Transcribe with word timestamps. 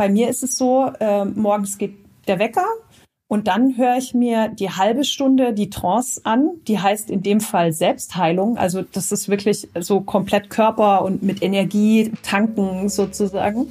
bei 0.00 0.08
mir 0.08 0.30
ist 0.30 0.42
es 0.42 0.56
so, 0.56 0.90
äh, 0.98 1.26
morgens 1.26 1.76
geht 1.76 1.94
der 2.26 2.38
Wecker 2.38 2.64
und 3.28 3.48
dann 3.48 3.76
höre 3.76 3.98
ich 3.98 4.14
mir 4.14 4.48
die 4.48 4.70
halbe 4.70 5.04
Stunde 5.04 5.52
die 5.52 5.68
Trance 5.68 6.22
an. 6.24 6.52
Die 6.68 6.78
heißt 6.78 7.10
in 7.10 7.22
dem 7.22 7.42
Fall 7.42 7.74
Selbstheilung. 7.74 8.56
Also 8.56 8.80
das 8.80 9.12
ist 9.12 9.28
wirklich 9.28 9.68
so 9.78 10.00
komplett 10.00 10.48
Körper 10.48 11.04
und 11.04 11.22
mit 11.22 11.42
Energie 11.42 12.12
tanken 12.22 12.88
sozusagen. 12.88 13.68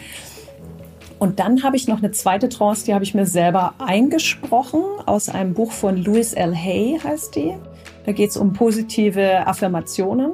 Und 1.17 1.39
dann 1.39 1.63
habe 1.63 1.75
ich 1.77 1.87
noch 1.87 1.97
eine 1.97 2.11
zweite 2.11 2.47
Trance, 2.47 2.85
die 2.85 2.93
habe 2.93 3.03
ich 3.03 3.15
mir 3.15 3.25
selber 3.25 3.73
eingesprochen 3.79 4.83
aus 5.07 5.29
einem 5.29 5.55
Buch 5.55 5.71
von 5.71 5.97
Louis 5.97 6.33
L. 6.33 6.55
Hay 6.55 6.99
heißt 7.03 7.37
die. 7.37 7.55
Da 8.05 8.11
geht 8.11 8.29
es 8.29 8.37
um 8.37 8.53
positive 8.53 9.47
Affirmationen. 9.47 10.33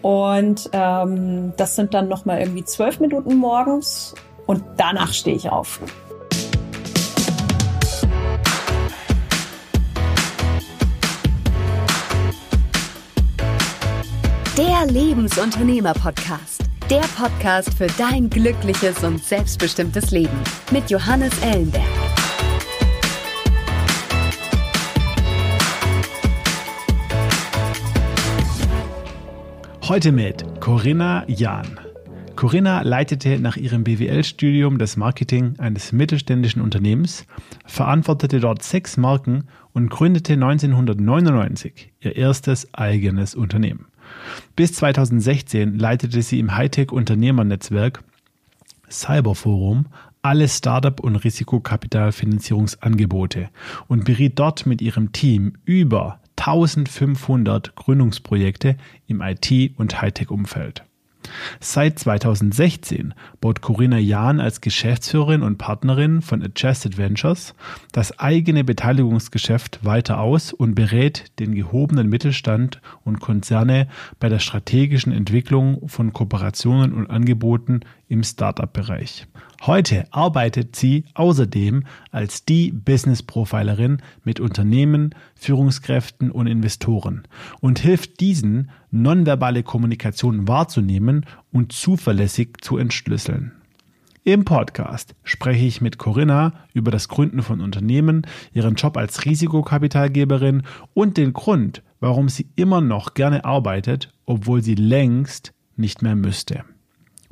Und 0.00 0.70
ähm, 0.72 1.52
das 1.58 1.76
sind 1.76 1.92
dann 1.92 2.08
noch 2.08 2.24
mal 2.24 2.40
irgendwie 2.40 2.64
zwölf 2.64 3.00
Minuten 3.00 3.36
morgens 3.36 4.14
und 4.48 4.64
danach 4.78 5.12
stehe 5.12 5.36
ich 5.36 5.48
auf. 5.50 5.78
Der 14.56 14.86
Lebensunternehmer-Podcast. 14.86 16.62
Der 16.90 17.04
Podcast 17.16 17.74
für 17.74 17.86
dein 17.98 18.30
glückliches 18.30 19.04
und 19.04 19.22
selbstbestimmtes 19.22 20.10
Leben 20.10 20.40
mit 20.72 20.90
Johannes 20.90 21.32
Ellenberg. 21.42 21.84
Heute 29.82 30.10
mit 30.12 30.60
Corinna 30.60 31.24
Jahn. 31.28 31.87
Corinna 32.38 32.82
leitete 32.82 33.40
nach 33.40 33.56
ihrem 33.56 33.82
BWL-Studium 33.82 34.78
das 34.78 34.96
Marketing 34.96 35.58
eines 35.58 35.90
mittelständischen 35.90 36.62
Unternehmens, 36.62 37.26
verantwortete 37.66 38.38
dort 38.38 38.62
sechs 38.62 38.96
Marken 38.96 39.48
und 39.72 39.90
gründete 39.90 40.34
1999 40.34 41.90
ihr 41.98 42.14
erstes 42.14 42.72
eigenes 42.72 43.34
Unternehmen. 43.34 43.86
Bis 44.54 44.74
2016 44.74 45.80
leitete 45.80 46.22
sie 46.22 46.38
im 46.38 46.54
Hightech-Unternehmernetzwerk 46.54 48.04
Cyberforum 48.88 49.86
alle 50.22 50.46
Startup- 50.46 51.00
und 51.00 51.16
Risikokapitalfinanzierungsangebote 51.16 53.48
und 53.88 54.04
beriet 54.04 54.38
dort 54.38 54.64
mit 54.64 54.80
ihrem 54.80 55.10
Team 55.10 55.54
über 55.64 56.20
1500 56.36 57.74
Gründungsprojekte 57.74 58.76
im 59.08 59.22
IT- 59.22 59.76
und 59.76 60.00
Hightech-Umfeld. 60.00 60.84
Seit 61.60 61.98
2016 61.98 63.14
baut 63.40 63.60
Corinna 63.60 63.98
Jahn 63.98 64.40
als 64.40 64.60
Geschäftsführerin 64.60 65.42
und 65.42 65.58
Partnerin 65.58 66.22
von 66.22 66.42
Adjusted 66.42 66.98
Ventures 66.98 67.54
das 67.92 68.18
eigene 68.18 68.64
Beteiligungsgeschäft 68.64 69.84
weiter 69.84 70.20
aus 70.20 70.52
und 70.52 70.74
berät 70.74 71.26
den 71.38 71.54
gehobenen 71.54 72.08
Mittelstand 72.08 72.80
und 73.04 73.20
Konzerne 73.20 73.88
bei 74.20 74.28
der 74.28 74.38
strategischen 74.38 75.12
Entwicklung 75.12 75.88
von 75.88 76.12
Kooperationen 76.12 76.92
und 76.92 77.08
Angeboten 77.10 77.80
im 78.08 78.22
Startup-Bereich. 78.22 79.26
Heute 79.62 80.06
arbeitet 80.12 80.76
sie 80.76 81.04
außerdem 81.14 81.82
als 82.12 82.44
die 82.44 82.70
Business 82.70 83.24
Profilerin 83.24 83.98
mit 84.22 84.38
Unternehmen, 84.38 85.14
Führungskräften 85.34 86.30
und 86.30 86.46
Investoren 86.46 87.24
und 87.60 87.80
hilft 87.80 88.20
diesen, 88.20 88.70
nonverbale 88.90 89.64
Kommunikation 89.64 90.46
wahrzunehmen 90.46 91.26
und 91.52 91.72
zuverlässig 91.72 92.58
zu 92.60 92.78
entschlüsseln. 92.78 93.52
Im 94.22 94.44
Podcast 94.44 95.14
spreche 95.24 95.64
ich 95.64 95.80
mit 95.80 95.98
Corinna 95.98 96.52
über 96.72 96.90
das 96.90 97.08
Gründen 97.08 97.42
von 97.42 97.60
Unternehmen, 97.60 98.26
ihren 98.52 98.76
Job 98.76 98.96
als 98.96 99.24
Risikokapitalgeberin 99.24 100.62
und 100.94 101.16
den 101.16 101.32
Grund, 101.32 101.82
warum 101.98 102.28
sie 102.28 102.46
immer 102.54 102.80
noch 102.80 103.14
gerne 103.14 103.44
arbeitet, 103.44 104.12
obwohl 104.24 104.62
sie 104.62 104.76
längst 104.76 105.52
nicht 105.76 106.02
mehr 106.02 106.14
müsste. 106.14 106.64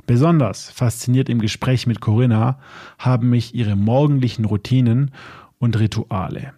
Besonders 0.06 0.71
fasziniert 0.71 1.28
im 1.28 1.41
Gespräch 1.41 1.89
mit 1.89 2.00
Corinna 2.00 2.61
haben 2.97 3.28
mich 3.28 3.56
ihre 3.56 3.75
morgendlichen 3.75 4.44
Routinen 4.44 5.11
und 5.59 5.77
Rituale, 5.81 6.53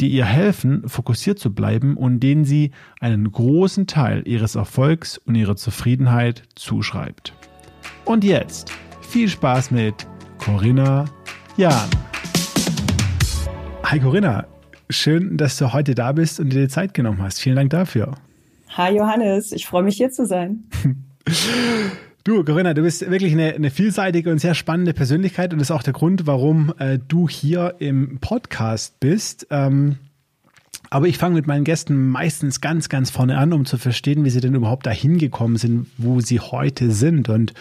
die 0.00 0.08
ihr 0.08 0.24
helfen, 0.24 0.88
fokussiert 0.88 1.38
zu 1.38 1.52
bleiben 1.52 1.98
und 1.98 2.20
denen 2.20 2.46
sie 2.46 2.70
einen 2.98 3.30
großen 3.30 3.86
Teil 3.86 4.22
ihres 4.26 4.54
Erfolgs 4.54 5.18
und 5.18 5.34
ihrer 5.34 5.56
Zufriedenheit 5.56 6.44
zuschreibt. 6.54 7.34
Und 8.06 8.24
jetzt 8.24 8.72
viel 9.02 9.28
Spaß 9.28 9.72
mit 9.72 10.06
Corinna 10.38 11.04
Jahn. 11.58 11.90
Hi 13.82 14.00
Corinna, 14.00 14.46
schön, 14.88 15.36
dass 15.36 15.58
du 15.58 15.74
heute 15.74 15.94
da 15.94 16.12
bist 16.12 16.40
und 16.40 16.48
dir 16.48 16.62
die 16.62 16.68
Zeit 16.68 16.94
genommen 16.94 17.22
hast. 17.22 17.40
Vielen 17.40 17.56
Dank 17.56 17.68
dafür. 17.70 18.14
Hi 18.70 18.96
Johannes, 18.96 19.52
ich 19.52 19.66
freue 19.66 19.82
mich 19.82 19.98
hier 19.98 20.10
zu 20.10 20.24
sein. 20.24 20.64
Du, 22.26 22.42
Corinna, 22.42 22.74
du 22.74 22.82
bist 22.82 23.08
wirklich 23.08 23.32
eine, 23.34 23.54
eine, 23.54 23.70
vielseitige 23.70 24.32
und 24.32 24.40
sehr 24.40 24.56
spannende 24.56 24.92
Persönlichkeit 24.92 25.52
und 25.52 25.60
das 25.60 25.70
ist 25.70 25.76
auch 25.76 25.84
der 25.84 25.92
Grund, 25.92 26.26
warum 26.26 26.74
äh, 26.80 26.98
du 26.98 27.28
hier 27.28 27.76
im 27.78 28.18
Podcast 28.18 28.98
bist. 28.98 29.46
Ähm, 29.50 29.98
aber 30.90 31.06
ich 31.06 31.18
fange 31.18 31.36
mit 31.36 31.46
meinen 31.46 31.62
Gästen 31.62 32.08
meistens 32.10 32.60
ganz, 32.60 32.88
ganz 32.88 33.10
vorne 33.10 33.38
an, 33.38 33.52
um 33.52 33.64
zu 33.64 33.78
verstehen, 33.78 34.24
wie 34.24 34.30
sie 34.30 34.40
denn 34.40 34.56
überhaupt 34.56 34.86
dahin 34.86 35.18
gekommen 35.18 35.54
sind, 35.54 35.86
wo 35.98 36.18
sie 36.18 36.40
heute 36.40 36.90
sind. 36.90 37.28
Und 37.28 37.54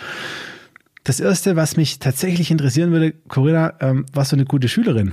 das 1.04 1.20
Erste, 1.20 1.56
was 1.56 1.78
mich 1.78 2.00
tatsächlich 2.00 2.50
interessieren 2.50 2.92
würde, 2.92 3.12
Corinna, 3.28 3.76
ähm, 3.82 4.08
warst 4.14 4.32
du 4.32 4.36
eine 4.36 4.46
gute 4.46 4.68
Schülerin? 4.68 5.12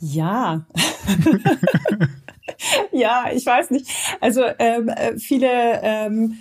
Ja. 0.00 0.66
ja, 2.90 3.26
ich 3.32 3.46
weiß 3.46 3.70
nicht. 3.70 3.86
Also 4.20 4.42
ähm, 4.58 4.88
äh, 4.88 5.16
viele 5.18 5.48
ähm, 5.84 6.34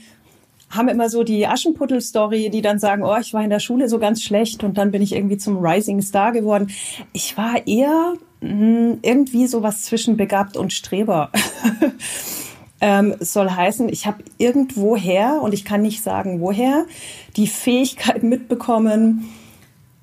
haben 0.72 0.88
immer 0.88 1.10
so 1.10 1.24
die 1.24 1.46
Aschenputtel-Story, 1.46 2.50
die 2.50 2.62
dann 2.62 2.80
sagen, 2.80 3.04
oh, 3.04 3.18
ich 3.20 3.34
war 3.34 3.44
in 3.44 3.50
der 3.50 3.60
Schule 3.60 3.90
so 3.90 4.00
ganz 4.00 4.24
schlecht 4.24 4.64
und 4.64 4.78
dann 4.78 4.92
bin 4.92 5.02
ich 5.02 5.14
irgendwie 5.14 5.38
zum 5.38 5.58
Rising 5.58 6.02
Star 6.02 6.32
geworden. 6.32 6.72
Ich 7.14 7.38
war 7.38 7.68
eher 7.68 8.14
mh, 8.42 8.50
hm, 8.50 9.00
irgendwie 9.02 9.48
sowas 9.48 9.84
zwischen 9.84 10.18
begabt 10.18 10.58
und 10.58 10.74
Streber. 10.74 11.32
ähm, 12.82 13.16
soll 13.20 13.50
heißen, 13.50 13.90
ich 13.90 14.08
habe 14.08 14.24
irgendwoher, 14.38 15.42
und 15.42 15.54
ich 15.54 15.66
kann 15.66 15.82
nicht 15.82 16.02
sagen 16.02 16.40
woher, 16.40 16.86
die 17.36 17.48
Fähigkeit 17.48 18.24
mitbekommen, 18.24 19.30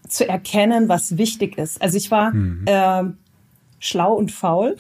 zu 0.09 0.29
erkennen, 0.29 0.89
was 0.89 1.19
wichtig 1.19 1.59
ist. 1.59 1.81
Also 1.83 1.97
ich 1.97 2.11
war 2.11 2.33
mhm. 2.33 2.65
äh, 2.67 3.05
schlau 3.79 4.15
und 4.15 4.33
faul 4.33 4.77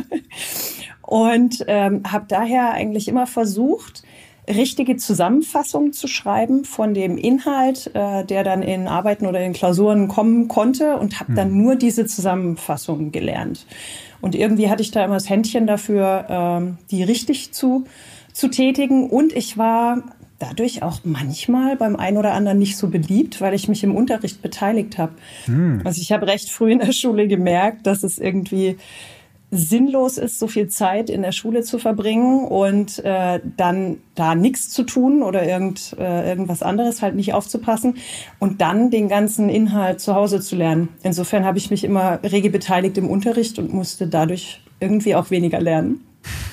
und 1.02 1.64
ähm, 1.66 2.02
habe 2.10 2.26
daher 2.28 2.72
eigentlich 2.72 3.08
immer 3.08 3.26
versucht, 3.26 4.02
richtige 4.48 4.96
Zusammenfassung 4.96 5.92
zu 5.92 6.06
schreiben 6.06 6.64
von 6.64 6.94
dem 6.94 7.18
Inhalt, 7.18 7.90
äh, 7.94 8.24
der 8.24 8.44
dann 8.44 8.62
in 8.62 8.86
Arbeiten 8.86 9.26
oder 9.26 9.40
in 9.40 9.52
Klausuren 9.52 10.08
kommen 10.08 10.48
konnte 10.48 10.96
und 10.96 11.18
habe 11.20 11.34
dann 11.34 11.48
hm. 11.48 11.62
nur 11.62 11.76
diese 11.76 12.06
Zusammenfassung 12.06 13.12
gelernt. 13.12 13.66
Und 14.20 14.34
irgendwie 14.34 14.70
hatte 14.70 14.82
ich 14.82 14.90
da 14.90 15.04
immer 15.04 15.14
das 15.14 15.28
Händchen 15.28 15.66
dafür, 15.66 16.26
ähm, 16.28 16.78
die 16.90 17.02
richtig 17.02 17.52
zu, 17.52 17.84
zu 18.32 18.48
tätigen. 18.48 19.10
Und 19.10 19.32
ich 19.32 19.58
war 19.58 20.02
dadurch 20.38 20.82
auch 20.82 21.00
manchmal 21.04 21.76
beim 21.76 21.96
einen 21.96 22.16
oder 22.16 22.34
anderen 22.34 22.58
nicht 22.58 22.76
so 22.76 22.88
beliebt, 22.88 23.40
weil 23.40 23.54
ich 23.54 23.68
mich 23.68 23.82
im 23.82 23.94
Unterricht 23.94 24.42
beteiligt 24.42 24.98
habe. 24.98 25.12
Hm. 25.46 25.82
Also 25.84 26.00
ich 26.00 26.12
habe 26.12 26.26
recht 26.26 26.50
früh 26.50 26.72
in 26.72 26.78
der 26.78 26.92
Schule 26.92 27.26
gemerkt, 27.26 27.86
dass 27.86 28.02
es 28.02 28.18
irgendwie 28.18 28.76
sinnlos 29.50 30.18
ist, 30.18 30.38
so 30.38 30.48
viel 30.48 30.68
Zeit 30.68 31.08
in 31.08 31.22
der 31.22 31.32
Schule 31.32 31.62
zu 31.62 31.78
verbringen 31.78 32.44
und 32.44 33.04
äh, 33.04 33.40
dann 33.56 33.98
da 34.14 34.34
nichts 34.34 34.70
zu 34.70 34.82
tun 34.82 35.22
oder 35.22 35.46
irgend, 35.46 35.94
äh, 35.98 36.28
irgendwas 36.28 36.62
anderes 36.62 37.00
halt 37.00 37.14
nicht 37.14 37.32
aufzupassen 37.32 37.96
und 38.38 38.60
dann 38.60 38.90
den 38.90 39.08
ganzen 39.08 39.48
Inhalt 39.48 40.00
zu 40.00 40.14
Hause 40.14 40.40
zu 40.40 40.56
lernen. 40.56 40.88
Insofern 41.02 41.44
habe 41.44 41.58
ich 41.58 41.70
mich 41.70 41.84
immer 41.84 42.20
rege 42.24 42.50
beteiligt 42.50 42.98
im 42.98 43.08
Unterricht 43.08 43.58
und 43.58 43.72
musste 43.72 44.08
dadurch 44.08 44.62
irgendwie 44.80 45.14
auch 45.14 45.30
weniger 45.30 45.60
lernen. 45.60 46.00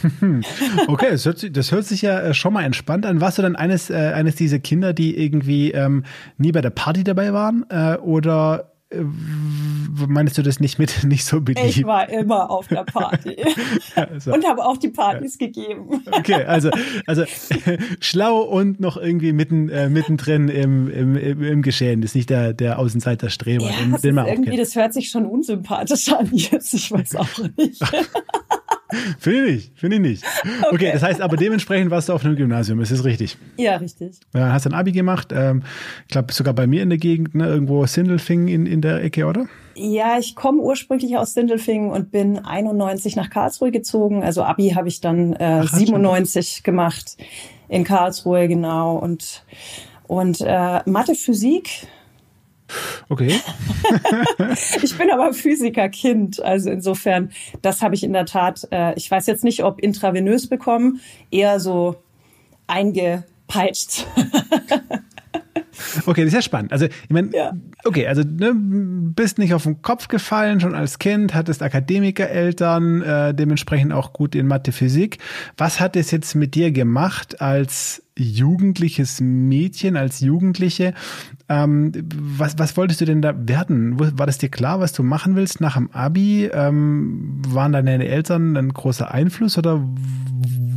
okay, 0.87 1.11
das 1.11 1.25
hört, 1.25 1.39
sich, 1.39 1.51
das 1.51 1.71
hört 1.71 1.85
sich 1.85 2.03
ja 2.03 2.19
äh, 2.19 2.33
schon 2.33 2.53
mal 2.53 2.63
entspannt 2.63 3.05
an. 3.05 3.21
Warst 3.21 3.37
du 3.37 3.41
dann 3.41 3.55
eines, 3.55 3.89
äh, 3.89 4.11
eines 4.13 4.35
dieser 4.35 4.59
Kinder, 4.59 4.93
die 4.93 5.17
irgendwie 5.17 5.71
ähm, 5.71 6.03
nie 6.37 6.51
bei 6.51 6.61
der 6.61 6.69
Party 6.69 7.03
dabei 7.03 7.33
waren? 7.33 7.65
Äh, 7.69 7.97
oder 7.97 8.72
meinst 10.07 10.37
du 10.37 10.41
das 10.41 10.59
nicht 10.59 10.79
mit 10.79 11.03
nicht 11.03 11.25
so 11.25 11.41
beliebt? 11.41 11.65
Ich 11.65 11.83
war 11.85 12.09
immer 12.09 12.49
auf 12.49 12.67
der 12.67 12.83
Party 12.83 13.37
also, 13.95 14.33
und 14.33 14.47
habe 14.47 14.65
auch 14.65 14.77
die 14.77 14.89
Partys 14.89 15.37
ja. 15.39 15.47
gegeben. 15.47 16.03
Okay, 16.11 16.43
also 16.43 16.69
also 17.05 17.23
schlau 17.99 18.41
und 18.41 18.79
noch 18.79 18.97
irgendwie 18.97 19.33
mitten 19.33 19.69
äh, 19.69 19.89
mittendrin 19.89 20.49
im, 20.49 20.89
im, 20.89 21.15
im, 21.15 21.43
im 21.43 21.61
Geschehen. 21.61 22.01
Das 22.01 22.11
ist 22.11 22.15
nicht 22.15 22.29
der 22.29 22.53
der 22.53 22.79
Außenseiter-Streber, 22.79 23.65
ja, 23.65 23.71
den, 23.79 24.01
den 24.01 24.15
man 24.15 24.27
irgendwie. 24.27 24.57
Das 24.57 24.75
hört 24.75 24.93
sich 24.93 25.09
schon 25.09 25.25
unsympathisch 25.25 26.11
an 26.11 26.29
jetzt. 26.33 26.73
Ich 26.73 26.91
weiß 26.91 27.15
auch 27.15 27.39
nicht. 27.57 27.81
Finde 29.19 29.45
ich 29.45 29.55
nicht, 29.55 29.79
finde 29.79 29.95
ich 29.97 30.01
nicht. 30.01 30.23
Okay. 30.63 30.75
okay. 30.75 30.91
das 30.93 31.03
heißt 31.03 31.21
aber 31.21 31.35
dementsprechend 31.37 31.91
warst 31.91 32.09
du 32.09 32.13
auf 32.13 32.23
einem 32.23 32.35
Gymnasium, 32.35 32.79
ist 32.81 32.91
das 32.91 33.03
richtig? 33.03 33.37
Ja, 33.57 33.77
richtig. 33.77 34.19
Ja, 34.33 34.51
hast 34.51 34.65
ein 34.65 34.73
Abi 34.73 34.91
gemacht, 34.91 35.33
ähm, 35.33 35.63
ich 36.03 36.11
glaube 36.11 36.33
sogar 36.33 36.53
bei 36.53 36.67
mir 36.67 36.83
in 36.83 36.89
der 36.89 36.97
Gegend, 36.97 37.35
ne, 37.35 37.47
irgendwo 37.47 37.85
Sindelfingen 37.85 38.47
in, 38.47 38.65
in 38.65 38.81
der 38.81 39.03
Ecke, 39.03 39.25
oder? 39.25 39.45
Ja, 39.75 40.19
ich 40.19 40.35
komme 40.35 40.61
ursprünglich 40.61 41.17
aus 41.17 41.33
Sindelfingen 41.33 41.89
und 41.91 42.11
bin 42.11 42.39
91 42.39 43.15
nach 43.15 43.29
Karlsruhe 43.29 43.71
gezogen. 43.71 44.23
Also 44.23 44.43
Abi 44.43 44.69
habe 44.69 44.87
ich 44.87 45.01
dann 45.01 45.33
äh, 45.33 45.63
Ach, 45.63 45.73
97 45.73 46.55
schon. 46.55 46.63
gemacht 46.63 47.17
in 47.69 47.83
Karlsruhe, 47.83 48.47
genau. 48.47 48.97
Und, 48.97 49.43
und 50.07 50.41
äh, 50.41 50.81
Mathe, 50.85 51.15
Physik 51.15 51.87
Okay. 53.09 53.39
ich 54.81 54.97
bin 54.97 55.11
aber 55.11 55.33
Physikerkind, 55.33 56.41
also 56.41 56.69
insofern, 56.69 57.31
das 57.61 57.81
habe 57.81 57.95
ich 57.95 58.03
in 58.03 58.13
der 58.13 58.25
Tat, 58.25 58.67
äh, 58.71 58.93
ich 58.95 59.09
weiß 59.09 59.27
jetzt 59.27 59.43
nicht, 59.43 59.63
ob 59.63 59.79
intravenös 59.79 60.47
bekommen, 60.47 61.01
eher 61.31 61.59
so 61.59 61.95
eingepeitscht. 62.67 64.05
Okay, 66.05 66.21
das 66.21 66.27
ist 66.29 66.33
ja 66.33 66.41
spannend. 66.41 66.71
Also, 66.71 66.85
ich 66.85 67.09
meine, 67.09 67.29
ja. 67.33 67.53
okay, 67.83 68.07
also 68.07 68.21
ne, 68.23 68.53
bist 68.55 69.37
nicht 69.37 69.53
auf 69.53 69.63
den 69.63 69.81
Kopf 69.81 70.07
gefallen, 70.07 70.59
schon 70.59 70.75
als 70.75 70.99
Kind, 70.99 71.33
hattest 71.33 71.61
Akademikereltern, 71.61 73.01
äh, 73.01 73.33
dementsprechend 73.33 73.93
auch 73.93 74.13
gut 74.13 74.35
in 74.35 74.47
Mathe, 74.47 74.71
Physik. 74.71 75.17
Was 75.57 75.79
hat 75.79 75.95
es 75.95 76.11
jetzt 76.11 76.35
mit 76.35 76.55
dir 76.55 76.71
gemacht 76.71 77.41
als 77.41 78.02
jugendliches 78.17 79.21
Mädchen, 79.21 79.97
als 79.97 80.19
Jugendliche? 80.19 80.93
Ähm, 81.49 81.91
was, 82.15 82.57
was 82.57 82.77
wolltest 82.77 83.01
du 83.01 83.05
denn 83.05 83.21
da 83.21 83.33
werden? 83.47 83.99
War 83.99 84.25
das 84.25 84.37
dir 84.37 84.49
klar, 84.49 84.79
was 84.79 84.93
du 84.93 85.03
machen 85.03 85.35
willst 85.35 85.61
nach 85.61 85.75
dem 85.75 85.91
Abi? 85.91 86.49
Ähm, 86.53 87.41
waren 87.47 87.71
deine 87.71 88.07
Eltern 88.07 88.55
ein 88.55 88.69
großer 88.69 89.11
Einfluss 89.11 89.57
oder 89.57 89.83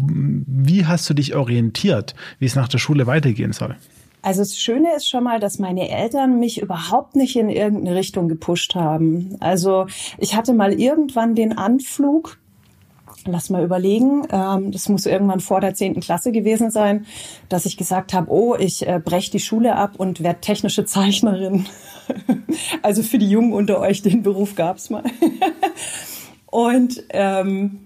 wie 0.08 0.86
hast 0.86 1.08
du 1.08 1.14
dich 1.14 1.34
orientiert, 1.34 2.14
wie 2.38 2.46
es 2.46 2.56
nach 2.56 2.68
der 2.68 2.78
Schule 2.78 3.06
weitergehen 3.06 3.52
soll? 3.52 3.76
Also 4.22 4.40
das 4.40 4.58
Schöne 4.58 4.88
ist 4.96 5.08
schon 5.08 5.22
mal, 5.22 5.38
dass 5.38 5.60
meine 5.60 5.88
Eltern 5.88 6.40
mich 6.40 6.60
überhaupt 6.60 7.14
nicht 7.14 7.36
in 7.36 7.48
irgendeine 7.48 7.94
Richtung 7.94 8.28
gepusht 8.28 8.74
haben. 8.74 9.36
Also 9.38 9.86
ich 10.18 10.34
hatte 10.34 10.52
mal 10.52 10.72
irgendwann 10.72 11.36
den 11.36 11.56
Anflug, 11.56 12.36
lass 13.26 13.50
mal 13.50 13.64
überlegen, 13.64 14.26
ähm, 14.30 14.72
das 14.72 14.88
muss 14.88 15.06
irgendwann 15.06 15.40
vor 15.40 15.60
der 15.60 15.74
zehnten 15.74 16.00
Klasse 16.00 16.32
gewesen 16.32 16.70
sein, 16.70 17.06
dass 17.48 17.66
ich 17.66 17.76
gesagt 17.76 18.12
habe, 18.12 18.30
oh, 18.30 18.54
ich 18.58 18.86
äh, 18.86 19.00
breche 19.02 19.30
die 19.30 19.40
Schule 19.40 19.76
ab 19.76 19.92
und 19.96 20.22
werde 20.22 20.40
technische 20.40 20.84
Zeichnerin. 20.84 21.66
also 22.82 23.02
für 23.02 23.18
die 23.18 23.28
Jungen 23.28 23.52
unter 23.52 23.80
euch, 23.80 24.02
den 24.02 24.22
Beruf 24.22 24.54
gab's 24.54 24.90
mal. 24.90 25.04
und 26.46 27.02
ähm, 27.10 27.80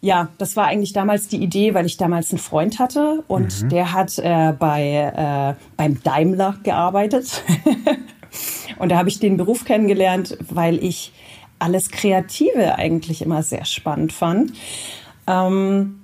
ja, 0.00 0.28
das 0.38 0.56
war 0.56 0.66
eigentlich 0.66 0.92
damals 0.92 1.28
die 1.28 1.42
Idee, 1.42 1.74
weil 1.74 1.86
ich 1.86 1.96
damals 1.96 2.30
einen 2.30 2.38
Freund 2.38 2.78
hatte 2.78 3.24
und 3.28 3.62
mhm. 3.62 3.68
der 3.70 3.92
hat 3.92 4.18
äh, 4.18 4.52
bei, 4.58 5.56
äh, 5.56 5.60
beim 5.76 6.02
Daimler 6.02 6.56
gearbeitet. 6.62 7.42
und 8.78 8.90
da 8.90 8.98
habe 8.98 9.08
ich 9.08 9.18
den 9.18 9.36
Beruf 9.36 9.64
kennengelernt, 9.64 10.36
weil 10.48 10.82
ich 10.82 11.12
alles 11.58 11.90
Kreative 11.90 12.76
eigentlich 12.76 13.22
immer 13.22 13.42
sehr 13.42 13.64
spannend 13.64 14.12
fand. 14.12 14.52
Ähm, 15.26 16.00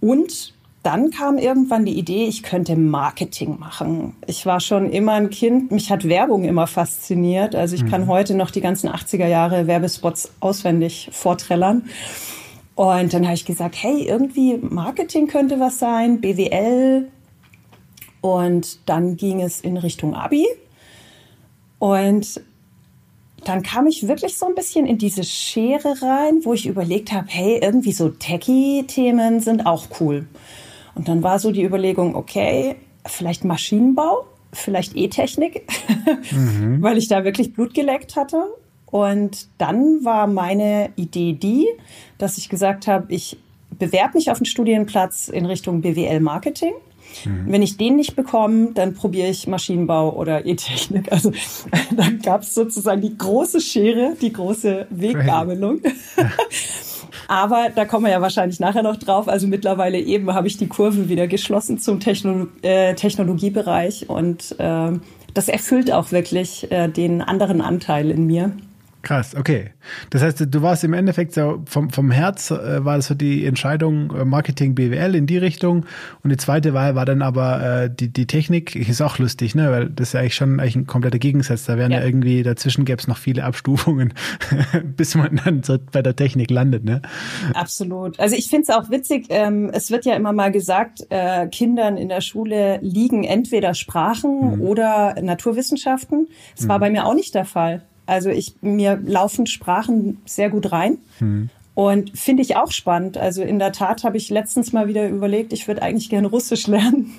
und 0.00 0.54
dann 0.82 1.10
kam 1.10 1.36
irgendwann 1.36 1.84
die 1.84 1.98
Idee, 1.98 2.26
ich 2.26 2.44
könnte 2.44 2.76
Marketing 2.76 3.58
machen. 3.58 4.14
Ich 4.28 4.46
war 4.46 4.60
schon 4.60 4.88
immer 4.88 5.14
ein 5.14 5.30
Kind, 5.30 5.72
mich 5.72 5.90
hat 5.90 6.08
Werbung 6.08 6.44
immer 6.44 6.68
fasziniert. 6.68 7.56
Also 7.56 7.74
ich 7.74 7.82
mhm. 7.82 7.90
kann 7.90 8.06
heute 8.06 8.34
noch 8.36 8.52
die 8.52 8.60
ganzen 8.60 8.88
80er 8.88 9.26
Jahre 9.26 9.66
Werbespots 9.66 10.30
auswendig 10.38 11.08
vorträllern. 11.10 11.88
Und 12.76 13.12
dann 13.14 13.24
habe 13.24 13.34
ich 13.34 13.46
gesagt, 13.46 13.74
hey, 13.82 14.06
irgendwie 14.06 14.58
Marketing 14.58 15.26
könnte 15.26 15.58
was 15.58 15.80
sein, 15.80 16.20
BWL. 16.20 17.08
Und 18.20 18.88
dann 18.88 19.16
ging 19.16 19.40
es 19.40 19.62
in 19.62 19.78
Richtung 19.78 20.14
Abi. 20.14 20.46
Und 21.80 22.40
dann 23.48 23.62
kam 23.62 23.86
ich 23.86 24.08
wirklich 24.08 24.36
so 24.36 24.46
ein 24.46 24.54
bisschen 24.54 24.86
in 24.86 24.98
diese 24.98 25.22
Schere 25.22 26.02
rein, 26.02 26.44
wo 26.44 26.52
ich 26.52 26.66
überlegt 26.66 27.12
habe, 27.12 27.26
hey, 27.28 27.60
irgendwie 27.62 27.92
so 27.92 28.08
Techie-Themen 28.08 29.40
sind 29.40 29.66
auch 29.66 29.86
cool. 30.00 30.26
Und 30.96 31.08
dann 31.08 31.22
war 31.22 31.38
so 31.38 31.52
die 31.52 31.62
Überlegung, 31.62 32.16
okay, 32.16 32.76
vielleicht 33.06 33.44
Maschinenbau, 33.44 34.26
vielleicht 34.52 34.96
E-Technik, 34.96 35.68
mhm. 36.32 36.78
weil 36.82 36.98
ich 36.98 37.06
da 37.06 37.24
wirklich 37.24 37.52
Blut 37.52 37.72
geleckt 37.72 38.16
hatte. 38.16 38.42
Und 38.86 39.48
dann 39.58 40.04
war 40.04 40.26
meine 40.26 40.90
Idee 40.96 41.32
die, 41.32 41.66
dass 42.18 42.38
ich 42.38 42.48
gesagt 42.48 42.86
habe, 42.86 43.12
ich 43.12 43.36
bewerbe 43.70 44.16
mich 44.16 44.30
auf 44.30 44.38
einen 44.38 44.46
Studienplatz 44.46 45.28
in 45.28 45.46
Richtung 45.46 45.82
BWL 45.82 46.20
Marketing. 46.20 46.72
Mhm. 47.24 47.44
Wenn 47.46 47.62
ich 47.62 47.76
den 47.76 47.96
nicht 47.96 48.16
bekomme, 48.16 48.72
dann 48.74 48.94
probiere 48.94 49.28
ich 49.28 49.46
Maschinenbau 49.46 50.14
oder 50.14 50.44
E-Technik. 50.44 51.10
Also 51.12 51.32
dann 51.96 52.18
gab 52.20 52.42
es 52.42 52.54
sozusagen 52.54 53.00
die 53.00 53.16
große 53.16 53.60
Schere, 53.60 54.16
die 54.20 54.32
große 54.32 54.86
Weggabelung. 54.90 55.80
Aber 57.28 57.70
da 57.74 57.84
kommen 57.84 58.04
wir 58.04 58.12
ja 58.12 58.20
wahrscheinlich 58.20 58.60
nachher 58.60 58.82
noch 58.82 58.96
drauf. 58.96 59.28
Also 59.28 59.46
mittlerweile 59.46 59.98
eben 59.98 60.32
habe 60.32 60.46
ich 60.46 60.58
die 60.58 60.68
Kurve 60.68 61.08
wieder 61.08 61.26
geschlossen 61.26 61.78
zum 61.78 61.98
Techno 62.00 62.48
äh, 62.62 62.94
Technologiebereich 62.94 64.08
und 64.08 64.54
äh, 64.58 64.92
das 65.34 65.48
erfüllt 65.48 65.92
auch 65.92 66.12
wirklich 66.12 66.70
äh, 66.70 66.88
den 66.88 67.22
anderen 67.22 67.60
Anteil 67.60 68.10
in 68.10 68.26
mir. 68.26 68.52
Krass, 69.06 69.36
okay. 69.36 69.70
Das 70.10 70.20
heißt, 70.20 70.52
du 70.52 70.62
warst 70.62 70.82
im 70.82 70.92
Endeffekt 70.92 71.32
so 71.32 71.62
vom, 71.66 71.90
vom 71.90 72.10
Herz 72.10 72.50
äh, 72.50 72.84
war 72.84 72.96
das 72.96 73.06
so 73.06 73.14
die 73.14 73.46
Entscheidung 73.46 74.12
äh, 74.12 74.24
Marketing 74.24 74.74
BWL 74.74 75.14
in 75.14 75.28
die 75.28 75.38
Richtung 75.38 75.86
und 76.24 76.30
die 76.30 76.36
zweite 76.36 76.74
Wahl 76.74 76.96
war 76.96 77.04
dann 77.04 77.22
aber 77.22 77.84
äh, 77.84 77.88
die, 77.88 78.08
die 78.08 78.26
Technik. 78.26 78.74
Ist 78.74 79.00
auch 79.00 79.18
lustig, 79.18 79.54
ne? 79.54 79.70
Weil 79.70 79.90
das 79.90 80.08
ist 80.08 80.14
ja 80.14 80.20
eigentlich 80.20 80.34
schon 80.34 80.58
eigentlich 80.58 80.74
ein 80.74 80.86
kompletter 80.88 81.20
Gegensatz. 81.20 81.66
Da 81.66 81.78
wären 81.78 81.92
ja, 81.92 82.00
ja 82.00 82.04
irgendwie, 82.04 82.42
dazwischen 82.42 82.84
gäbe 82.84 83.00
es 83.00 83.06
noch 83.06 83.16
viele 83.16 83.44
Abstufungen, 83.44 84.12
bis 84.96 85.14
man 85.14 85.40
dann 85.44 85.62
so 85.62 85.78
bei 85.92 86.02
der 86.02 86.16
Technik 86.16 86.50
landet, 86.50 86.82
ne? 86.82 87.00
Absolut. 87.54 88.18
Also 88.18 88.34
ich 88.34 88.50
finde 88.50 88.64
es 88.64 88.70
auch 88.70 88.90
witzig, 88.90 89.26
ähm, 89.28 89.70
es 89.72 89.92
wird 89.92 90.04
ja 90.04 90.16
immer 90.16 90.32
mal 90.32 90.50
gesagt, 90.50 91.06
äh, 91.10 91.46
Kindern 91.46 91.96
in 91.96 92.08
der 92.08 92.22
Schule 92.22 92.80
liegen 92.82 93.22
entweder 93.22 93.74
Sprachen 93.74 94.56
mhm. 94.56 94.62
oder 94.62 95.14
Naturwissenschaften. 95.22 96.26
Das 96.56 96.64
mhm. 96.64 96.68
war 96.70 96.80
bei 96.80 96.90
mir 96.90 97.06
auch 97.06 97.14
nicht 97.14 97.36
der 97.36 97.44
Fall. 97.44 97.82
Also 98.06 98.30
ich, 98.30 98.54
mir 98.60 99.00
laufen 99.04 99.46
Sprachen 99.46 100.18
sehr 100.24 100.50
gut 100.50 100.72
rein. 100.72 100.98
Hm. 101.18 101.50
Und 101.74 102.18
finde 102.18 102.42
ich 102.42 102.56
auch 102.56 102.72
spannend. 102.72 103.18
Also 103.18 103.42
in 103.42 103.58
der 103.58 103.72
Tat 103.72 104.02
habe 104.04 104.16
ich 104.16 104.30
letztens 104.30 104.72
mal 104.72 104.88
wieder 104.88 105.08
überlegt, 105.08 105.52
ich 105.52 105.68
würde 105.68 105.82
eigentlich 105.82 106.08
gerne 106.08 106.28
Russisch 106.28 106.66
lernen. 106.68 107.12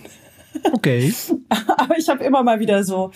Okay. 0.73 1.13
Aber 1.77 1.97
ich 1.97 2.09
habe 2.09 2.23
immer 2.23 2.41
mal 2.41 2.59
wieder 2.59 2.83
so, 2.83 3.11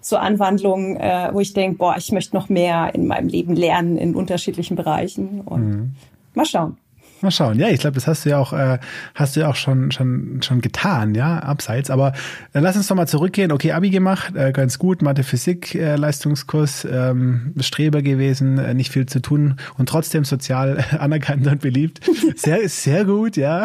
so 0.00 0.16
Anwandlungen, 0.16 0.96
äh, 0.96 1.28
wo 1.32 1.40
ich 1.40 1.52
denke, 1.52 1.78
boah, 1.78 1.96
ich 1.98 2.12
möchte 2.12 2.34
noch 2.34 2.48
mehr 2.48 2.94
in 2.94 3.06
meinem 3.06 3.28
Leben 3.28 3.54
lernen 3.54 3.98
in 3.98 4.14
unterschiedlichen 4.14 4.76
Bereichen. 4.76 5.42
Und 5.42 5.68
mhm. 5.68 5.90
mal 6.34 6.46
schauen. 6.46 6.78
Mal 7.22 7.30
schauen. 7.30 7.58
Ja, 7.58 7.68
ich 7.68 7.80
glaube, 7.80 7.94
das 7.94 8.06
hast 8.06 8.24
du 8.24 8.30
ja 8.30 8.38
auch, 8.38 8.52
äh, 8.52 8.78
hast 9.14 9.36
du 9.36 9.40
ja 9.40 9.48
auch 9.48 9.56
schon, 9.56 9.90
schon, 9.90 10.40
schon 10.42 10.60
getan, 10.60 11.14
ja, 11.14 11.38
abseits. 11.38 11.90
Aber 11.90 12.12
äh, 12.52 12.60
lass 12.60 12.76
uns 12.76 12.88
doch 12.88 12.96
mal 12.96 13.06
zurückgehen. 13.06 13.52
Okay, 13.52 13.72
Abi 13.72 13.90
gemacht, 13.90 14.36
äh, 14.36 14.52
ganz 14.52 14.78
gut, 14.78 15.00
Mathe, 15.00 15.22
Physik, 15.22 15.74
äh, 15.74 15.96
Leistungskurs, 15.96 16.86
ähm, 16.90 17.54
Streber 17.60 18.02
gewesen, 18.02 18.58
äh, 18.58 18.74
nicht 18.74 18.92
viel 18.92 19.06
zu 19.06 19.20
tun 19.20 19.56
und 19.78 19.88
trotzdem 19.88 20.24
sozial 20.24 20.84
anerkannt 20.98 21.46
und 21.46 21.60
beliebt. 21.60 22.00
Sehr, 22.36 22.68
sehr 22.68 23.04
gut, 23.04 23.36
ja. 23.36 23.64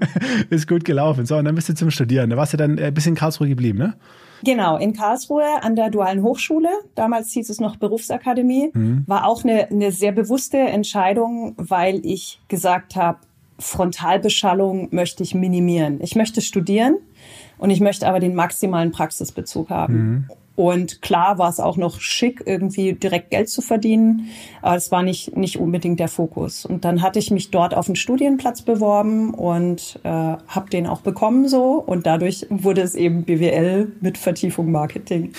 Ist 0.50 0.68
gut 0.68 0.84
gelaufen. 0.84 1.26
So, 1.26 1.36
und 1.36 1.44
dann 1.44 1.54
bist 1.56 1.68
du 1.68 1.74
zum 1.74 1.90
Studieren. 1.90 2.30
Da 2.30 2.36
warst 2.36 2.52
du 2.52 2.56
dann 2.56 2.78
äh, 2.78 2.92
bis 2.94 3.06
in 3.06 3.14
Karlsruhe 3.14 3.48
geblieben, 3.48 3.78
ne? 3.78 3.94
Genau, 4.44 4.76
in 4.76 4.92
Karlsruhe 4.92 5.62
an 5.62 5.76
der 5.76 5.90
Dualen 5.90 6.22
Hochschule, 6.22 6.68
damals 6.94 7.32
hieß 7.32 7.48
es 7.50 7.60
noch 7.60 7.76
Berufsakademie, 7.76 8.70
mhm. 8.72 9.04
war 9.06 9.26
auch 9.26 9.44
eine, 9.44 9.68
eine 9.70 9.92
sehr 9.92 10.12
bewusste 10.12 10.58
Entscheidung, 10.58 11.54
weil 11.56 12.04
ich 12.04 12.40
gesagt 12.48 12.96
habe, 12.96 13.18
Frontalbeschallung 13.58 14.88
möchte 14.90 15.22
ich 15.22 15.34
minimieren. 15.34 16.00
Ich 16.02 16.16
möchte 16.16 16.40
studieren 16.40 16.96
und 17.58 17.70
ich 17.70 17.80
möchte 17.80 18.08
aber 18.08 18.18
den 18.18 18.34
maximalen 18.34 18.90
Praxisbezug 18.90 19.70
haben. 19.70 19.94
Mhm. 19.94 20.28
Und 20.54 21.00
klar 21.00 21.38
war 21.38 21.48
es 21.48 21.60
auch 21.60 21.76
noch 21.76 22.00
schick, 22.00 22.42
irgendwie 22.44 22.92
direkt 22.92 23.30
Geld 23.30 23.48
zu 23.48 23.62
verdienen, 23.62 24.28
aber 24.60 24.76
es 24.76 24.92
war 24.92 25.02
nicht, 25.02 25.36
nicht 25.36 25.58
unbedingt 25.58 25.98
der 25.98 26.08
Fokus. 26.08 26.66
Und 26.66 26.84
dann 26.84 27.00
hatte 27.00 27.18
ich 27.18 27.30
mich 27.30 27.50
dort 27.50 27.74
auf 27.74 27.86
einen 27.86 27.96
Studienplatz 27.96 28.62
beworben 28.62 29.32
und 29.32 29.98
äh, 30.02 30.08
habe 30.08 30.70
den 30.70 30.86
auch 30.86 31.00
bekommen 31.00 31.48
so. 31.48 31.82
Und 31.84 32.06
dadurch 32.06 32.46
wurde 32.50 32.82
es 32.82 32.94
eben 32.94 33.24
BWL 33.24 33.92
mit 34.00 34.18
Vertiefung 34.18 34.70
Marketing. 34.70 35.32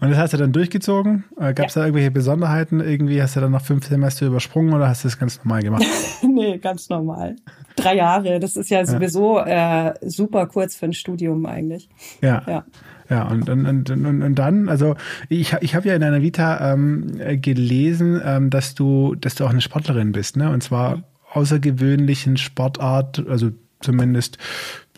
Und 0.00 0.10
das 0.10 0.18
hast 0.18 0.32
du 0.32 0.36
dann 0.38 0.52
durchgezogen? 0.52 1.24
Äh, 1.38 1.54
Gab 1.54 1.68
es 1.68 1.74
ja. 1.74 1.82
da 1.82 1.86
irgendwelche 1.86 2.10
Besonderheiten? 2.10 2.80
Irgendwie 2.80 3.22
hast 3.22 3.36
du 3.36 3.40
dann 3.40 3.52
noch 3.52 3.62
fünf 3.62 3.86
Semester 3.86 4.26
übersprungen 4.26 4.72
oder 4.72 4.88
hast 4.88 5.04
du 5.04 5.08
das 5.08 5.18
ganz 5.18 5.38
normal 5.44 5.62
gemacht? 5.62 5.84
nee, 6.22 6.58
ganz 6.58 6.88
normal. 6.88 7.36
Drei 7.76 7.96
Jahre, 7.96 8.40
das 8.40 8.56
ist 8.56 8.70
ja 8.70 8.84
sowieso 8.84 9.38
ja. 9.38 9.90
Äh, 9.90 9.94
super 10.02 10.46
kurz 10.46 10.76
für 10.76 10.86
ein 10.86 10.92
Studium 10.92 11.46
eigentlich. 11.46 11.88
Ja. 12.20 12.42
ja. 12.46 12.64
Ja, 13.12 13.28
und, 13.28 13.50
und, 13.50 13.90
und, 13.90 14.22
und, 14.22 14.34
dann, 14.36 14.70
also 14.70 14.94
ich, 15.28 15.54
ich 15.60 15.74
habe 15.74 15.86
ja 15.86 15.94
in 15.94 16.00
deiner 16.00 16.22
Vita 16.22 16.72
ähm, 16.72 17.12
gelesen, 17.42 18.18
ähm, 18.24 18.48
dass 18.48 18.74
du, 18.74 19.14
dass 19.16 19.34
du 19.34 19.44
auch 19.44 19.50
eine 19.50 19.60
Sportlerin 19.60 20.12
bist, 20.12 20.38
ne? 20.38 20.50
Und 20.50 20.62
zwar 20.62 21.02
außergewöhnlichen 21.34 22.38
Sportart, 22.38 23.22
also 23.28 23.50
zumindest 23.80 24.38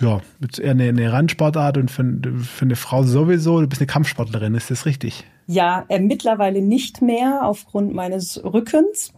ja, 0.01 0.21
eher 0.61 0.71
eine, 0.71 0.91
eine 0.91 1.13
Randsportart 1.13 1.77
und 1.77 1.91
für, 1.91 2.05
für 2.41 2.65
eine 2.65 2.77
Frau 2.77 3.03
sowieso. 3.03 3.61
Du 3.61 3.67
bist 3.67 3.81
eine 3.81 3.89
Kampfsportlerin, 3.89 4.55
ist 4.55 4.71
das 4.71 4.87
richtig? 4.87 5.25
Ja, 5.49 5.85
äh, 5.89 5.99
mittlerweile 5.99 6.63
nicht 6.63 7.03
mehr 7.03 7.41
aufgrund 7.43 7.95
meines 7.95 8.45
Rückens. 8.45 9.13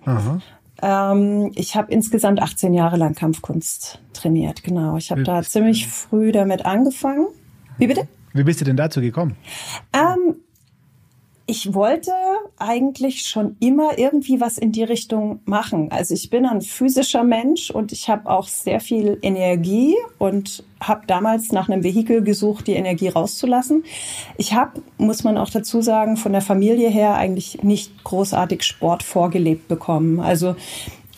Ähm, 0.80 1.52
ich 1.54 1.76
habe 1.76 1.92
insgesamt 1.92 2.40
18 2.40 2.72
Jahre 2.72 2.96
lang 2.96 3.14
Kampfkunst 3.14 3.98
trainiert, 4.14 4.62
genau. 4.62 4.96
Ich 4.96 5.10
habe 5.10 5.22
da 5.22 5.42
ziemlich 5.42 5.86
früh 5.86 6.32
damit 6.32 6.64
angefangen. 6.64 7.26
Wie 7.76 7.88
bitte? 7.88 8.08
Wie 8.36 8.44
bist 8.44 8.60
du 8.60 8.64
denn 8.64 8.76
dazu 8.76 9.00
gekommen? 9.00 9.36
Ähm, 9.92 10.36
ich 11.48 11.74
wollte 11.74 12.10
eigentlich 12.58 13.22
schon 13.22 13.56
immer 13.60 13.98
irgendwie 13.98 14.40
was 14.40 14.58
in 14.58 14.72
die 14.72 14.82
Richtung 14.82 15.40
machen. 15.44 15.92
Also 15.92 16.12
ich 16.12 16.28
bin 16.28 16.44
ein 16.44 16.60
physischer 16.60 17.22
Mensch 17.22 17.70
und 17.70 17.92
ich 17.92 18.08
habe 18.08 18.28
auch 18.28 18.48
sehr 18.48 18.80
viel 18.80 19.18
Energie 19.22 19.94
und 20.18 20.64
habe 20.80 21.06
damals 21.06 21.52
nach 21.52 21.68
einem 21.68 21.84
Vehikel 21.84 22.22
gesucht, 22.22 22.66
die 22.66 22.72
Energie 22.72 23.08
rauszulassen. 23.08 23.84
Ich 24.36 24.54
habe, 24.54 24.82
muss 24.98 25.22
man 25.22 25.38
auch 25.38 25.48
dazu 25.48 25.82
sagen, 25.82 26.16
von 26.16 26.32
der 26.32 26.42
Familie 26.42 26.90
her 26.90 27.14
eigentlich 27.14 27.62
nicht 27.62 28.02
großartig 28.02 28.64
Sport 28.64 29.04
vorgelebt 29.04 29.68
bekommen. 29.68 30.18
Also 30.18 30.56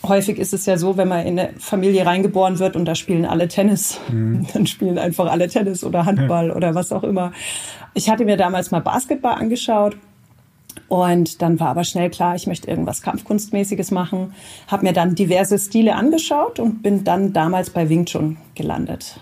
häufig 0.03 0.37
ist 0.37 0.53
es 0.53 0.65
ja 0.65 0.77
so, 0.77 0.97
wenn 0.97 1.07
man 1.07 1.25
in 1.25 1.39
eine 1.39 1.53
Familie 1.59 2.05
reingeboren 2.05 2.59
wird 2.59 2.75
und 2.75 2.85
da 2.85 2.95
spielen 2.95 3.25
alle 3.25 3.47
Tennis, 3.47 3.99
mhm. 4.11 4.47
dann 4.53 4.67
spielen 4.67 4.97
einfach 4.97 5.31
alle 5.31 5.47
Tennis 5.47 5.83
oder 5.83 6.05
Handball 6.05 6.47
ja. 6.49 6.55
oder 6.55 6.75
was 6.75 6.91
auch 6.91 7.03
immer. 7.03 7.31
Ich 7.93 8.09
hatte 8.09 8.25
mir 8.25 8.37
damals 8.37 8.71
mal 8.71 8.79
Basketball 8.81 9.33
angeschaut 9.33 9.97
und 10.87 11.41
dann 11.41 11.59
war 11.59 11.69
aber 11.69 11.83
schnell 11.83 12.09
klar, 12.09 12.35
ich 12.35 12.47
möchte 12.47 12.69
irgendwas 12.69 13.01
Kampfkunstmäßiges 13.01 13.91
machen. 13.91 14.33
Habe 14.67 14.85
mir 14.85 14.93
dann 14.93 15.15
diverse 15.15 15.59
Stile 15.59 15.95
angeschaut 15.95 16.59
und 16.59 16.81
bin 16.81 17.03
dann 17.03 17.33
damals 17.33 17.69
bei 17.69 17.89
Wing 17.89 18.05
Chun 18.05 18.37
gelandet. 18.55 19.19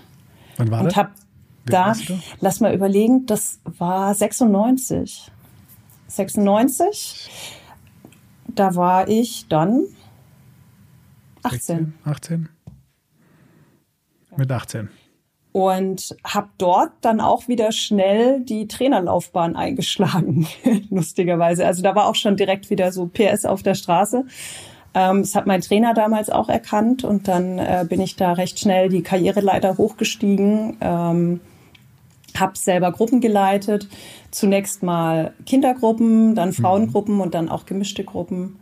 Wann 0.58 0.72
war 0.72 0.80
und 0.82 0.88
das? 0.88 0.96
Hab 0.96 1.12
da, 1.66 1.94
lass 2.40 2.62
mal 2.62 2.74
überlegen, 2.74 3.26
das 3.26 3.60
war 3.66 4.14
96. 4.14 5.30
96. 6.08 7.30
Da 8.48 8.76
war 8.76 9.10
ich 9.10 9.48
dann 9.50 9.84
18. 11.54 11.94
18? 12.06 12.50
Mit 14.36 14.52
18 14.52 14.90
und 15.58 16.16
habe 16.24 16.50
dort 16.60 16.92
dann 17.02 17.20
auch 17.20 17.48
wieder 17.48 17.72
schnell 17.72 18.42
die 18.42 18.68
Trainerlaufbahn 18.68 19.56
eingeschlagen, 19.56 20.46
lustigerweise. 20.92 21.66
Also 21.66 21.82
da 21.82 21.96
war 21.96 22.06
auch 22.06 22.14
schon 22.14 22.38
direkt 22.38 22.70
wieder 22.70 22.92
so 22.92 23.08
PS 23.08 23.44
auf 23.44 23.64
der 23.64 23.74
Straße. 23.74 24.26
Ähm, 24.94 25.22
das 25.22 25.34
hat 25.34 25.48
mein 25.48 25.62
Trainer 25.62 25.96
damals 25.96 26.30
auch 26.30 26.48
erkannt 26.48 27.04
und 27.04 27.28
dann 27.28 27.58
äh, 27.58 27.88
bin 27.90 28.02
ich 28.02 28.18
da 28.18 28.34
recht 28.34 28.60
schnell 28.60 28.90
die 28.90 29.02
Karriereleiter 29.02 29.80
hochgestiegen. 29.80 30.78
Ähm, 30.80 31.42
habe 32.38 32.56
selber 32.56 32.92
Gruppen 32.92 33.20
geleitet, 33.20 33.88
zunächst 34.30 34.84
mal 34.84 35.34
Kindergruppen, 35.48 36.36
dann 36.36 36.50
mhm. 36.50 36.54
Frauengruppen 36.54 37.20
und 37.20 37.34
dann 37.34 37.50
auch 37.50 37.66
gemischte 37.66 38.04
Gruppen. 38.04 38.60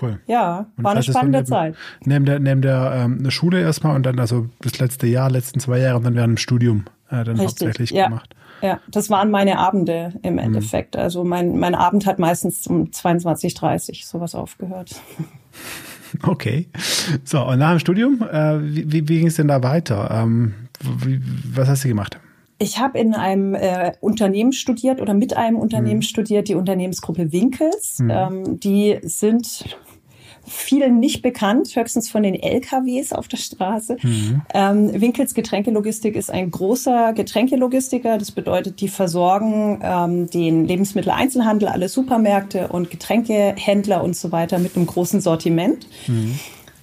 Cool. 0.00 0.20
Ja, 0.26 0.66
und 0.76 0.84
war 0.84 0.92
eine 0.92 1.02
spannende 1.02 1.38
neben, 1.38 1.46
Zeit. 1.46 1.74
Neben 2.04 2.24
der, 2.24 2.38
neben 2.38 2.62
der 2.62 2.92
ähm, 2.94 3.18
eine 3.18 3.30
Schule 3.30 3.60
erstmal 3.60 3.96
und 3.96 4.04
dann 4.04 4.18
also 4.18 4.48
das 4.60 4.78
letzte 4.78 5.06
Jahr, 5.06 5.30
letzten 5.30 5.60
zwei 5.60 5.78
Jahre 5.78 5.96
und 5.96 6.04
dann 6.04 6.14
während 6.14 6.32
dem 6.32 6.36
Studium 6.38 6.84
äh, 7.08 7.24
dann 7.24 7.38
Richtig, 7.38 7.46
hauptsächlich 7.46 7.90
ja. 7.90 8.08
gemacht. 8.08 8.34
Ja, 8.60 8.80
das 8.88 9.08
waren 9.08 9.30
meine 9.30 9.58
Abende 9.58 10.14
im 10.22 10.34
mhm. 10.34 10.38
Endeffekt. 10.40 10.94
Mhm. 10.94 11.00
Also 11.00 11.24
mein, 11.24 11.58
mein 11.58 11.74
Abend 11.74 12.06
hat 12.06 12.18
meistens 12.18 12.66
um 12.66 12.92
22, 12.92 13.54
30 13.54 14.06
sowas 14.06 14.34
aufgehört. 14.34 14.94
Okay. 16.22 16.68
So, 17.22 17.44
und 17.44 17.58
nach 17.58 17.72
dem 17.72 17.80
Studium, 17.80 18.22
äh, 18.22 18.62
wie, 18.62 18.90
wie, 18.90 19.08
wie 19.08 19.18
ging 19.18 19.26
es 19.26 19.36
denn 19.36 19.48
da 19.48 19.62
weiter? 19.62 20.10
Ähm, 20.10 20.54
wie, 20.80 21.20
was 21.54 21.68
hast 21.68 21.84
du 21.84 21.88
gemacht? 21.88 22.18
Ich 22.60 22.78
habe 22.78 22.98
in 22.98 23.14
einem 23.14 23.54
äh, 23.54 23.92
Unternehmen 24.00 24.52
studiert 24.52 25.00
oder 25.00 25.14
mit 25.14 25.36
einem 25.36 25.56
Unternehmen 25.56 25.98
mhm. 25.98 26.02
studiert, 26.02 26.48
die 26.48 26.56
Unternehmensgruppe 26.56 27.32
Winkels. 27.32 28.00
Mhm. 28.00 28.10
Ähm, 28.10 28.60
die 28.60 28.98
sind 29.02 29.64
vielen 30.48 30.98
nicht 30.98 31.22
bekannt, 31.22 31.74
höchstens 31.74 32.10
von 32.10 32.22
den 32.22 32.34
LKWs 32.34 33.12
auf 33.12 33.28
der 33.28 33.36
Straße. 33.36 33.96
Mhm. 34.02 34.42
Ähm, 34.54 35.00
Winkels 35.00 35.34
Getränkelogistik 35.34 36.16
ist 36.16 36.30
ein 36.30 36.50
großer 36.50 37.12
Getränkelogistiker. 37.12 38.18
Das 38.18 38.32
bedeutet, 38.32 38.80
die 38.80 38.88
versorgen 38.88 39.80
ähm, 39.82 40.30
den 40.30 40.66
Lebensmitteleinzelhandel, 40.66 41.68
alle 41.68 41.88
Supermärkte 41.88 42.68
und 42.68 42.90
Getränkehändler 42.90 44.02
und 44.02 44.16
so 44.16 44.32
weiter 44.32 44.58
mit 44.58 44.76
einem 44.76 44.86
großen 44.86 45.20
Sortiment. 45.20 45.86
Mhm. 46.06 46.38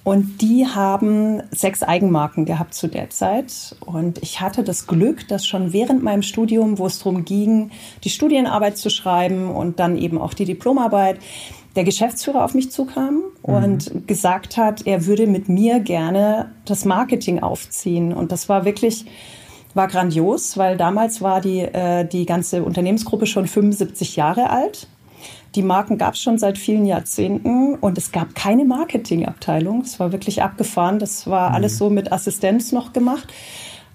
Und 0.06 0.40
die 0.40 0.64
haben 0.68 1.42
sechs 1.50 1.82
Eigenmarken 1.82 2.44
gehabt 2.44 2.74
zu 2.74 2.86
der 2.86 3.10
Zeit. 3.10 3.74
Und 3.84 4.22
ich 4.22 4.40
hatte 4.40 4.62
das 4.62 4.86
Glück, 4.86 5.26
dass 5.26 5.44
schon 5.44 5.72
während 5.72 6.04
meinem 6.04 6.22
Studium, 6.22 6.78
wo 6.78 6.86
es 6.86 7.00
darum 7.00 7.24
ging, 7.24 7.72
die 8.04 8.10
Studienarbeit 8.10 8.78
zu 8.78 8.88
schreiben 8.88 9.50
und 9.50 9.80
dann 9.80 9.96
eben 9.96 10.18
auch 10.20 10.32
die 10.32 10.44
Diplomarbeit, 10.44 11.18
der 11.74 11.82
Geschäftsführer 11.82 12.44
auf 12.44 12.54
mich 12.54 12.70
zukam 12.70 13.24
und 13.42 13.92
mhm. 13.92 14.06
gesagt 14.06 14.56
hat, 14.56 14.86
er 14.86 15.06
würde 15.06 15.26
mit 15.26 15.48
mir 15.48 15.80
gerne 15.80 16.52
das 16.66 16.84
Marketing 16.84 17.40
aufziehen. 17.40 18.12
Und 18.12 18.30
das 18.30 18.48
war 18.48 18.64
wirklich, 18.64 19.06
war 19.74 19.88
grandios, 19.88 20.56
weil 20.56 20.76
damals 20.76 21.20
war 21.20 21.40
die, 21.40 21.62
äh, 21.62 22.04
die 22.06 22.26
ganze 22.26 22.62
Unternehmensgruppe 22.62 23.26
schon 23.26 23.48
75 23.48 24.14
Jahre 24.14 24.50
alt. 24.50 24.86
Die 25.56 25.62
Marken 25.62 25.96
gab 25.96 26.14
es 26.14 26.22
schon 26.22 26.36
seit 26.38 26.58
vielen 26.58 26.84
Jahrzehnten 26.84 27.76
und 27.76 27.96
es 27.96 28.12
gab 28.12 28.34
keine 28.34 28.66
Marketingabteilung. 28.66 29.80
Es 29.80 29.98
war 29.98 30.12
wirklich 30.12 30.42
abgefahren. 30.42 30.98
Das 30.98 31.26
war 31.26 31.48
mhm. 31.48 31.54
alles 31.54 31.78
so 31.78 31.88
mit 31.88 32.12
Assistenz 32.12 32.72
noch 32.72 32.92
gemacht. 32.92 33.32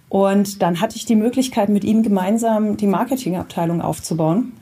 Und 0.09 0.63
dann 0.63 0.81
hatte 0.81 0.97
ich 0.97 1.05
die 1.05 1.15
Möglichkeit, 1.15 1.69
mit 1.69 1.83
ihm 1.83 2.01
gemeinsam 2.01 2.77
die 2.77 2.87
Marketingabteilung 2.87 3.81
aufzubauen 3.81 4.53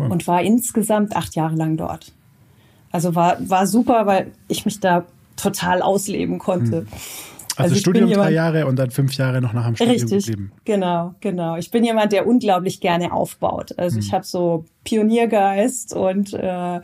cool. 0.00 0.10
und 0.10 0.26
war 0.26 0.42
insgesamt 0.42 1.14
acht 1.14 1.36
Jahre 1.36 1.56
lang 1.56 1.76
dort. 1.76 2.12
Also 2.90 3.14
war, 3.14 3.36
war 3.48 3.66
super, 3.66 4.06
weil 4.06 4.32
ich 4.48 4.64
mich 4.64 4.80
da 4.80 5.04
total 5.36 5.82
ausleben 5.82 6.38
konnte. 6.38 6.78
Hm. 6.78 6.86
Also, 7.56 7.70
also 7.70 7.76
Studium 7.76 8.08
jemand, 8.08 8.28
drei 8.28 8.34
Jahre 8.34 8.66
und 8.66 8.76
dann 8.76 8.90
fünf 8.90 9.16
Jahre 9.16 9.40
noch 9.40 9.52
nach 9.52 9.66
dem 9.66 9.76
Studium 9.76 9.94
richtig, 9.94 10.26
geblieben. 10.26 10.52
Genau, 10.64 11.14
genau. 11.20 11.56
Ich 11.56 11.70
bin 11.70 11.84
jemand, 11.84 12.12
der 12.12 12.26
unglaublich 12.26 12.80
gerne 12.80 13.12
aufbaut. 13.12 13.78
Also 13.78 13.96
hm. 13.96 14.02
ich 14.02 14.12
habe 14.12 14.24
so 14.24 14.64
Pioniergeist 14.84 15.94
und 15.94 16.34
äh, 16.34 16.80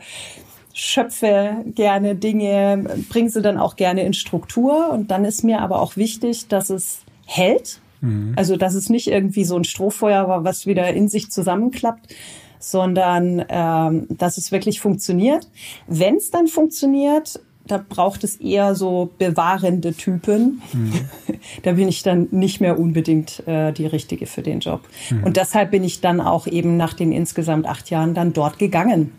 schöpfe 0.73 1.63
gerne 1.65 2.15
Dinge, 2.15 2.85
bringe 3.09 3.29
sie 3.29 3.41
dann 3.41 3.57
auch 3.57 3.75
gerne 3.75 4.03
in 4.03 4.13
Struktur. 4.13 4.89
Und 4.91 5.11
dann 5.11 5.25
ist 5.25 5.43
mir 5.43 5.61
aber 5.61 5.81
auch 5.81 5.97
wichtig, 5.97 6.47
dass 6.47 6.69
es 6.69 7.01
hält. 7.25 7.79
Mhm. 8.01 8.33
Also 8.35 8.57
dass 8.57 8.73
es 8.73 8.89
nicht 8.89 9.07
irgendwie 9.07 9.43
so 9.43 9.55
ein 9.55 9.63
Strohfeuer 9.63 10.27
war, 10.27 10.43
was 10.43 10.65
wieder 10.65 10.91
in 10.93 11.07
sich 11.07 11.31
zusammenklappt, 11.31 12.13
sondern 12.59 13.45
ähm, 13.49 14.07
dass 14.09 14.37
es 14.37 14.51
wirklich 14.51 14.79
funktioniert. 14.79 15.47
Wenn 15.87 16.15
es 16.15 16.31
dann 16.31 16.47
funktioniert, 16.47 17.39
da 17.71 17.83
braucht 17.87 18.25
es 18.25 18.35
eher 18.35 18.75
so 18.75 19.11
bewahrende 19.17 19.93
Typen. 19.93 20.61
Mhm. 20.73 20.93
da 21.63 21.73
bin 21.73 21.87
ich 21.87 22.03
dann 22.03 22.27
nicht 22.31 22.59
mehr 22.59 22.77
unbedingt 22.77 23.47
äh, 23.47 23.71
die 23.71 23.85
richtige 23.85 24.25
für 24.25 24.41
den 24.41 24.59
Job. 24.59 24.81
Mhm. 25.09 25.23
Und 25.23 25.37
deshalb 25.37 25.71
bin 25.71 25.83
ich 25.83 26.01
dann 26.01 26.19
auch 26.19 26.47
eben 26.47 26.75
nach 26.75 26.93
den 26.93 27.13
insgesamt 27.13 27.65
acht 27.65 27.89
Jahren 27.89 28.13
dann 28.13 28.33
dort 28.33 28.59
gegangen. 28.59 29.13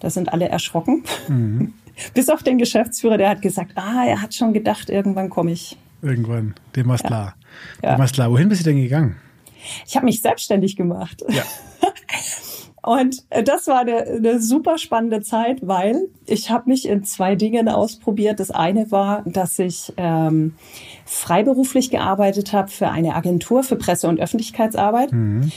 Da 0.00 0.08
sind 0.08 0.32
alle 0.32 0.48
erschrocken. 0.48 1.04
Mhm. 1.28 1.74
Bis 2.14 2.30
auf 2.30 2.42
den 2.42 2.56
Geschäftsführer, 2.56 3.18
der 3.18 3.28
hat 3.28 3.42
gesagt, 3.42 3.72
ah, 3.74 4.04
er 4.06 4.22
hat 4.22 4.34
schon 4.34 4.54
gedacht, 4.54 4.88
irgendwann 4.88 5.28
komme 5.28 5.52
ich. 5.52 5.76
Irgendwann, 6.00 6.54
dem 6.74 6.88
war 6.88 6.96
ja. 6.96 7.06
klar. 7.06 7.34
Dem 7.82 7.98
war 7.98 8.08
klar. 8.08 8.30
Wohin 8.30 8.48
bist 8.48 8.62
du 8.62 8.64
denn 8.64 8.80
gegangen? 8.80 9.16
Ich 9.86 9.94
habe 9.94 10.06
mich 10.06 10.22
selbstständig 10.22 10.74
gemacht. 10.74 11.22
Ja. 11.28 11.42
Und 12.82 13.24
das 13.30 13.68
war 13.68 13.80
eine, 13.80 13.98
eine 14.02 14.42
super 14.42 14.76
spannende 14.76 15.22
Zeit, 15.22 15.60
weil 15.62 16.08
ich 16.26 16.50
habe 16.50 16.68
mich 16.68 16.88
in 16.88 17.04
zwei 17.04 17.36
Dingen 17.36 17.68
ausprobiert. 17.68 18.40
Das 18.40 18.50
eine 18.50 18.90
war, 18.90 19.22
dass 19.24 19.58
ich 19.60 19.92
ähm, 19.96 20.54
freiberuflich 21.06 21.90
gearbeitet 21.90 22.52
habe 22.52 22.68
für 22.68 22.88
eine 22.88 23.14
Agentur 23.14 23.62
für 23.62 23.76
Presse- 23.76 24.08
und 24.08 24.20
Öffentlichkeitsarbeit. 24.20 25.12
Mhm. 25.12 25.52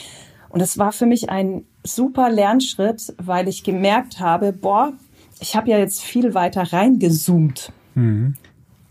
Und 0.50 0.62
das 0.62 0.78
war 0.78 0.92
für 0.92 1.08
mich 1.08 1.30
ein 1.32 1.66
super 1.84 2.30
Lernschritt, 2.30 3.16
weil 3.18 3.48
ich 3.48 3.64
gemerkt 3.64 4.20
habe, 4.20 4.54
boah, 4.54 4.94
ich 5.40 5.56
habe 5.56 5.72
ja 5.72 5.80
jetzt 5.80 6.04
viel 6.04 6.36
weiter 6.36 6.62
reingezoomt. 6.72 7.72
Mhm. 7.96 8.36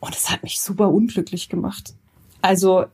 Und 0.01 0.15
es 0.15 0.31
hat 0.31 0.43
mich 0.43 0.61
super 0.61 0.91
unglücklich 0.91 1.49
gemacht. 1.49 1.95
Also 2.43 2.87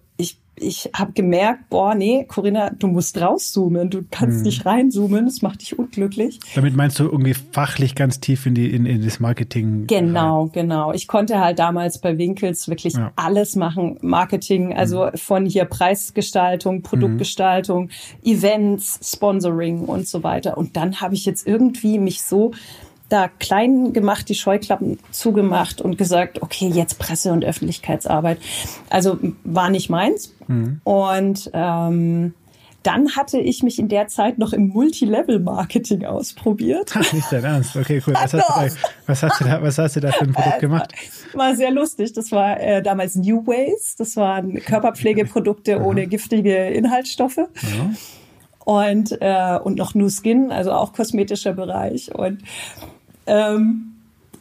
ich 0.56 0.90
habe 0.94 1.12
gemerkt, 1.12 1.70
boah, 1.70 1.94
nee, 1.94 2.24
Corinna, 2.28 2.70
du 2.70 2.86
musst 2.86 3.18
rauszoomen, 3.20 3.88
du 3.88 4.02
kannst 4.10 4.38
hm. 4.38 4.42
nicht 4.42 4.66
reinzoomen, 4.66 5.24
das 5.24 5.42
macht 5.42 5.62
dich 5.62 5.78
unglücklich. 5.78 6.38
Damit 6.54 6.76
meinst 6.76 6.98
du 6.98 7.04
irgendwie 7.04 7.34
fachlich 7.34 7.94
ganz 7.94 8.20
tief 8.20 8.44
in 8.46 8.54
die 8.54 8.70
in, 8.74 8.84
in 8.84 9.02
das 9.02 9.20
Marketing? 9.20 9.86
Genau, 9.86 10.42
rein. 10.42 10.52
genau. 10.52 10.92
Ich 10.92 11.08
konnte 11.08 11.40
halt 11.40 11.58
damals 11.58 11.98
bei 11.98 12.18
Winkels 12.18 12.68
wirklich 12.68 12.94
ja. 12.94 13.12
alles 13.16 13.56
machen, 13.56 13.98
Marketing, 14.02 14.74
also 14.74 15.06
hm. 15.06 15.16
von 15.16 15.46
hier 15.46 15.64
Preisgestaltung, 15.64 16.82
Produktgestaltung, 16.82 17.88
hm. 17.88 18.36
Events, 18.36 19.00
Sponsoring 19.02 19.80
und 19.80 20.06
so 20.06 20.22
weiter. 20.22 20.58
Und 20.58 20.76
dann 20.76 21.00
habe 21.00 21.14
ich 21.14 21.24
jetzt 21.24 21.46
irgendwie 21.46 21.98
mich 21.98 22.22
so 22.22 22.52
da 23.10 23.28
klein 23.28 23.92
gemacht, 23.92 24.28
die 24.28 24.34
Scheuklappen 24.34 24.98
zugemacht 25.10 25.80
und 25.80 25.98
gesagt, 25.98 26.42
okay, 26.42 26.68
jetzt 26.68 26.98
Presse- 26.98 27.32
und 27.32 27.44
Öffentlichkeitsarbeit. 27.44 28.38
Also 28.88 29.18
war 29.44 29.68
nicht 29.68 29.90
meins. 29.90 30.34
Mhm. 30.46 30.80
Und 30.84 31.50
ähm, 31.52 32.34
dann 32.82 33.14
hatte 33.14 33.38
ich 33.38 33.62
mich 33.62 33.78
in 33.78 33.88
der 33.88 34.08
Zeit 34.08 34.38
noch 34.38 34.52
im 34.52 34.68
Multilevel-Marketing 34.68 36.06
ausprobiert. 36.06 36.92
Ach, 36.94 37.12
nicht 37.12 37.30
dein 37.30 37.44
Ernst. 37.44 37.76
Okay, 37.76 38.00
cool. 38.06 38.14
Was 38.14 38.32
hast, 38.34 38.48
da, 38.48 38.68
was 39.06 39.22
hast, 39.22 39.40
du 39.40 39.44
da, 39.44 39.62
was 39.62 39.78
hast 39.78 39.96
du 39.96 40.00
da 40.00 40.12
für 40.12 40.24
ein 40.24 40.32
Produkt 40.32 40.60
gemacht? 40.60 40.92
War 41.34 41.54
sehr 41.56 41.70
lustig. 41.70 42.12
Das 42.14 42.32
war 42.32 42.58
äh, 42.58 42.82
damals 42.82 43.16
New 43.16 43.46
Ways. 43.46 43.96
Das 43.96 44.16
waren 44.16 44.54
Körperpflegeprodukte 44.54 45.82
ohne 45.82 46.06
giftige 46.06 46.68
Inhaltsstoffe. 46.68 47.36
Ja. 47.38 47.90
Und, 48.64 49.20
äh, 49.20 49.58
und 49.62 49.76
noch 49.76 49.94
New 49.94 50.08
Skin, 50.08 50.52
also 50.52 50.72
auch 50.72 50.92
kosmetischer 50.92 51.52
Bereich. 51.52 52.14
Und 52.14 52.42
ähm, 53.30 53.90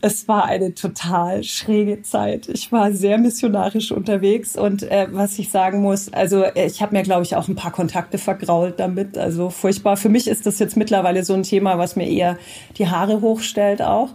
es 0.02 0.28
war 0.28 0.46
eine 0.46 0.74
total 0.74 1.44
schräge 1.44 2.02
Zeit. 2.02 2.48
Ich 2.48 2.72
war 2.72 2.92
sehr 2.92 3.18
missionarisch 3.18 3.92
unterwegs 3.92 4.56
und 4.56 4.84
äh, 4.84 5.08
was 5.12 5.38
ich 5.40 5.50
sagen 5.50 5.82
muss, 5.82 6.12
also 6.14 6.44
äh, 6.44 6.66
ich 6.68 6.82
habe 6.82 6.96
mir, 6.96 7.04
glaube 7.04 7.24
ich, 7.24 7.36
auch 7.36 7.48
ein 7.48 7.56
paar 7.56 7.72
Kontakte 7.72 8.18
vergrault 8.18 8.80
damit. 8.80 9.18
Also 9.18 9.50
furchtbar. 9.50 9.98
Für 9.98 10.10
mich 10.10 10.28
ist 10.28 10.46
das 10.46 10.58
jetzt 10.60 10.78
mittlerweile 10.78 11.24
so 11.24 11.34
ein 11.34 11.44
Thema, 11.44 11.78
was 11.78 11.96
mir 11.96 12.08
eher 12.08 12.38
die 12.78 12.88
Haare 12.88 13.22
hochstellt 13.22 13.82
auch. 13.82 14.10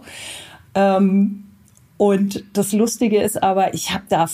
Ähm, 0.73 1.43
und 1.97 2.43
das 2.53 2.73
Lustige 2.73 3.21
ist 3.21 3.41
aber, 3.41 3.73
ich 3.73 3.93
habe 3.93 4.03
da 4.09 4.25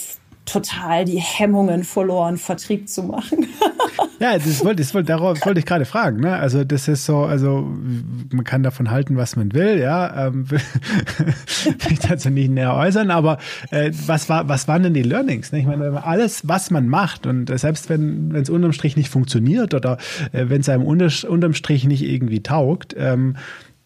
total 0.46 1.06
die 1.06 1.20
Hemmungen 1.20 1.84
verloren, 1.84 2.38
Vertrieb 2.38 2.90
zu 2.90 3.04
machen. 3.04 3.48
ja, 4.20 4.34
das 4.34 4.64
wollte, 4.66 4.82
das 4.82 4.94
wollte, 4.94 5.08
darauf 5.08 5.46
wollte 5.46 5.60
ich 5.60 5.66
gerade 5.66 5.86
fragen. 5.86 6.20
Ne? 6.20 6.36
Also 6.36 6.64
das 6.64 6.88
ist 6.88 7.06
so, 7.06 7.20
also 7.20 7.72
man 8.32 8.44
kann 8.44 8.64
davon 8.64 8.90
halten, 8.90 9.18
was 9.18 9.36
man 9.36 9.54
will, 9.54 9.80
ja. 9.80 10.28
Ähm, 10.28 10.50
will 10.52 10.62
ich 11.90 12.00
dazu 12.00 12.30
nicht 12.30 12.50
näher 12.50 12.76
äußern, 12.76 13.12
aber 13.12 13.38
äh, 13.70 13.92
was 14.08 14.30
war, 14.30 14.50
was 14.50 14.68
waren 14.68 14.84
denn 14.84 14.94
die 14.94 15.04
Learnings? 15.04 15.52
Ne? 15.52 15.60
Ich 15.60 15.66
meine, 15.66 16.04
alles, 16.04 16.48
was 16.48 16.72
man 16.72 16.88
macht 16.88 17.26
und 17.28 17.50
äh, 17.50 17.58
selbst 17.58 17.90
wenn 17.90 18.34
es 18.36 18.50
unterm 18.50 18.74
Strich 18.74 18.98
nicht 18.98 19.10
funktioniert 19.10 19.74
oder 19.74 19.98
äh, 20.32 20.46
wenn 20.50 20.62
es 20.62 20.70
einem 20.70 20.84
unter, 20.84 21.10
unterm 21.30 21.54
Strich 21.54 21.86
nicht 21.86 22.04
irgendwie 22.04 22.42
taugt, 22.42 22.96
ähm, 22.98 23.36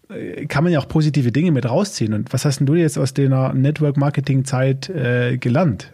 äh, 0.09 0.45
kann 0.45 0.63
man 0.63 0.71
ja 0.71 0.79
auch 0.79 0.87
positive 0.87 1.31
Dinge 1.31 1.51
mit 1.51 1.69
rausziehen. 1.69 2.13
Und 2.13 2.33
was 2.33 2.45
hast 2.45 2.59
denn 2.59 2.67
du 2.67 2.75
jetzt 2.75 2.97
aus 2.97 3.13
der 3.13 3.53
Network-Marketing-Zeit 3.53 4.89
äh, 4.89 5.37
gelernt? 5.37 5.91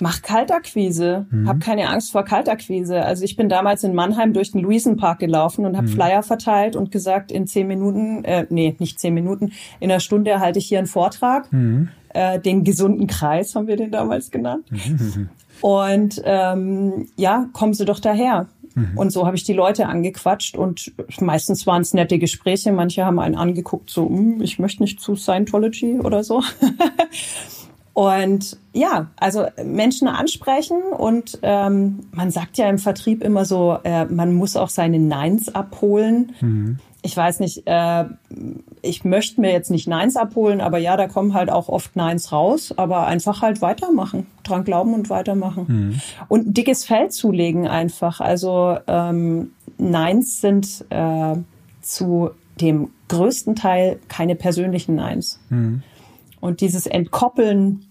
Mach 0.00 0.22
Kaltakquise. 0.22 1.26
Mhm. 1.30 1.48
Hab 1.48 1.60
keine 1.60 1.88
Angst 1.88 2.12
vor 2.12 2.24
Kaltakquise. 2.24 3.04
Also 3.04 3.24
ich 3.24 3.36
bin 3.36 3.48
damals 3.48 3.84
in 3.84 3.94
Mannheim 3.94 4.32
durch 4.32 4.52
den 4.52 4.62
Luisenpark 4.62 5.18
gelaufen 5.18 5.66
und 5.66 5.76
habe 5.76 5.86
mhm. 5.86 5.92
Flyer 5.92 6.22
verteilt 6.22 6.76
und 6.76 6.90
gesagt, 6.90 7.30
in 7.30 7.46
zehn 7.46 7.66
Minuten, 7.66 8.24
äh, 8.24 8.46
nee, 8.50 8.74
nicht 8.78 8.98
zehn 8.98 9.14
Minuten, 9.14 9.52
in 9.78 9.90
einer 9.90 10.00
Stunde 10.00 10.40
halte 10.40 10.58
ich 10.58 10.66
hier 10.66 10.78
einen 10.78 10.86
Vortrag. 10.86 11.52
Mhm. 11.52 11.88
Äh, 12.12 12.40
den 12.40 12.64
gesunden 12.64 13.06
Kreis 13.06 13.54
haben 13.54 13.66
wir 13.66 13.76
den 13.76 13.90
damals 13.90 14.30
genannt. 14.30 14.64
Mhm. 14.70 15.28
Und 15.60 16.22
ähm, 16.24 17.08
ja, 17.16 17.46
kommen 17.52 17.74
Sie 17.74 17.84
doch 17.84 18.00
daher. 18.00 18.48
Mhm. 18.74 18.96
Und 18.96 19.10
so 19.10 19.26
habe 19.26 19.36
ich 19.36 19.44
die 19.44 19.52
Leute 19.52 19.86
angequatscht 19.86 20.56
und 20.56 20.92
meistens 21.20 21.66
waren 21.66 21.82
es 21.82 21.94
nette 21.94 22.18
Gespräche. 22.18 22.72
Manche 22.72 23.04
haben 23.04 23.18
einen 23.18 23.34
angeguckt, 23.34 23.90
so, 23.90 24.08
hm, 24.08 24.40
ich 24.42 24.58
möchte 24.58 24.82
nicht 24.82 25.00
zu 25.00 25.16
Scientology 25.16 26.00
oder 26.00 26.24
so. 26.24 26.42
Und 27.92 28.56
ja, 28.72 29.08
also 29.16 29.46
Menschen 29.64 30.06
ansprechen 30.06 30.80
und 30.96 31.38
ähm, 31.42 32.00
man 32.12 32.30
sagt 32.30 32.56
ja 32.56 32.68
im 32.68 32.78
Vertrieb 32.78 33.22
immer 33.22 33.44
so, 33.44 33.78
äh, 33.82 34.04
man 34.04 34.32
muss 34.32 34.56
auch 34.56 34.68
seine 34.68 34.98
Neins 34.98 35.52
abholen. 35.54 36.32
Mhm. 36.40 36.78
Ich 37.02 37.16
weiß 37.16 37.40
nicht, 37.40 37.62
äh, 37.66 38.04
ich 38.82 39.04
möchte 39.04 39.40
mir 39.40 39.50
jetzt 39.52 39.70
nicht 39.70 39.88
Neins 39.88 40.16
abholen, 40.16 40.60
aber 40.60 40.78
ja, 40.78 40.96
da 40.96 41.08
kommen 41.08 41.34
halt 41.34 41.50
auch 41.50 41.68
oft 41.68 41.96
Neins 41.96 42.30
raus, 42.30 42.72
aber 42.76 43.06
einfach 43.06 43.42
halt 43.42 43.60
weitermachen, 43.60 44.26
dran 44.44 44.64
glauben 44.64 44.94
und 44.94 45.10
weitermachen. 45.10 45.64
Mhm. 45.68 46.00
Und 46.28 46.46
ein 46.46 46.54
dickes 46.54 46.84
Feld 46.84 47.12
zulegen 47.12 47.66
einfach. 47.66 48.20
Also 48.20 48.78
ähm, 48.86 49.50
Neins 49.78 50.40
sind 50.40 50.84
äh, 50.90 51.34
zu 51.82 52.30
dem 52.60 52.90
größten 53.08 53.56
Teil 53.56 53.98
keine 54.08 54.36
persönlichen 54.36 54.94
Neins. 54.94 55.40
Mhm. 55.48 55.82
Und 56.40 56.60
dieses 56.60 56.86
Entkoppeln 56.86 57.86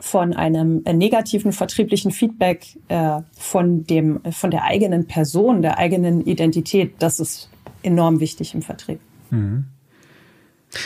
von 0.00 0.34
einem 0.34 0.82
äh, 0.84 0.92
negativen 0.92 1.52
vertrieblichen 1.52 2.10
Feedback 2.10 2.66
äh, 2.88 3.20
von 3.32 3.84
dem 3.86 4.20
von 4.32 4.50
der 4.50 4.64
eigenen 4.64 5.06
Person, 5.06 5.62
der 5.62 5.78
eigenen 5.78 6.20
Identität, 6.20 6.94
das 6.98 7.20
ist 7.20 7.48
enorm 7.82 8.20
wichtig 8.20 8.54
im 8.54 8.62
Vertrieb. 8.62 9.00
Mhm. 9.30 9.64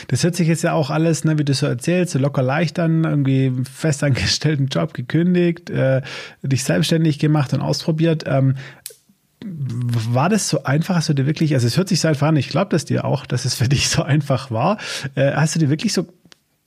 Das 0.08 0.22
hört 0.22 0.36
sich 0.36 0.48
jetzt 0.48 0.62
ja 0.62 0.74
auch 0.74 0.90
alles, 0.90 1.24
ne, 1.24 1.38
wie 1.38 1.44
du 1.44 1.54
so 1.54 1.66
erzählst, 1.66 2.12
so 2.12 2.18
locker 2.18 2.42
leicht 2.42 2.78
an, 2.78 3.04
irgendwie 3.04 3.52
festangestellten 3.72 4.66
Job 4.70 4.94
gekündigt, 4.94 5.70
äh, 5.70 6.02
dich 6.42 6.64
selbstständig 6.64 7.18
gemacht 7.18 7.54
und 7.54 7.60
ausprobiert. 7.60 8.24
Ähm, 8.26 8.56
war 9.44 10.28
das 10.28 10.48
so 10.48 10.64
einfach? 10.64 10.96
Hast 10.96 11.08
du 11.08 11.14
dir 11.14 11.26
wirklich, 11.26 11.54
also 11.54 11.66
es 11.66 11.76
hört 11.76 11.88
sich 11.88 12.00
so 12.00 12.08
einfach 12.08 12.28
an, 12.28 12.36
ich 12.36 12.48
glaube 12.48 12.70
das 12.70 12.84
dir 12.84 13.04
auch, 13.04 13.24
dass 13.24 13.44
es 13.44 13.54
für 13.54 13.68
dich 13.68 13.88
so 13.88 14.02
einfach 14.02 14.50
war. 14.50 14.78
Äh, 15.14 15.32
hast 15.32 15.54
du 15.54 15.58
dir 15.58 15.70
wirklich 15.70 15.92
so 15.92 16.06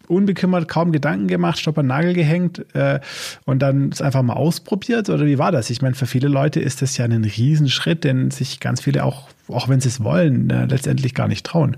unbekümmert, 0.07 0.67
kaum 0.67 0.91
Gedanken 0.91 1.27
gemacht, 1.27 1.59
Stopp 1.59 1.77
an 1.77 1.87
Nagel 1.87 2.13
gehängt 2.13 2.65
äh, 2.73 2.99
und 3.45 3.59
dann 3.59 3.89
es 3.89 4.01
einfach 4.01 4.21
mal 4.21 4.33
ausprobiert? 4.33 5.09
Oder 5.09 5.25
wie 5.25 5.37
war 5.37 5.51
das? 5.51 5.69
Ich 5.69 5.81
meine, 5.81 5.95
für 5.95 6.05
viele 6.05 6.27
Leute 6.27 6.59
ist 6.59 6.81
das 6.81 6.97
ja 6.97 7.05
ein 7.05 7.23
Riesenschritt, 7.23 8.03
den 8.03 8.31
sich 8.31 8.59
ganz 8.59 8.81
viele 8.81 9.05
auch, 9.05 9.29
auch 9.47 9.69
wenn 9.69 9.79
sie 9.79 9.89
es 9.89 10.03
wollen, 10.03 10.49
äh, 10.49 10.65
letztendlich 10.65 11.13
gar 11.13 11.27
nicht 11.27 11.45
trauen. 11.45 11.77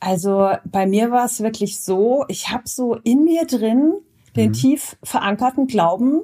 Also 0.00 0.50
bei 0.64 0.86
mir 0.86 1.10
war 1.10 1.24
es 1.24 1.40
wirklich 1.40 1.80
so, 1.80 2.24
ich 2.28 2.50
habe 2.50 2.64
so 2.66 2.96
in 3.02 3.24
mir 3.24 3.46
drin 3.46 3.94
den 4.36 4.50
mhm. 4.50 4.54
tief 4.54 4.96
verankerten 5.02 5.66
Glauben, 5.66 6.20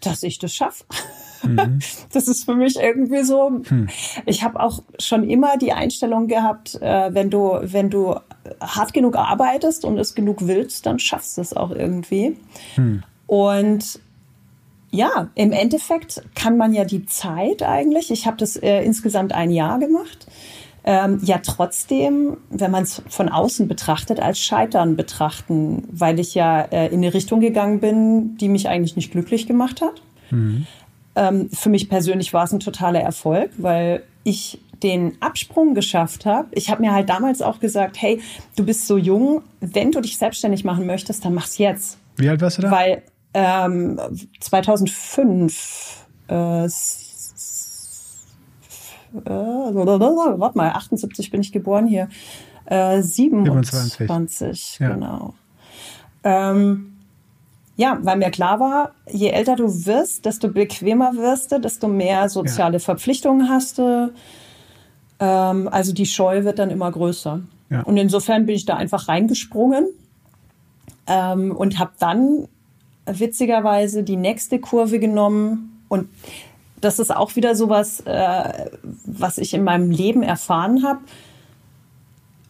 dass 0.00 0.22
ich 0.22 0.38
das 0.38 0.54
schaffe. 0.54 0.84
Mhm. 1.46 1.78
Das 2.12 2.28
ist 2.28 2.44
für 2.44 2.54
mich 2.54 2.76
irgendwie 2.76 3.22
so. 3.22 3.50
Mhm. 3.50 3.88
Ich 4.26 4.42
habe 4.42 4.60
auch 4.60 4.82
schon 4.98 5.28
immer 5.28 5.56
die 5.56 5.72
Einstellung 5.72 6.28
gehabt, 6.28 6.76
äh, 6.80 7.12
wenn 7.12 7.30
du, 7.30 7.58
wenn 7.62 7.90
du 7.90 8.16
hart 8.60 8.92
genug 8.92 9.16
arbeitest 9.16 9.84
und 9.84 9.98
es 9.98 10.14
genug 10.14 10.46
willst, 10.46 10.86
dann 10.86 10.98
schaffst 10.98 11.36
du 11.36 11.40
es 11.40 11.54
auch 11.54 11.70
irgendwie. 11.70 12.36
Mhm. 12.76 13.02
Und 13.26 14.00
ja, 14.90 15.28
im 15.34 15.50
Endeffekt 15.50 16.22
kann 16.36 16.56
man 16.56 16.72
ja 16.72 16.84
die 16.84 17.04
Zeit 17.06 17.62
eigentlich, 17.62 18.12
ich 18.12 18.26
habe 18.26 18.36
das 18.36 18.56
äh, 18.56 18.82
insgesamt 18.84 19.32
ein 19.32 19.50
Jahr 19.50 19.80
gemacht, 19.80 20.28
ähm, 20.84 21.18
ja 21.24 21.38
trotzdem, 21.38 22.36
wenn 22.50 22.70
man 22.70 22.82
es 22.84 23.02
von 23.08 23.28
außen 23.28 23.66
betrachtet, 23.66 24.20
als 24.20 24.38
Scheitern 24.38 24.96
betrachten, 24.96 25.88
weil 25.90 26.20
ich 26.20 26.34
ja 26.34 26.60
äh, 26.60 26.88
in 26.88 26.98
eine 26.98 27.14
Richtung 27.14 27.40
gegangen 27.40 27.80
bin, 27.80 28.36
die 28.36 28.48
mich 28.48 28.68
eigentlich 28.68 28.94
nicht 28.94 29.10
glücklich 29.10 29.46
gemacht 29.46 29.80
hat. 29.80 30.02
Mhm. 30.30 30.66
Ähm, 31.16 31.50
für 31.50 31.68
mich 31.68 31.88
persönlich 31.88 32.32
war 32.32 32.44
es 32.44 32.52
ein 32.52 32.60
totaler 32.60 33.00
Erfolg, 33.00 33.50
weil 33.58 34.02
ich 34.24 34.60
den 34.82 35.16
Absprung 35.20 35.74
geschafft 35.74 36.26
habe. 36.26 36.48
Ich 36.52 36.70
habe 36.70 36.82
mir 36.82 36.92
halt 36.92 37.08
damals 37.08 37.40
auch 37.40 37.60
gesagt, 37.60 38.00
hey, 38.00 38.20
du 38.56 38.64
bist 38.64 38.86
so 38.86 38.98
jung, 38.98 39.42
wenn 39.60 39.92
du 39.92 40.00
dich 40.00 40.18
selbstständig 40.18 40.64
machen 40.64 40.86
möchtest, 40.86 41.24
dann 41.24 41.34
mach's 41.34 41.58
jetzt. 41.58 41.98
Wie 42.16 42.28
alt 42.28 42.40
warst 42.40 42.58
du 42.58 42.62
da? 42.62 42.70
Weil 42.70 43.02
ähm, 43.32 44.00
2005 44.40 46.06
äh, 46.28 46.64
äh, 46.64 46.68
warte 49.20 50.58
mal, 50.58 50.70
78 50.70 51.30
bin 51.30 51.40
ich 51.40 51.52
geboren 51.52 51.86
hier. 51.86 52.08
Äh, 52.66 53.02
27, 53.02 54.08
27 54.08 54.78
ja. 54.80 54.88
genau. 54.94 55.34
Ähm, 56.24 56.93
ja, 57.76 57.98
weil 58.02 58.16
mir 58.16 58.30
klar 58.30 58.60
war, 58.60 58.92
je 59.10 59.30
älter 59.30 59.56
du 59.56 59.64
wirst, 59.86 60.24
desto 60.24 60.48
bequemer 60.48 61.16
wirst 61.16 61.50
du, 61.50 61.60
desto 61.60 61.88
mehr 61.88 62.28
soziale 62.28 62.74
ja. 62.74 62.78
Verpflichtungen 62.78 63.48
hast 63.48 63.78
du. 63.78 64.12
Ähm, 65.18 65.68
also 65.68 65.92
die 65.92 66.06
Scheu 66.06 66.44
wird 66.44 66.60
dann 66.60 66.70
immer 66.70 66.90
größer. 66.92 67.40
Ja. 67.70 67.82
Und 67.82 67.96
insofern 67.96 68.46
bin 68.46 68.54
ich 68.54 68.64
da 68.64 68.76
einfach 68.76 69.08
reingesprungen 69.08 69.88
ähm, 71.08 71.50
und 71.54 71.78
habe 71.80 71.92
dann 71.98 72.46
witzigerweise 73.06 74.04
die 74.04 74.16
nächste 74.16 74.60
Kurve 74.60 75.00
genommen. 75.00 75.82
Und 75.88 76.08
das 76.80 77.00
ist 77.00 77.14
auch 77.14 77.34
wieder 77.34 77.56
sowas, 77.56 78.00
äh, 78.06 78.70
was 79.04 79.38
ich 79.38 79.52
in 79.52 79.64
meinem 79.64 79.90
Leben 79.90 80.22
erfahren 80.22 80.84
habe. 80.84 81.00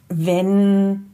Wenn 0.08 1.06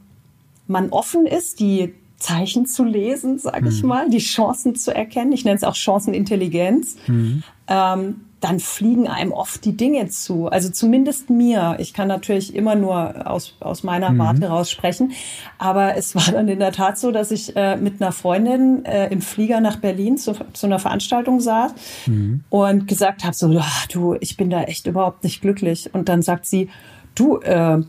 man 0.67 0.89
offen 0.89 1.25
ist, 1.25 1.59
die 1.61 1.93
Zeichen 2.21 2.65
zu 2.65 2.83
lesen, 2.83 3.39
sage 3.39 3.69
ich 3.69 3.81
mhm. 3.81 3.89
mal, 3.89 4.09
die 4.09 4.19
Chancen 4.19 4.75
zu 4.75 4.93
erkennen. 4.95 5.31
Ich 5.31 5.43
nenne 5.43 5.57
es 5.57 5.63
auch 5.63 5.75
Chancenintelligenz. 5.75 6.95
Mhm. 7.07 7.43
Ähm, 7.67 8.15
dann 8.41 8.59
fliegen 8.59 9.07
einem 9.07 9.31
oft 9.31 9.63
die 9.65 9.77
Dinge 9.77 10.07
zu. 10.09 10.47
Also 10.47 10.69
zumindest 10.71 11.29
mir. 11.29 11.75
Ich 11.79 11.93
kann 11.93 12.07
natürlich 12.07 12.55
immer 12.55 12.75
nur 12.75 13.29
aus, 13.29 13.55
aus 13.59 13.83
meiner 13.83 14.09
mhm. 14.09 14.17
Warte 14.17 14.47
raus 14.47 14.71
sprechen. 14.71 15.11
Aber 15.59 15.95
es 15.95 16.15
war 16.15 16.33
dann 16.33 16.47
in 16.47 16.57
der 16.57 16.71
Tat 16.71 16.97
so, 16.97 17.11
dass 17.11 17.29
ich 17.29 17.55
äh, 17.55 17.77
mit 17.77 18.01
einer 18.01 18.11
Freundin 18.11 18.83
äh, 18.83 19.09
im 19.09 19.21
Flieger 19.21 19.61
nach 19.61 19.77
Berlin 19.77 20.17
zu, 20.17 20.33
zu 20.53 20.65
einer 20.65 20.79
Veranstaltung 20.79 21.39
saß 21.39 21.73
mhm. 22.07 22.43
und 22.49 22.87
gesagt 22.87 23.23
habe, 23.23 23.35
so, 23.35 23.55
ach, 23.59 23.85
du, 23.87 24.15
ich 24.19 24.37
bin 24.37 24.49
da 24.49 24.63
echt 24.63 24.87
überhaupt 24.87 25.23
nicht 25.23 25.41
glücklich. 25.41 25.93
Und 25.93 26.09
dann 26.09 26.23
sagt 26.23 26.47
sie, 26.47 26.69
du, 27.13 27.37
äh, 27.41 27.83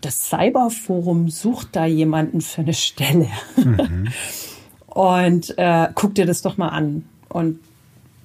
das 0.00 0.28
Cyberforum 0.28 1.28
sucht 1.28 1.68
da 1.72 1.86
jemanden 1.86 2.40
für 2.40 2.62
eine 2.62 2.74
Stelle. 2.74 3.28
Mhm. 3.56 4.08
und 4.86 5.58
äh, 5.58 5.88
guck 5.94 6.14
dir 6.14 6.26
das 6.26 6.42
doch 6.42 6.56
mal 6.56 6.68
an. 6.68 7.04
Und 7.28 7.60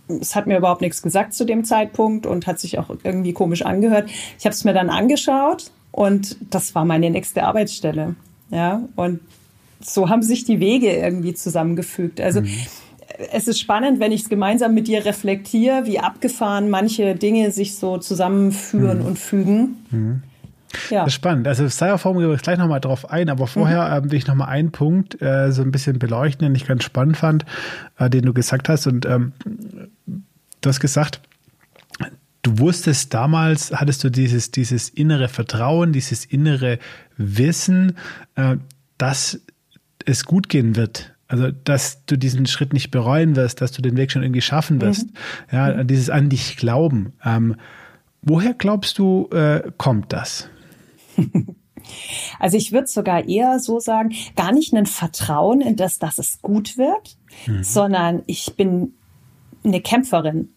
es 0.07 0.35
hat 0.35 0.47
mir 0.47 0.57
überhaupt 0.57 0.81
nichts 0.81 1.01
gesagt 1.01 1.33
zu 1.33 1.45
dem 1.45 1.63
Zeitpunkt 1.63 2.25
und 2.25 2.47
hat 2.47 2.59
sich 2.59 2.79
auch 2.79 2.89
irgendwie 3.03 3.33
komisch 3.33 3.63
angehört. 3.63 4.09
Ich 4.37 4.45
habe 4.45 4.53
es 4.53 4.63
mir 4.63 4.73
dann 4.73 4.89
angeschaut 4.89 5.71
und 5.91 6.37
das 6.49 6.75
war 6.75 6.85
meine 6.85 7.09
nächste 7.09 7.43
Arbeitsstelle. 7.43 8.15
Ja, 8.49 8.83
und 8.95 9.21
so 9.79 10.09
haben 10.09 10.21
sich 10.21 10.45
die 10.45 10.59
Wege 10.59 10.91
irgendwie 10.91 11.33
zusammengefügt. 11.33 12.21
Also 12.21 12.41
mhm. 12.41 12.49
es 13.31 13.47
ist 13.47 13.59
spannend, 13.59 13.99
wenn 13.99 14.11
ich 14.11 14.23
es 14.23 14.29
gemeinsam 14.29 14.73
mit 14.73 14.87
dir 14.87 15.05
reflektiere, 15.05 15.85
wie 15.85 15.99
abgefahren 15.99 16.69
manche 16.69 17.15
Dinge 17.15 17.51
sich 17.51 17.75
so 17.75 17.97
zusammenführen 17.97 18.99
mhm. 18.99 19.05
und 19.05 19.19
fügen. 19.19 19.85
Mhm. 19.91 20.23
Ja. 20.89 21.01
Das 21.01 21.09
ist 21.09 21.15
spannend. 21.15 21.47
Also 21.47 21.69
Styrofoam 21.69 22.17
gehen 22.17 22.29
wir 22.29 22.37
gleich 22.37 22.57
nochmal 22.57 22.79
drauf 22.79 23.09
ein, 23.09 23.29
aber 23.29 23.47
vorher 23.47 23.89
mhm. 23.89 24.05
ähm, 24.05 24.11
will 24.11 24.17
ich 24.17 24.27
nochmal 24.27 24.49
einen 24.49 24.71
Punkt 24.71 25.21
äh, 25.21 25.51
so 25.51 25.61
ein 25.61 25.71
bisschen 25.71 25.99
beleuchten, 25.99 26.45
den 26.45 26.55
ich 26.55 26.65
ganz 26.65 26.83
spannend 26.83 27.17
fand, 27.17 27.45
äh, 27.97 28.09
den 28.09 28.23
du 28.23 28.33
gesagt 28.33 28.69
hast. 28.69 28.87
Und 28.87 29.05
ähm, 29.05 29.33
du 30.05 30.69
hast 30.69 30.79
gesagt, 30.79 31.21
du 32.43 32.59
wusstest 32.59 33.13
damals, 33.13 33.71
hattest 33.71 34.03
du 34.03 34.09
dieses, 34.09 34.51
dieses 34.51 34.89
innere 34.89 35.27
Vertrauen, 35.27 35.93
dieses 35.93 36.25
innere 36.25 36.77
Wissen, 37.17 37.97
äh, 38.35 38.57
dass 38.97 39.39
es 40.05 40.25
gut 40.25 40.49
gehen 40.49 40.75
wird. 40.75 41.13
Also, 41.27 41.49
dass 41.51 42.05
du 42.05 42.17
diesen 42.17 42.45
Schritt 42.45 42.73
nicht 42.73 42.91
bereuen 42.91 43.35
wirst, 43.35 43.61
dass 43.61 43.71
du 43.71 43.81
den 43.81 43.97
Weg 43.97 44.11
schon 44.11 44.21
irgendwie 44.21 44.41
schaffen 44.41 44.81
wirst. 44.81 45.07
Mhm. 45.07 45.13
Ja, 45.51 45.73
mhm. 45.73 45.87
dieses 45.87 46.09
an 46.09 46.29
dich 46.29 46.57
glauben. 46.57 47.13
Ähm, 47.25 47.55
woher 48.21 48.53
glaubst 48.53 48.99
du, 48.99 49.29
äh, 49.31 49.63
kommt 49.77 50.13
das? 50.13 50.49
Also 52.39 52.57
ich 52.57 52.71
würde 52.71 52.87
sogar 52.87 53.27
eher 53.27 53.59
so 53.59 53.79
sagen, 53.79 54.13
gar 54.35 54.51
nicht 54.51 54.73
ein 54.73 54.85
Vertrauen 54.85 55.61
in 55.61 55.75
das, 55.75 55.99
dass 55.99 56.17
es 56.17 56.41
gut 56.41 56.77
wird, 56.77 57.17
mhm. 57.45 57.63
sondern 57.63 58.23
ich 58.25 58.53
bin 58.55 58.93
eine 59.63 59.81
Kämpferin. 59.81 60.49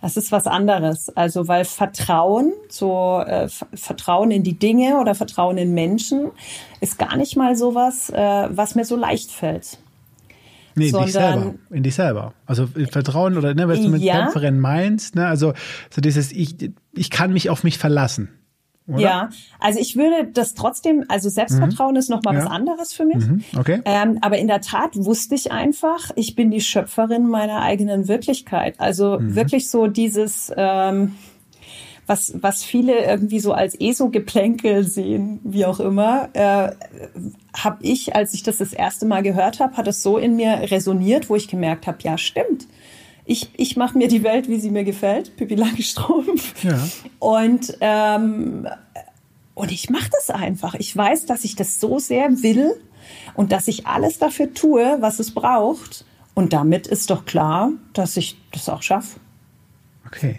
Das 0.00 0.16
ist 0.16 0.32
was 0.32 0.48
anderes. 0.48 1.10
Also 1.10 1.46
weil 1.46 1.64
Vertrauen, 1.64 2.52
so 2.68 3.22
äh, 3.24 3.48
Vertrauen 3.74 4.32
in 4.32 4.42
die 4.42 4.58
Dinge 4.58 4.98
oder 5.00 5.14
Vertrauen 5.14 5.58
in 5.58 5.74
Menschen, 5.74 6.32
ist 6.80 6.98
gar 6.98 7.16
nicht 7.16 7.36
mal 7.36 7.56
sowas, 7.56 8.10
äh, 8.10 8.48
was 8.50 8.74
mir 8.74 8.84
so 8.84 8.96
leicht 8.96 9.30
fällt. 9.30 9.78
Nee, 10.74 10.88
in 10.88 10.98
dich 10.98 11.12
selber. 11.12 11.54
In 11.70 11.82
dich 11.82 11.94
selber. 11.94 12.32
Also 12.46 12.66
Vertrauen 12.90 13.36
oder 13.36 13.54
ne, 13.54 13.68
was 13.68 13.80
du 13.80 13.88
mit 13.90 14.02
ja. 14.02 14.22
Kämpferin 14.22 14.58
meinst, 14.58 15.14
ne? 15.14 15.26
Also 15.26 15.52
so 15.90 16.00
dieses, 16.00 16.32
ich, 16.32 16.56
ich 16.94 17.10
kann 17.10 17.32
mich 17.32 17.50
auf 17.50 17.62
mich 17.62 17.78
verlassen. 17.78 18.30
Oder? 18.94 19.02
Ja, 19.02 19.30
also 19.58 19.78
ich 19.78 19.96
würde 19.96 20.28
das 20.32 20.54
trotzdem, 20.54 21.04
also 21.08 21.28
Selbstvertrauen 21.28 21.92
mhm. 21.92 21.98
ist 21.98 22.10
nochmal 22.10 22.34
ja. 22.34 22.44
was 22.44 22.50
anderes 22.50 22.92
für 22.92 23.04
mich. 23.04 23.26
Mhm. 23.26 23.44
Okay. 23.56 23.80
Ähm, 23.84 24.18
aber 24.20 24.38
in 24.38 24.48
der 24.48 24.60
Tat 24.60 24.90
wusste 24.94 25.34
ich 25.34 25.52
einfach, 25.52 26.10
ich 26.16 26.34
bin 26.34 26.50
die 26.50 26.60
Schöpferin 26.60 27.26
meiner 27.28 27.62
eigenen 27.62 28.08
Wirklichkeit. 28.08 28.74
Also 28.78 29.18
mhm. 29.18 29.34
wirklich 29.34 29.70
so 29.70 29.86
dieses, 29.86 30.52
ähm, 30.56 31.14
was, 32.06 32.34
was 32.40 32.64
viele 32.64 33.04
irgendwie 33.04 33.40
so 33.40 33.52
als 33.52 33.78
ESO-Geplänkel 33.78 34.84
sehen, 34.84 35.40
wie 35.44 35.64
auch 35.64 35.80
immer, 35.80 36.28
äh, 36.32 36.72
habe 37.56 37.78
ich, 37.80 38.16
als 38.16 38.34
ich 38.34 38.42
das 38.42 38.58
das 38.58 38.72
erste 38.72 39.06
Mal 39.06 39.22
gehört 39.22 39.60
habe, 39.60 39.76
hat 39.76 39.86
es 39.86 40.02
so 40.02 40.18
in 40.18 40.36
mir 40.36 40.70
resoniert, 40.70 41.30
wo 41.30 41.36
ich 41.36 41.48
gemerkt 41.48 41.86
habe, 41.86 41.98
ja, 42.02 42.18
stimmt 42.18 42.66
ich, 43.24 43.50
ich 43.56 43.76
mache 43.76 43.96
mir 43.96 44.08
die 44.08 44.22
Welt, 44.22 44.48
wie 44.48 44.58
sie 44.58 44.70
mir 44.70 44.84
gefällt, 44.84 45.36
Pippi 45.36 45.54
Langstrumpf. 45.54 46.64
Ja. 46.64 46.88
Und, 47.18 47.76
ähm, 47.80 48.66
und 49.54 49.70
ich 49.70 49.90
mache 49.90 50.10
das 50.10 50.30
einfach. 50.30 50.74
Ich 50.74 50.96
weiß, 50.96 51.26
dass 51.26 51.44
ich 51.44 51.54
das 51.54 51.78
so 51.78 51.98
sehr 51.98 52.42
will 52.42 52.72
und 53.34 53.52
dass 53.52 53.68
ich 53.68 53.86
alles 53.86 54.18
dafür 54.18 54.52
tue, 54.54 54.96
was 55.00 55.18
es 55.18 55.32
braucht. 55.32 56.04
Und 56.34 56.52
damit 56.52 56.86
ist 56.86 57.10
doch 57.10 57.24
klar, 57.24 57.70
dass 57.92 58.16
ich 58.16 58.36
das 58.50 58.68
auch 58.68 58.82
schaffe. 58.82 59.20
Okay. 60.06 60.36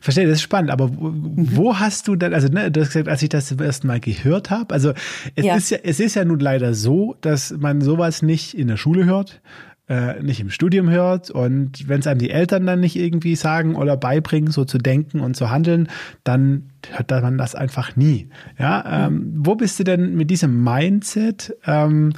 Verstehe, 0.00 0.26
das 0.26 0.34
ist 0.34 0.42
spannend, 0.42 0.70
aber 0.70 0.94
wo, 0.96 1.08
mhm. 1.08 1.56
wo 1.56 1.78
hast 1.78 2.08
du 2.08 2.16
dann, 2.16 2.34
also 2.34 2.48
ne, 2.48 2.70
du 2.70 2.80
hast 2.80 2.88
gesagt, 2.88 3.08
als 3.08 3.22
ich 3.22 3.30
das 3.30 3.46
zum 3.46 3.58
ersten 3.58 3.86
Mal 3.86 4.00
gehört 4.00 4.50
habe, 4.50 4.74
also 4.74 4.92
es 5.34 5.44
ja. 5.44 5.56
ist 5.56 5.70
ja, 5.70 5.78
es 5.82 5.98
ist 5.98 6.14
ja 6.14 6.24
nun 6.24 6.40
leider 6.40 6.74
so, 6.74 7.16
dass 7.20 7.52
man 7.52 7.80
sowas 7.80 8.20
nicht 8.20 8.54
in 8.54 8.68
der 8.68 8.76
Schule 8.76 9.06
hört, 9.06 9.40
äh, 9.88 10.22
nicht 10.22 10.40
im 10.40 10.50
Studium 10.50 10.88
hört 10.88 11.30
und 11.30 11.88
wenn 11.88 12.00
es 12.00 12.06
einem 12.06 12.20
die 12.20 12.30
Eltern 12.30 12.66
dann 12.66 12.80
nicht 12.80 12.96
irgendwie 12.96 13.36
sagen 13.36 13.74
oder 13.74 13.96
beibringen, 13.96 14.50
so 14.50 14.64
zu 14.64 14.78
denken 14.78 15.20
und 15.20 15.36
zu 15.36 15.50
handeln, 15.50 15.88
dann 16.24 16.70
hört 16.90 17.10
man 17.10 17.38
das 17.38 17.54
einfach 17.54 17.96
nie. 17.96 18.28
Ja, 18.58 19.06
ähm, 19.06 19.32
wo 19.36 19.54
bist 19.54 19.78
du 19.78 19.84
denn 19.84 20.14
mit 20.14 20.30
diesem 20.30 20.62
Mindset 20.62 21.56
ähm, 21.66 22.12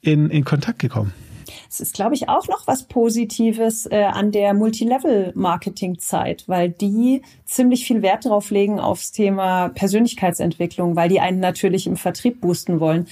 in, 0.00 0.30
in 0.30 0.44
Kontakt 0.44 0.78
gekommen? 0.78 1.12
Es 1.70 1.80
ist, 1.80 1.94
glaube 1.94 2.14
ich, 2.14 2.28
auch 2.28 2.48
noch 2.48 2.66
was 2.66 2.84
Positives 2.84 3.86
äh, 3.86 4.04
an 4.04 4.32
der 4.32 4.54
Multilevel-Marketing-Zeit, 4.54 6.44
weil 6.46 6.70
die 6.70 7.22
ziemlich 7.44 7.84
viel 7.86 8.02
Wert 8.02 8.24
darauf 8.24 8.50
legen 8.50 8.80
aufs 8.80 9.12
Thema 9.12 9.68
Persönlichkeitsentwicklung, 9.68 10.96
weil 10.96 11.08
die 11.08 11.20
einen 11.20 11.40
natürlich 11.40 11.86
im 11.86 11.96
Vertrieb 11.96 12.40
boosten 12.40 12.80
wollen. 12.80 13.06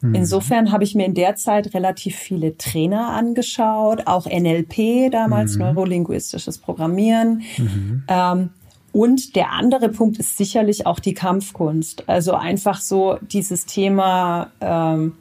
Mhm. 0.00 0.14
Insofern 0.14 0.72
habe 0.72 0.84
ich 0.84 0.94
mir 0.94 1.06
in 1.06 1.14
der 1.14 1.36
Zeit 1.36 1.74
relativ 1.74 2.16
viele 2.16 2.56
Trainer 2.56 3.08
angeschaut, 3.10 4.06
auch 4.06 4.26
NLP 4.26 5.10
damals, 5.10 5.54
mhm. 5.54 5.62
neurolinguistisches 5.62 6.58
Programmieren. 6.58 7.42
Mhm. 7.58 8.04
Ähm, 8.08 8.50
und 8.92 9.36
der 9.36 9.52
andere 9.52 9.90
Punkt 9.90 10.18
ist 10.18 10.38
sicherlich 10.38 10.86
auch 10.86 11.00
die 11.00 11.12
Kampfkunst. 11.12 12.08
Also 12.08 12.32
einfach 12.32 12.80
so 12.80 13.18
dieses 13.20 13.66
Thema 13.66 14.50
ähm, 14.62 15.12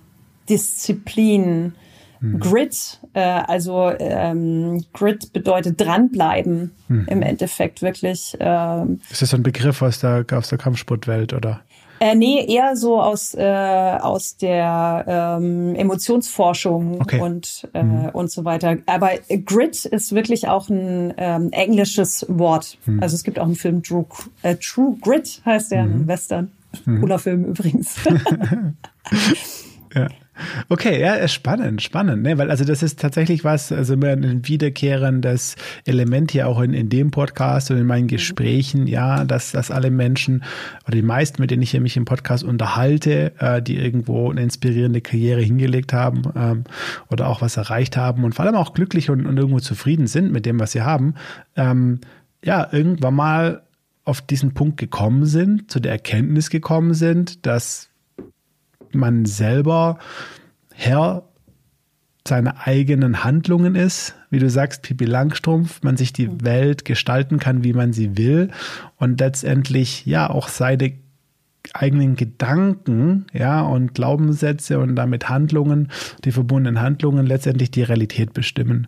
Disziplin, 0.48 1.74
mhm. 2.22 2.40
Grit. 2.40 3.02
Äh, 3.14 3.20
also 3.20 3.92
ähm, 4.00 4.86
Grit 4.94 5.34
bedeutet 5.34 5.82
dranbleiben 5.82 6.72
mhm. 6.88 7.08
im 7.10 7.22
Endeffekt 7.22 7.82
wirklich. 7.82 8.38
Ähm, 8.40 9.02
ist 9.10 9.22
das 9.22 9.32
so 9.32 9.38
ein 9.38 9.44
Begriff 9.44 9.82
aus 9.82 10.00
der, 10.00 10.26
aus 10.32 10.48
der 10.48 10.58
Kampfsportwelt 10.58 11.34
oder? 11.34 11.62
Äh, 12.00 12.16
nee, 12.16 12.46
eher 12.46 12.76
so 12.76 13.02
aus, 13.02 13.34
äh, 13.36 13.44
aus 13.44 14.38
der 14.38 15.06
ähm, 15.08 15.76
Emotionsforschung 15.76 17.02
okay. 17.02 17.20
und, 17.20 17.68
äh, 17.74 17.84
mhm. 17.84 18.10
und 18.10 18.32
so 18.32 18.44
weiter. 18.44 18.78
Aber 18.86 19.12
Grit 19.46 19.86
ist 19.86 20.14
wirklich 20.14 20.48
auch 20.48 20.70
ein 20.70 21.14
ähm, 21.18 21.52
englisches 21.52 22.26
Wort. 22.28 22.78
Mhm. 22.86 23.02
Also 23.02 23.16
es 23.16 23.24
gibt 23.24 23.40
auch 23.40 23.46
einen 23.46 23.56
Film, 23.56 23.82
True, 23.84 24.06
äh, 24.42 24.56
True 24.56 24.98
Grit 25.02 25.42
heißt 25.46 25.72
der, 25.72 25.84
mhm. 25.84 26.02
ein 26.02 26.08
Western. 26.08 26.52
Mhm. 26.86 27.00
Cooler 27.02 27.20
Film 27.20 27.46
übrigens. 27.46 27.96
ja. 29.96 30.08
Okay, 30.70 31.00
ja, 31.00 31.28
spannend, 31.28 31.82
spannend, 31.82 32.24
ne? 32.24 32.38
Weil 32.38 32.52
also 32.52 32.66
das 32.66 32.84
ist 32.84 33.00
tatsächlich 33.00 33.44
was, 33.44 33.72
also 33.72 33.94
ein 33.94 34.48
wiederkehrendes 34.48 35.56
Element 35.86 36.32
hier 36.32 36.48
auch 36.48 36.60
in, 36.60 36.74
in 36.74 36.90
dem 36.90 37.12
Podcast 37.12 37.72
und 37.72 37.78
in 37.78 37.86
meinen 37.86 38.04
mhm. 38.04 38.10
Gesprächen, 38.10 38.88
ja, 38.88 39.24
dass, 39.24 39.52
dass 39.52 39.72
alle 39.72 39.92
Menschen 39.92 40.44
oder 40.86 40.96
die 40.96 41.02
meisten, 41.02 41.42
mit 41.42 41.52
denen 41.52 41.64
ich 41.64 41.80
mich 41.80 41.98
im 41.98 42.06
Podcast 42.06 42.44
unterhalte, 42.44 43.34
äh, 43.40 43.62
die 43.62 43.78
irgendwo 43.78 44.30
eine 44.30 44.44
inspirierende 44.44 45.02
Karriere 45.02 45.42
hingelegt 45.42 45.94
haben 45.94 46.24
ähm, 46.36 46.64
oder 47.10 47.28
auch 47.28 47.42
was 47.42 47.58
erreicht 47.58 47.96
haben 47.96 48.24
und 48.24 48.36
vor 48.36 48.46
allem 48.46 48.56
auch 48.56 48.74
glücklich 48.74 49.10
und, 49.10 49.26
und 49.26 49.38
irgendwo 49.38 49.60
zufrieden 49.60 50.08
sind 50.08 50.32
mit 50.32 50.46
dem, 50.46 50.60
was 50.60 50.74
sie 50.74 50.82
haben, 50.82 51.16
ähm, 51.56 52.00
ja, 52.44 52.68
irgendwann 52.72 53.16
mal 53.16 53.62
auf 54.04 54.22
diesen 54.22 54.54
Punkt 54.54 54.78
gekommen 54.78 55.26
sind, 55.26 55.72
zu 55.72 55.80
der 55.80 55.94
Erkenntnis 55.94 56.50
gekommen 56.50 56.94
sind, 56.94 57.46
dass 57.46 57.90
man 58.96 59.26
selber 59.26 60.00
Herr 60.74 61.24
seiner 62.28 62.66
eigenen 62.66 63.24
Handlungen 63.24 63.76
ist, 63.76 64.16
wie 64.32 64.40
du 64.40 64.50
sagst, 64.50 64.82
Pipi 64.82 65.06
Langstrumpf, 65.06 65.84
man 65.84 65.96
sich 65.96 66.12
die 66.12 66.44
Welt 66.44 66.84
gestalten 66.84 67.38
kann, 67.38 67.64
wie 67.64 67.74
man 67.74 67.94
sie 67.94 68.18
will 68.18 68.50
und 68.98 69.20
letztendlich 69.20 70.06
ja 70.06 70.30
auch 70.30 70.48
seine 70.48 70.94
eigenen 71.74 72.16
Gedanken, 72.16 73.26
ja, 73.34 73.62
und 73.62 73.94
Glaubenssätze 73.94 74.80
und 74.80 74.96
damit 74.96 75.30
Handlungen, 75.30 75.92
die 76.24 76.32
verbundenen 76.32 76.82
Handlungen 76.82 77.26
letztendlich 77.26 77.72
die 77.72 77.84
Realität 77.84 78.34
bestimmen. 78.34 78.88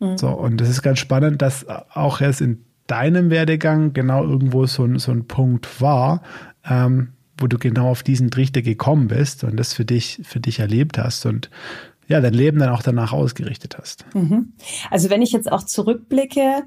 Mhm. 0.00 0.18
So, 0.18 0.28
und 0.28 0.60
das 0.60 0.68
ist 0.68 0.82
ganz 0.82 0.98
spannend, 0.98 1.42
dass 1.42 1.66
auch 1.68 2.20
erst 2.20 2.40
in 2.40 2.64
deinem 2.86 3.30
Werdegang 3.30 3.92
genau 3.92 4.24
irgendwo 4.24 4.66
so, 4.66 4.98
so 4.98 5.12
ein 5.12 5.26
Punkt 5.26 5.80
war, 5.80 6.22
ähm, 6.68 7.10
wo 7.38 7.46
du 7.46 7.58
genau 7.58 7.90
auf 7.90 8.02
diesen 8.02 8.30
Trichter 8.30 8.62
gekommen 8.62 9.08
bist 9.08 9.44
und 9.44 9.56
das 9.56 9.72
für 9.72 9.84
dich, 9.84 10.20
für 10.24 10.40
dich 10.40 10.58
erlebt 10.58 10.98
hast. 10.98 11.26
Und 11.26 11.50
ja, 12.08 12.20
dein 12.20 12.34
Leben 12.34 12.58
dann 12.58 12.70
auch 12.70 12.82
danach 12.82 13.12
ausgerichtet 13.12 13.76
hast. 13.78 14.04
Mhm. 14.14 14.52
Also 14.90 15.10
wenn 15.10 15.22
ich 15.22 15.32
jetzt 15.32 15.50
auch 15.50 15.62
zurückblicke, 15.62 16.64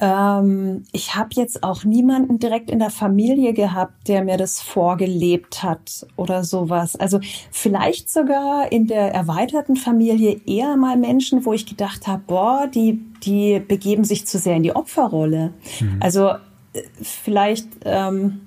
ähm, 0.00 0.84
ich 0.92 1.16
habe 1.16 1.30
jetzt 1.32 1.64
auch 1.64 1.84
niemanden 1.84 2.38
direkt 2.38 2.70
in 2.70 2.78
der 2.78 2.90
Familie 2.90 3.52
gehabt, 3.52 4.06
der 4.08 4.22
mir 4.22 4.36
das 4.36 4.60
vorgelebt 4.60 5.62
hat 5.62 6.06
oder 6.16 6.44
sowas. 6.44 6.94
Also 6.94 7.18
vielleicht 7.50 8.08
sogar 8.08 8.70
in 8.70 8.86
der 8.86 9.12
erweiterten 9.12 9.74
Familie 9.74 10.40
eher 10.46 10.76
mal 10.76 10.96
Menschen, 10.96 11.44
wo 11.44 11.52
ich 11.52 11.66
gedacht 11.66 12.06
habe, 12.06 12.22
boah, 12.26 12.68
die, 12.72 13.00
die 13.24 13.58
begeben 13.58 14.04
sich 14.04 14.26
zu 14.26 14.38
sehr 14.38 14.56
in 14.56 14.62
die 14.62 14.76
Opferrolle. 14.76 15.52
Mhm. 15.80 15.96
Also 15.98 16.28
äh, 16.28 16.82
vielleicht 17.02 17.66
ähm, 17.84 18.42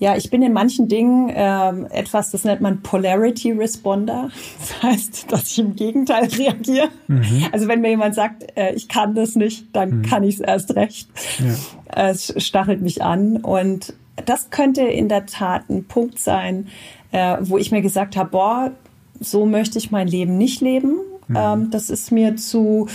ja, 0.00 0.16
ich 0.16 0.30
bin 0.30 0.40
in 0.42 0.54
manchen 0.54 0.88
Dingen 0.88 1.30
ähm, 1.32 1.86
etwas, 1.90 2.30
das 2.30 2.44
nennt 2.44 2.62
man 2.62 2.80
Polarity 2.80 3.52
Responder. 3.52 4.30
Das 4.58 4.82
heißt, 4.82 5.32
dass 5.32 5.50
ich 5.50 5.58
im 5.58 5.76
Gegenteil 5.76 6.24
reagiere. 6.38 6.88
Mhm. 7.06 7.46
Also 7.52 7.68
wenn 7.68 7.82
mir 7.82 7.90
jemand 7.90 8.14
sagt, 8.14 8.56
äh, 8.56 8.72
ich 8.72 8.88
kann 8.88 9.14
das 9.14 9.36
nicht, 9.36 9.66
dann 9.74 9.98
mhm. 9.98 10.02
kann 10.02 10.24
ich 10.24 10.36
es 10.36 10.40
erst 10.40 10.74
recht. 10.74 11.08
Ja. 11.38 12.10
Es 12.10 12.34
stachelt 12.42 12.80
mich 12.80 13.02
an. 13.02 13.36
Und 13.38 13.92
das 14.24 14.48
könnte 14.48 14.82
in 14.82 15.10
der 15.10 15.26
Tat 15.26 15.68
ein 15.68 15.84
Punkt 15.84 16.18
sein, 16.18 16.68
äh, 17.12 17.36
wo 17.40 17.58
ich 17.58 17.70
mir 17.70 17.82
gesagt 17.82 18.16
habe, 18.16 18.30
boah, 18.30 18.70
so 19.20 19.44
möchte 19.44 19.78
ich 19.78 19.90
mein 19.90 20.08
Leben 20.08 20.38
nicht 20.38 20.62
leben. 20.62 20.96
Mhm. 21.28 21.36
Ähm, 21.36 21.70
das 21.70 21.90
ist 21.90 22.10
mir 22.10 22.36
zu, 22.36 22.88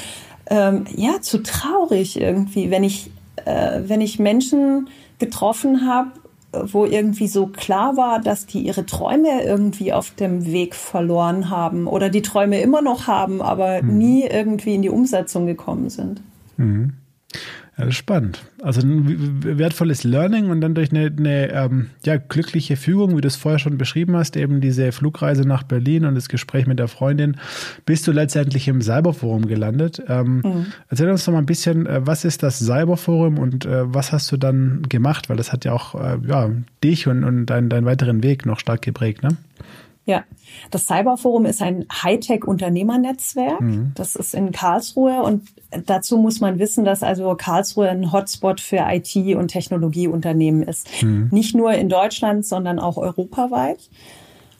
ähm, 0.47 0.85
ja, 0.95 1.21
zu 1.21 1.43
traurig 1.43 2.19
irgendwie, 2.19 2.71
wenn 2.71 2.83
ich, 2.83 3.11
äh, 3.45 3.81
wenn 3.85 4.01
ich 4.01 4.17
Menschen 4.17 4.89
getroffen 5.19 5.87
habe, 5.87 6.11
wo 6.63 6.85
irgendwie 6.85 7.27
so 7.27 7.47
klar 7.47 7.97
war, 7.97 8.19
dass 8.19 8.45
die 8.45 8.61
ihre 8.61 8.85
Träume 8.85 9.43
irgendwie 9.43 9.93
auf 9.93 10.11
dem 10.11 10.45
Weg 10.45 10.75
verloren 10.75 11.49
haben 11.49 11.87
oder 11.87 12.09
die 12.09 12.21
Träume 12.21 12.61
immer 12.61 12.81
noch 12.81 13.07
haben, 13.07 13.41
aber 13.41 13.81
mhm. 13.81 13.97
nie 13.97 14.23
irgendwie 14.23 14.75
in 14.75 14.81
die 14.81 14.89
Umsetzung 14.89 15.45
gekommen 15.45 15.89
sind. 15.89 16.21
Mhm. 16.57 16.93
Ja, 17.77 17.91
spannend. 17.91 18.41
Also 18.61 18.81
ein 18.81 19.43
wertvolles 19.43 20.05
Learning 20.05 20.49
und 20.49 20.61
dann 20.61 20.75
durch 20.75 20.91
eine, 20.91 21.07
eine 21.07 21.51
ähm, 21.51 21.89
ja, 22.05 22.15
glückliche 22.15 22.77
Fügung, 22.77 23.17
wie 23.17 23.21
du 23.21 23.27
es 23.27 23.35
vorher 23.35 23.59
schon 23.59 23.77
beschrieben 23.77 24.15
hast, 24.15 24.37
eben 24.37 24.61
diese 24.61 24.93
Flugreise 24.93 25.45
nach 25.45 25.63
Berlin 25.63 26.05
und 26.05 26.15
das 26.15 26.29
Gespräch 26.29 26.67
mit 26.67 26.79
der 26.79 26.87
Freundin, 26.87 27.35
bist 27.85 28.07
du 28.07 28.13
letztendlich 28.13 28.69
im 28.69 28.81
Cyberforum 28.81 29.47
gelandet. 29.47 30.01
Ähm, 30.07 30.37
mhm. 30.37 30.65
Erzähl 30.87 31.09
uns 31.09 31.25
doch 31.25 31.33
mal 31.33 31.39
ein 31.39 31.45
bisschen, 31.45 31.85
äh, 31.85 32.07
was 32.07 32.23
ist 32.23 32.43
das 32.43 32.59
Cyberforum 32.59 33.37
und 33.37 33.65
äh, 33.65 33.93
was 33.93 34.13
hast 34.13 34.31
du 34.31 34.37
dann 34.37 34.83
gemacht? 34.87 35.27
Weil 35.29 35.35
das 35.35 35.51
hat 35.51 35.65
ja 35.65 35.73
auch 35.73 35.95
äh, 35.95 36.17
ja, 36.25 36.49
dich 36.81 37.07
und, 37.07 37.25
und 37.25 37.47
deinen, 37.47 37.67
deinen 37.67 37.85
weiteren 37.85 38.23
Weg 38.23 38.45
noch 38.45 38.59
stark 38.59 38.83
geprägt, 38.83 39.21
ne? 39.21 39.35
Ja, 40.05 40.23
das 40.69 40.85
Cyberforum 40.85 41.45
ist 41.45 41.63
ein 41.63 41.85
Hightech-Unternehmernetzwerk. 41.91 43.59
Mhm. 43.59 43.91
Das 43.95 44.15
ist 44.15 44.35
in 44.35 44.51
Karlsruhe 44.51 45.23
und 45.23 45.47
dazu 45.85 46.17
muss 46.17 46.39
man 46.39 46.59
wissen, 46.59 46.85
dass 46.85 47.01
also 47.01 47.33
Karlsruhe 47.35 47.89
ein 47.89 48.11
Hotspot 48.11 48.61
für 48.61 48.85
IT- 48.87 49.35
und 49.35 49.47
Technologieunternehmen 49.47 50.61
ist. 50.61 50.87
Mhm. 51.01 51.29
Nicht 51.31 51.55
nur 51.55 51.73
in 51.73 51.89
Deutschland, 51.89 52.45
sondern 52.45 52.79
auch 52.79 52.97
europaweit. 52.97 53.89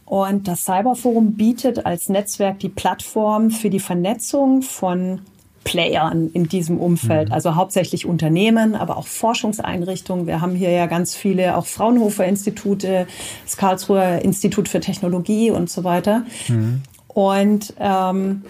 Und 0.06 0.48
das 0.48 0.66
Cyberforum 0.66 1.34
bietet 1.34 1.86
als 1.86 2.10
Netzwerk 2.10 2.60
die 2.60 2.70
Plattform 2.70 3.52
für 3.52 3.70
die 3.70 3.80
Vernetzung 3.80 4.62
von 4.62 5.22
Playern 5.66 6.30
in 6.32 6.48
diesem 6.48 6.78
Umfeld, 6.78 7.28
mhm. 7.28 7.34
also 7.34 7.56
hauptsächlich 7.56 8.06
Unternehmen, 8.06 8.76
aber 8.76 8.96
auch 8.96 9.08
Forschungseinrichtungen. 9.08 10.28
Wir 10.28 10.40
haben 10.40 10.56
hier 10.56 10.70
ja 10.70 10.86
ganz 10.86 11.14
viele, 11.14 11.58
auch 11.58 11.66
Fraunhofer 11.66 12.26
Institute, 12.26 13.06
das 13.44 13.58
Karlsruher 13.58 14.22
Institut 14.22 14.70
für 14.70 14.80
Technologie 14.80 15.52
und 15.52 15.70
so 15.70 15.84
weiter. 15.84 16.24
Mhm. 16.48 16.84
Und 17.08 17.74
ähm, 17.80 18.44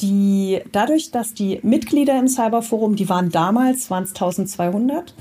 die, 0.00 0.60
dadurch, 0.70 1.10
dass 1.10 1.34
die 1.34 1.60
Mitglieder 1.62 2.18
im 2.18 2.28
Cyberforum, 2.28 2.94
die 2.94 3.08
waren 3.08 3.30
damals, 3.30 3.90
waren 3.90 4.04
es 4.04 4.10
1200, 4.10 5.14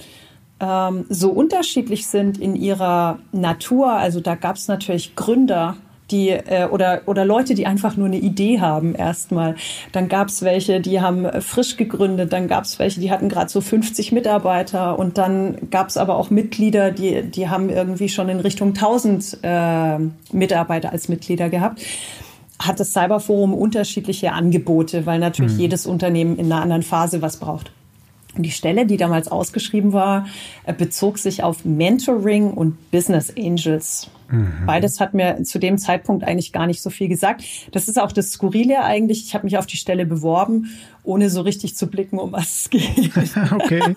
ähm, 0.60 1.06
so 1.10 1.32
unterschiedlich 1.32 2.08
sind 2.08 2.38
in 2.38 2.56
ihrer 2.56 3.20
Natur, 3.32 3.94
also 3.94 4.20
da 4.20 4.36
gab 4.36 4.58
es 4.58 4.68
natürlich 4.68 5.16
Gründer, 5.16 5.78
die 6.12 6.30
äh, 6.30 6.68
oder 6.70 7.02
oder 7.06 7.26
Leute, 7.26 7.54
die 7.56 7.66
einfach 7.66 7.98
nur 7.98 8.08
eine 8.08 8.18
Idee 8.18 8.60
haben 8.60 8.96
erstmal. 8.96 9.56
Dann 9.92 10.08
gab 10.08 10.30
es 10.30 10.42
welche, 10.42 10.80
die 10.82 11.02
haben 11.02 11.28
frisch 11.42 11.78
gegründet, 11.78 12.34
dann 12.34 12.48
gab 12.48 12.64
es 12.64 12.80
welche, 12.80 13.00
die 13.00 13.12
hatten 13.12 13.30
gerade 13.30 13.50
so 13.50 13.62
50 13.62 14.12
Mitarbeiter 14.12 14.98
und 14.98 15.18
dann 15.18 15.70
gab 15.72 15.88
es 15.90 15.98
aber 15.98 16.18
auch 16.18 16.30
Mitglieder, 16.30 16.92
die 16.92 17.24
die 17.24 17.50
haben 17.50 17.70
irgendwie 17.70 18.10
schon 18.10 18.30
in 18.30 18.40
Richtung 18.40 18.70
1000 18.70 19.40
äh, 19.44 19.98
Mitarbeiter 20.32 20.92
als 20.92 21.10
Mitglieder 21.10 21.50
gehabt 21.50 21.82
hat 22.62 22.80
das 22.80 22.92
Cyberforum 22.92 23.54
unterschiedliche 23.54 24.34
Angebote, 24.34 25.06
weil 25.06 25.20
natürlich 25.20 25.54
mhm. 25.54 25.60
jedes 25.60 25.88
Unternehmen 25.88 26.38
in 26.38 26.52
einer 26.52 26.62
anderen 26.62 26.84
Phase 26.84 27.22
was 27.22 27.38
braucht. 27.38 27.72
Und 28.36 28.44
die 28.44 28.52
Stelle, 28.52 28.86
die 28.86 28.98
damals 28.98 29.30
ausgeschrieben 29.30 29.94
war, 29.94 30.28
äh, 30.66 30.74
bezog 30.74 31.18
sich 31.18 31.42
auf 31.42 31.66
Mentoring 31.66 32.52
und 32.52 32.92
Business 32.92 33.34
Angels. 33.38 34.10
Mhm. 34.30 34.66
Beides 34.66 35.00
hat 35.00 35.14
mir 35.14 35.44
zu 35.44 35.60
dem 35.60 35.78
Zeitpunkt 35.78 36.24
eigentlich 36.24 36.54
gar 36.54 36.68
nicht 36.68 36.82
so 36.82 36.90
viel 36.90 37.08
gesagt. 37.08 37.44
Das 37.72 37.88
ist 37.88 38.00
auch 38.00 38.12
das 38.12 38.32
Skurrile 38.32 38.84
eigentlich. 38.84 39.26
Ich 39.26 39.34
habe 39.34 39.46
mich 39.46 39.58
auf 39.58 39.66
die 39.66 39.78
Stelle 39.78 40.06
beworben, 40.06 40.70
ohne 41.04 41.30
so 41.30 41.42
richtig 41.42 41.76
zu 41.76 41.88
blicken, 41.88 42.20
um 42.20 42.32
was 42.32 42.62
es 42.62 42.70
geht. 42.70 43.12
okay. 43.52 43.96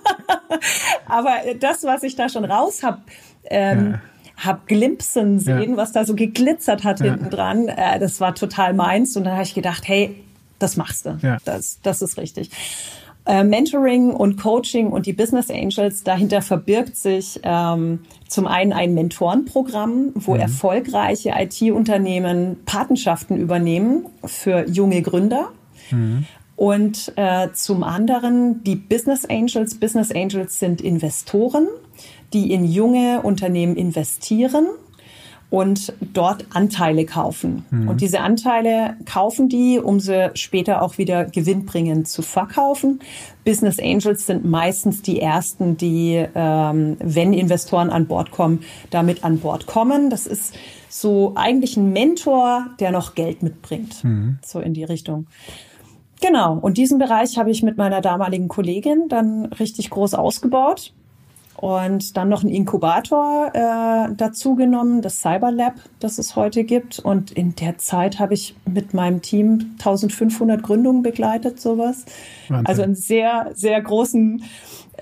Aber 1.07 1.35
das, 1.61 1.85
was 1.85 2.03
ich 2.03 2.17
da 2.17 2.29
schon 2.29 2.45
raus 2.45 2.83
habe, 2.83 3.03
ähm, 3.51 3.93
ja 3.93 4.01
hab 4.37 4.67
Glimpsen 4.67 5.39
sehen, 5.39 5.73
ja. 5.73 5.77
was 5.77 5.93
da 5.93 6.05
so 6.05 6.15
geglitzert 6.15 6.85
hat 6.85 7.01
ja. 7.01 7.07
hinten 7.07 7.31
dran. 7.31 7.69
Äh, 7.69 7.99
das 7.99 8.21
war 8.21 8.35
total 8.35 8.75
meins. 8.75 9.17
Und 9.17 9.25
dann 9.25 9.35
habe 9.35 9.45
ich 9.45 9.55
gedacht, 9.55 9.87
hey, 9.87 10.17
das 10.59 10.77
machst 10.77 11.07
du. 11.07 11.19
Ja. 11.23 11.39
Das, 11.45 11.79
das 11.83 12.03
ist 12.03 12.17
richtig. 12.19 12.51
Äh, 13.25 13.45
Mentoring 13.45 14.11
und 14.11 14.37
Coaching 14.37 14.89
und 14.89 15.07
die 15.07 15.13
Business 15.13 15.49
Angels, 15.49 16.03
dahinter 16.03 16.43
verbirgt 16.43 16.97
sich 16.97 17.39
ähm, 17.45 18.01
zum 18.27 18.49
einen 18.49 18.73
ein 18.73 18.95
Mentorenprogramm, 18.95 20.11
wo 20.15 20.35
mhm. 20.35 20.41
erfolgreiche 20.41 21.33
IT-Unternehmen 21.37 22.57
Patenschaften 22.65 23.37
übernehmen 23.37 24.07
für 24.25 24.69
junge 24.69 25.03
Gründer. 25.03 25.51
Mhm. 25.93 26.27
Und 26.57 27.13
äh, 27.17 27.49
zum 27.53 27.85
anderen 27.85 28.65
die 28.65 28.77
Business 28.77 29.25
Angels. 29.25 29.77
Business 29.77 30.11
Angels 30.11 30.59
sind 30.59 30.81
Investoren, 30.81 31.69
die 32.33 32.53
in 32.53 32.65
junge 32.65 33.23
Unternehmen 33.23 33.77
investieren 33.77 34.67
und 35.53 35.93
dort 36.01 36.47
Anteile 36.55 37.05
kaufen. 37.05 37.67
Mhm. 37.71 37.89
Und 37.89 38.01
diese 38.01 38.21
Anteile 38.21 38.97
kaufen 39.05 39.51
die, 39.51 39.79
um 39.79 40.01
sie 40.01 40.31
später 40.33 40.81
auch 40.81 40.97
wieder 40.97 41.27
gewinnbringend 41.27 42.09
zu 42.09 42.23
verkaufen. 42.23 43.01
Business 43.45 43.79
Angels 43.79 44.25
sind 44.25 44.47
meistens 44.47 45.03
die 45.03 45.21
ersten, 45.21 45.77
die, 45.77 46.25
ähm, 46.35 46.97
wenn 47.01 47.35
Investoren 47.35 47.91
an 47.91 48.07
Bord 48.07 48.31
kommen, 48.31 48.61
damit 48.89 49.25
an 49.25 49.41
Bord 49.41 49.67
kommen. 49.67 50.09
Das 50.09 50.27
ist 50.27 50.55
so 50.89 51.33
eigentlich 51.35 51.77
ein 51.77 51.93
Mentor, 51.93 52.69
der 52.81 52.91
noch 52.91 53.15
Geld 53.15 53.43
mitbringt. 53.43 54.03
Mhm. 54.05 54.39
So 54.43 54.59
in 54.59 54.73
die 54.73 54.85
Richtung. 54.85 55.27
Genau. 56.23 56.57
Und 56.57 56.79
diesen 56.79 56.99
Bereich 56.99 57.37
habe 57.37 57.51
ich 57.51 57.63
mit 57.63 57.77
meiner 57.77 58.01
damaligen 58.01 58.49
Kollegin 58.49 59.09
dann 59.11 59.45
richtig 59.45 59.91
groß 59.91 60.15
ausgebaut 60.15 60.95
und 61.57 62.17
dann 62.17 62.29
noch 62.29 62.43
einen 62.43 62.53
Inkubator 62.53 63.51
äh, 63.55 64.15
dazu 64.17 64.55
genommen, 64.55 65.03
das 65.03 65.21
Cyberlab, 65.21 65.75
das 66.01 66.19
es 66.19 66.35
heute 66.35 66.65
gibt. 66.65 66.99
Und 66.99 67.31
in 67.31 67.55
der 67.55 67.79
Zeit 67.79 68.19
habe 68.19 68.35
ich 68.35 68.57
mit 68.65 68.95
meinem 68.95 69.23
Team 69.23 69.77
1500 69.79 70.63
Gründungen 70.63 71.03
begleitet, 71.03 71.61
sowas. 71.61 72.05
Wahnsinn. 72.49 72.67
Also 72.67 72.83
einen 72.83 72.95
sehr, 72.95 73.51
sehr 73.55 73.81
großen 73.81 74.43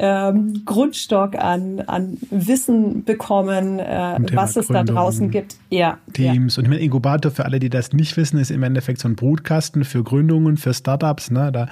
ähm, 0.03 0.63
Grundstock 0.65 1.37
an, 1.37 1.81
an 1.81 2.17
Wissen 2.31 3.05
bekommen, 3.05 3.79
äh, 3.79 4.19
was 4.33 4.57
es 4.57 4.69
Gründung, 4.69 4.87
da 4.87 4.93
draußen 4.95 5.31
gibt. 5.31 5.57
Ja, 5.69 5.99
Teams. 6.15 6.57
Ja. 6.57 6.61
Und 6.61 6.65
ich 6.65 6.71
meine, 6.71 6.81
Inkubator, 6.81 7.31
für 7.31 7.45
alle, 7.45 7.59
die 7.59 7.69
das 7.69 7.93
nicht 7.93 8.17
wissen, 8.17 8.39
ist 8.39 8.51
im 8.51 8.63
Endeffekt 8.63 9.01
so 9.01 9.09
ein 9.09 9.15
Brutkasten 9.15 9.85
für 9.85 10.03
Gründungen, 10.03 10.57
für 10.57 10.73
Startups. 10.73 11.31
Ne? 11.31 11.53
Da 11.53 11.69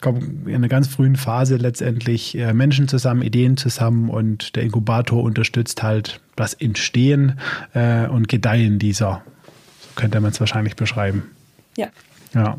kommen 0.00 0.46
in 0.46 0.56
einer 0.56 0.68
ganz 0.68 0.88
frühen 0.88 1.14
Phase 1.14 1.56
letztendlich 1.56 2.36
äh, 2.36 2.52
Menschen 2.52 2.88
zusammen, 2.88 3.22
Ideen 3.22 3.56
zusammen 3.56 4.10
und 4.10 4.56
der 4.56 4.64
Inkubator 4.64 5.22
unterstützt 5.22 5.82
halt 5.84 6.20
das 6.34 6.54
Entstehen 6.54 7.38
äh, 7.72 8.08
und 8.08 8.28
Gedeihen 8.28 8.80
dieser. 8.80 9.22
So 9.80 9.90
könnte 9.94 10.20
man 10.20 10.32
es 10.32 10.40
wahrscheinlich 10.40 10.74
beschreiben. 10.74 11.30
Ja. 11.76 11.86
Ja. 12.34 12.56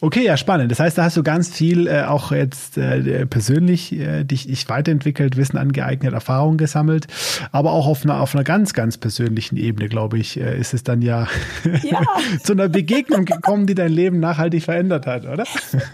Okay, 0.00 0.24
ja, 0.24 0.36
spannend. 0.36 0.70
Das 0.70 0.80
heißt, 0.80 0.98
da 0.98 1.04
hast 1.04 1.16
du 1.16 1.22
ganz 1.22 1.48
viel 1.48 1.86
äh, 1.86 2.02
auch 2.02 2.32
jetzt 2.32 2.78
äh, 2.78 3.26
persönlich 3.26 3.92
äh, 3.92 4.24
dich, 4.24 4.46
dich 4.46 4.68
weiterentwickelt, 4.68 5.36
Wissen 5.36 5.56
angeeignet, 5.56 6.12
Erfahrungen 6.12 6.58
gesammelt, 6.58 7.06
aber 7.52 7.72
auch 7.72 7.86
auf 7.86 8.04
einer, 8.04 8.20
auf 8.20 8.34
einer 8.34 8.44
ganz, 8.44 8.74
ganz 8.74 8.96
persönlichen 8.96 9.56
Ebene, 9.56 9.88
glaube 9.88 10.18
ich, 10.18 10.38
äh, 10.38 10.58
ist 10.58 10.74
es 10.74 10.82
dann 10.82 11.02
ja, 11.02 11.28
ja. 11.82 12.00
zu 12.42 12.52
einer 12.52 12.68
Begegnung 12.68 13.24
gekommen, 13.24 13.66
die 13.66 13.74
dein 13.74 13.92
Leben 13.92 14.20
nachhaltig 14.20 14.64
verändert 14.64 15.06
hat, 15.06 15.24
oder? 15.26 15.44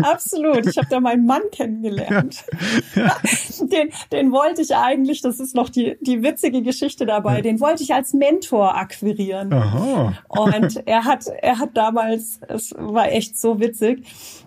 Absolut. 0.03 0.67
Ich 0.67 0.77
habe 0.77 0.89
da 0.91 1.01
meinen 1.01 1.27
Mann 1.27 1.43
kennengelernt. 1.53 2.45
Ja. 2.95 3.09
Ja. 3.09 3.17
Den, 3.61 3.91
den 4.13 4.33
wollte 4.33 4.63
ich 4.63 4.75
eigentlich, 4.75 5.21
das 5.21 5.41
ist 5.41 5.55
noch 5.55 5.69
die, 5.69 5.97
die 6.01 6.23
witzige 6.23 6.63
Geschichte 6.63 7.07
dabei, 7.07 7.43
den 7.43 7.61
wollte 7.61 7.83
ich 7.83 7.95
als 7.95 8.13
Mentor 8.13 8.77
akquirieren. 8.77 9.53
Aha. 9.53 10.15
Und 10.29 10.87
er 10.87 11.05
hat, 11.05 11.27
er 11.41 11.59
hat 11.59 11.71
damals, 11.75 12.41
es 12.49 12.75
war 12.77 13.11
echt 13.11 13.39
so 13.39 13.61
witzig. 13.61 13.78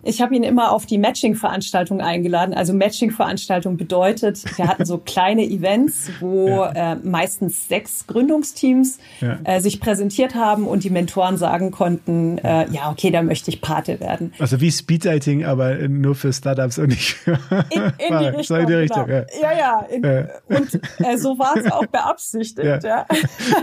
Ich 0.03 0.21
habe 0.21 0.35
ihn 0.35 0.43
immer 0.43 0.71
auf 0.71 0.85
die 0.85 0.97
Matching-Veranstaltung 0.97 2.01
eingeladen. 2.01 2.53
Also 2.55 2.73
Matching-Veranstaltung 2.73 3.77
bedeutet, 3.77 4.43
wir 4.57 4.67
hatten 4.67 4.85
so 4.85 4.97
kleine 5.05 5.43
Events, 5.43 6.09
wo 6.19 6.47
ja. 6.47 6.93
äh, 6.93 6.95
meistens 6.95 7.67
sechs 7.67 8.07
Gründungsteams 8.07 8.97
ja. 9.19 9.37
äh, 9.43 9.61
sich 9.61 9.79
präsentiert 9.79 10.33
haben 10.33 10.67
und 10.67 10.83
die 10.83 10.89
Mentoren 10.89 11.37
sagen 11.37 11.69
konnten, 11.69 12.39
äh, 12.39 12.67
ja, 12.71 12.89
okay, 12.89 13.11
da 13.11 13.21
möchte 13.21 13.51
ich 13.51 13.61
Pate 13.61 13.99
werden. 13.99 14.33
Also 14.39 14.59
wie 14.59 14.71
Speeddating, 14.71 15.45
aber 15.45 15.75
nur 15.87 16.15
für 16.15 16.33
Startups 16.33 16.79
und 16.79 16.87
nicht 16.87 17.13
für 17.13 17.37
in, 17.69 17.81
in 17.81 18.19
die 18.19 18.25
Richtung. 18.37 18.57
In 18.57 18.67
die 18.67 18.73
Richtung 18.73 19.05
genau. 19.05 19.25
ja, 19.41 19.51
ja. 19.51 19.57
ja 19.59 19.79
in, 19.89 20.57
und 20.57 20.81
äh, 21.05 21.17
so 21.17 21.37
war 21.37 21.55
es 21.57 21.71
auch 21.71 21.85
beabsichtigt. 21.85 22.83
Ja. 22.83 23.05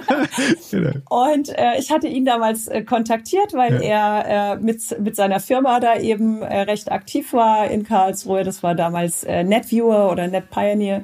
genau. 0.71 0.93
Und 1.09 1.49
äh, 1.49 1.79
ich 1.79 1.91
hatte 1.91 2.07
ihn 2.07 2.25
damals 2.25 2.69
äh, 2.69 2.83
kontaktiert, 2.83 3.55
weil 3.55 3.83
er 3.83 4.57
mit, 4.61 4.83
mit 5.01 5.17
seiner 5.17 5.41
Firma 5.41 5.58
da 5.81 5.97
eben 5.97 6.43
äh, 6.43 6.63
recht 6.63 6.91
aktiv 6.91 7.33
war 7.33 7.69
in 7.69 7.85
Karlsruhe. 7.85 8.45
Das 8.45 8.63
war 8.63 8.75
damals 8.75 9.25
äh, 9.25 9.45
NetViewer 9.45 10.11
oder 10.11 10.27
NetPioneer. 10.29 11.03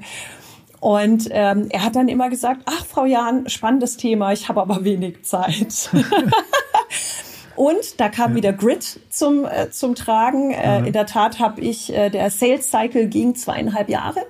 Und 0.80 1.28
ähm, 1.30 1.68
er 1.70 1.82
hat 1.82 1.96
dann 1.96 2.08
immer 2.08 2.28
gesagt, 2.28 2.62
ach, 2.66 2.84
Frau 2.84 3.06
Jahn, 3.06 3.48
spannendes 3.48 3.96
Thema, 3.96 4.32
ich 4.32 4.48
habe 4.48 4.60
aber 4.60 4.84
wenig 4.84 5.24
Zeit. 5.24 5.90
Und 7.56 8.00
da 8.00 8.08
kam 8.08 8.32
ja. 8.32 8.36
wieder 8.36 8.52
Grid 8.52 9.00
zum, 9.08 9.44
äh, 9.44 9.70
zum 9.70 9.94
Tragen. 9.94 10.50
Äh, 10.50 10.86
in 10.86 10.92
der 10.92 11.06
Tat 11.06 11.38
habe 11.38 11.60
ich, 11.60 11.92
äh, 11.92 12.10
der 12.10 12.30
Sales 12.30 12.70
Cycle 12.70 13.06
ging 13.06 13.34
zweieinhalb 13.34 13.88
Jahre. 13.88 14.26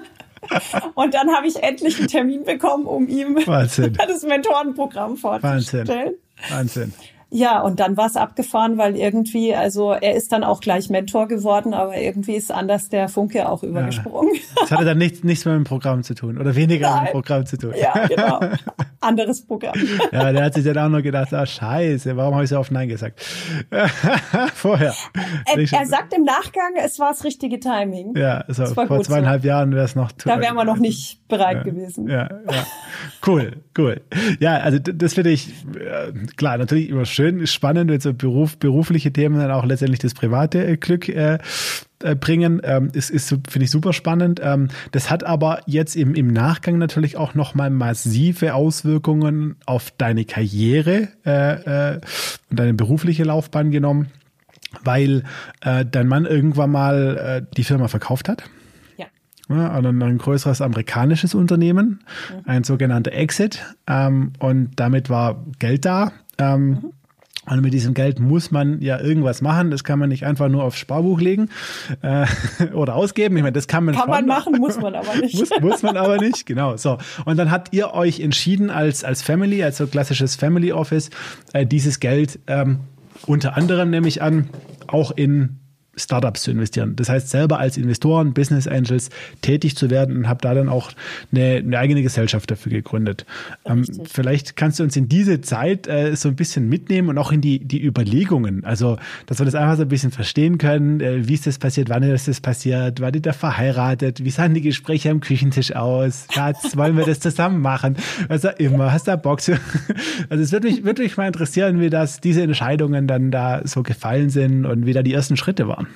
Und 0.94 1.14
dann 1.14 1.30
habe 1.34 1.46
ich 1.46 1.62
endlich 1.62 1.98
einen 1.98 2.08
Termin 2.08 2.44
bekommen, 2.44 2.86
um 2.86 3.08
ihm 3.08 3.36
Wahnsinn. 3.46 3.92
das 4.08 4.22
Mentorenprogramm 4.22 5.16
vorzustellen. 5.16 6.14
Wahnsinn. 6.48 6.92
Wahnsinn. 6.92 6.92
Ja, 7.30 7.60
und 7.60 7.78
dann 7.78 7.98
war 7.98 8.06
es 8.06 8.16
abgefahren, 8.16 8.78
weil 8.78 8.96
irgendwie, 8.96 9.54
also 9.54 9.92
er 9.92 10.14
ist 10.14 10.32
dann 10.32 10.44
auch 10.44 10.60
gleich 10.60 10.88
Mentor 10.88 11.28
geworden, 11.28 11.74
aber 11.74 11.96
irgendwie 11.96 12.36
ist 12.36 12.50
anders 12.50 12.88
der 12.88 13.08
Funke 13.08 13.48
auch 13.48 13.62
übergesprungen. 13.62 14.34
Ja. 14.34 14.40
Das 14.60 14.70
hatte 14.70 14.86
dann 14.86 14.96
nichts, 14.96 15.24
nichts 15.24 15.44
mehr 15.44 15.54
mit 15.54 15.66
dem 15.66 15.68
Programm 15.68 16.02
zu 16.02 16.14
tun 16.14 16.38
oder 16.38 16.54
weniger 16.54 16.88
Nein. 16.88 17.00
mit 17.00 17.10
dem 17.10 17.12
Programm 17.12 17.44
zu 17.44 17.58
tun. 17.58 17.74
Ja, 17.78 18.06
genau. 18.06 18.40
Anderes 19.00 19.46
Programm. 19.46 19.74
Ja, 20.10 20.32
der 20.32 20.44
hat 20.44 20.54
sich 20.54 20.64
dann 20.64 20.78
auch 20.78 20.88
nur 20.88 21.02
gedacht, 21.02 21.32
ah, 21.32 21.46
scheiße, 21.46 22.16
warum 22.16 22.34
habe 22.34 22.44
ich 22.44 22.50
so 22.50 22.58
oft 22.58 22.72
Nein 22.72 22.88
gesagt? 22.88 23.20
Vorher. 24.54 24.94
Er, 25.46 25.58
er, 25.58 25.86
sagt 25.86 26.14
im 26.14 26.24
Nachgang, 26.24 26.72
es 26.82 26.98
war 26.98 27.10
das 27.10 27.24
richtige 27.24 27.60
Timing. 27.60 28.16
Ja, 28.16 28.38
also 28.48 28.66
vor 28.66 29.02
zweieinhalb 29.02 29.42
so. 29.42 29.48
Jahren 29.48 29.72
wäre 29.72 29.84
es 29.84 29.94
noch. 29.94 30.10
Da 30.12 30.40
wären 30.40 30.56
wir 30.56 30.64
noch 30.64 30.78
nicht 30.78 31.20
bereit 31.28 31.58
ja, 31.58 31.62
gewesen. 31.62 32.08
Ja, 32.08 32.28
ja. 32.50 32.66
Cool, 33.24 33.62
cool. 33.76 34.00
Ja, 34.40 34.56
also 34.56 34.78
das 34.78 35.14
finde 35.14 35.30
ich, 35.30 35.48
äh, 35.76 36.12
klar, 36.36 36.58
natürlich 36.58 36.88
immer 36.88 37.04
schön, 37.18 37.44
spannend, 37.48 37.90
wenn 37.90 37.98
so 37.98 38.14
Beruf, 38.14 38.58
berufliche 38.58 39.12
Themen 39.12 39.40
dann 39.40 39.50
auch 39.50 39.64
letztendlich 39.64 39.98
das 39.98 40.14
private 40.14 40.64
äh, 40.64 40.76
Glück 40.76 41.08
äh, 41.08 41.38
äh, 42.00 42.14
bringen. 42.14 42.60
Ähm, 42.62 42.90
ist, 42.92 43.10
ist 43.10 43.30
finde 43.30 43.64
ich 43.64 43.72
super 43.72 43.92
spannend. 43.92 44.40
Ähm, 44.40 44.68
das 44.92 45.10
hat 45.10 45.24
aber 45.24 45.58
jetzt 45.66 45.96
im, 45.96 46.14
im 46.14 46.28
Nachgang 46.28 46.78
natürlich 46.78 47.16
auch 47.16 47.34
nochmal 47.34 47.70
massive 47.70 48.54
Auswirkungen 48.54 49.56
auf 49.66 49.90
deine 49.98 50.26
Karriere 50.26 51.08
äh, 51.26 51.94
äh, 51.94 52.00
und 52.50 52.60
deine 52.60 52.74
berufliche 52.74 53.24
Laufbahn 53.24 53.72
genommen, 53.72 54.12
weil 54.84 55.24
äh, 55.62 55.84
dein 55.84 56.06
Mann 56.06 56.24
irgendwann 56.24 56.70
mal 56.70 57.16
äh, 57.16 57.54
die 57.56 57.64
Firma 57.64 57.88
verkauft 57.88 58.28
hat. 58.28 58.44
Ja. 58.96 59.06
Ja, 59.48 59.72
ein, 59.72 60.02
ein 60.02 60.18
größeres 60.18 60.60
amerikanisches 60.60 61.34
Unternehmen, 61.34 62.04
mhm. 62.30 62.42
ein 62.44 62.62
sogenannter 62.62 63.10
Exit. 63.10 63.64
Ähm, 63.88 64.34
und 64.38 64.70
damit 64.76 65.10
war 65.10 65.44
Geld 65.58 65.84
da. 65.84 66.12
Ähm, 66.38 66.68
mhm. 66.68 66.92
Und 67.48 67.62
mit 67.62 67.72
diesem 67.72 67.94
Geld 67.94 68.20
muss 68.20 68.50
man 68.50 68.80
ja 68.80 69.00
irgendwas 69.00 69.40
machen. 69.42 69.70
Das 69.70 69.84
kann 69.84 69.98
man 69.98 70.08
nicht 70.08 70.24
einfach 70.24 70.48
nur 70.48 70.64
aufs 70.64 70.78
Sparbuch 70.78 71.20
legen 71.20 71.48
äh, 72.02 72.26
oder 72.74 72.94
ausgeben. 72.94 73.36
Ich 73.36 73.42
meine, 73.42 73.52
das 73.52 73.68
kann 73.68 73.84
man 73.84 73.94
Kann 73.94 74.08
man 74.08 74.26
machen, 74.26 74.54
muss 74.58 74.78
man 74.80 74.94
aber 74.94 75.16
nicht. 75.16 75.38
muss, 75.38 75.50
muss 75.60 75.82
man 75.82 75.96
aber 75.96 76.18
nicht, 76.18 76.46
genau. 76.46 76.76
So. 76.76 76.98
Und 77.24 77.38
dann 77.38 77.50
habt 77.50 77.72
ihr 77.72 77.94
euch 77.94 78.20
entschieden 78.20 78.70
als, 78.70 79.04
als 79.04 79.22
Family, 79.22 79.62
als 79.62 79.78
so 79.78 79.86
klassisches 79.86 80.36
Family 80.36 80.72
Office, 80.72 81.10
äh, 81.52 81.66
dieses 81.66 82.00
Geld 82.00 82.38
ähm, 82.46 82.80
unter 83.26 83.56
anderem 83.56 83.90
nämlich 83.90 84.22
an, 84.22 84.48
auch 84.86 85.10
in 85.10 85.58
Startups 85.98 86.42
zu 86.42 86.50
investieren. 86.50 86.96
Das 86.96 87.08
heißt, 87.08 87.28
selber 87.28 87.58
als 87.58 87.76
Investoren, 87.76 88.32
Business 88.32 88.66
Angels 88.66 89.10
tätig 89.42 89.76
zu 89.76 89.90
werden 89.90 90.16
und 90.16 90.28
habe 90.28 90.40
da 90.40 90.54
dann 90.54 90.68
auch 90.68 90.92
eine, 91.32 91.56
eine, 91.56 91.78
eigene 91.78 92.02
Gesellschaft 92.02 92.50
dafür 92.50 92.72
gegründet. 92.72 93.26
Ähm, 93.64 93.84
vielleicht 94.04 94.56
kannst 94.56 94.78
du 94.78 94.84
uns 94.84 94.96
in 94.96 95.08
diese 95.08 95.40
Zeit 95.40 95.86
äh, 95.86 96.14
so 96.16 96.28
ein 96.28 96.36
bisschen 96.36 96.68
mitnehmen 96.68 97.08
und 97.08 97.18
auch 97.18 97.32
in 97.32 97.40
die, 97.40 97.58
die 97.60 97.84
Überlegungen. 97.84 98.64
Also, 98.64 98.98
dass 99.26 99.38
wir 99.38 99.46
das 99.46 99.54
einfach 99.54 99.76
so 99.76 99.82
ein 99.82 99.88
bisschen 99.88 100.10
verstehen 100.10 100.58
können. 100.58 101.00
Äh, 101.00 101.28
wie 101.28 101.34
ist 101.34 101.46
das 101.46 101.58
passiert? 101.58 101.88
Wann 101.88 102.02
ist 102.02 102.28
das 102.28 102.40
passiert? 102.40 103.00
War 103.00 103.12
die 103.12 103.22
da 103.22 103.32
verheiratet? 103.32 104.24
Wie 104.24 104.30
sahen 104.30 104.54
die 104.54 104.62
Gespräche 104.62 105.10
am 105.10 105.20
Küchentisch 105.20 105.74
aus? 105.74 106.26
Schatz, 106.32 106.76
wollen 106.76 106.96
wir 106.96 107.04
das 107.04 107.20
zusammen 107.20 107.60
machen? 107.60 107.96
Was 108.28 108.44
auch 108.44 108.56
immer. 108.58 108.92
Hast 108.92 109.08
du 109.08 109.16
Bock? 109.16 109.38
Also, 110.30 110.42
es 110.42 110.52
würde 110.52 110.68
mich, 110.68 110.84
würde 110.84 111.02
mich 111.02 111.16
mal 111.16 111.26
interessieren, 111.26 111.80
wie 111.80 111.90
das, 111.90 112.20
diese 112.20 112.42
Entscheidungen 112.42 113.06
dann 113.06 113.30
da 113.30 113.62
so 113.64 113.82
gefallen 113.82 114.30
sind 114.30 114.66
und 114.66 114.86
wie 114.86 114.92
da 114.92 115.02
die 115.02 115.12
ersten 115.12 115.36
Schritte 115.36 115.68
waren. 115.68 115.87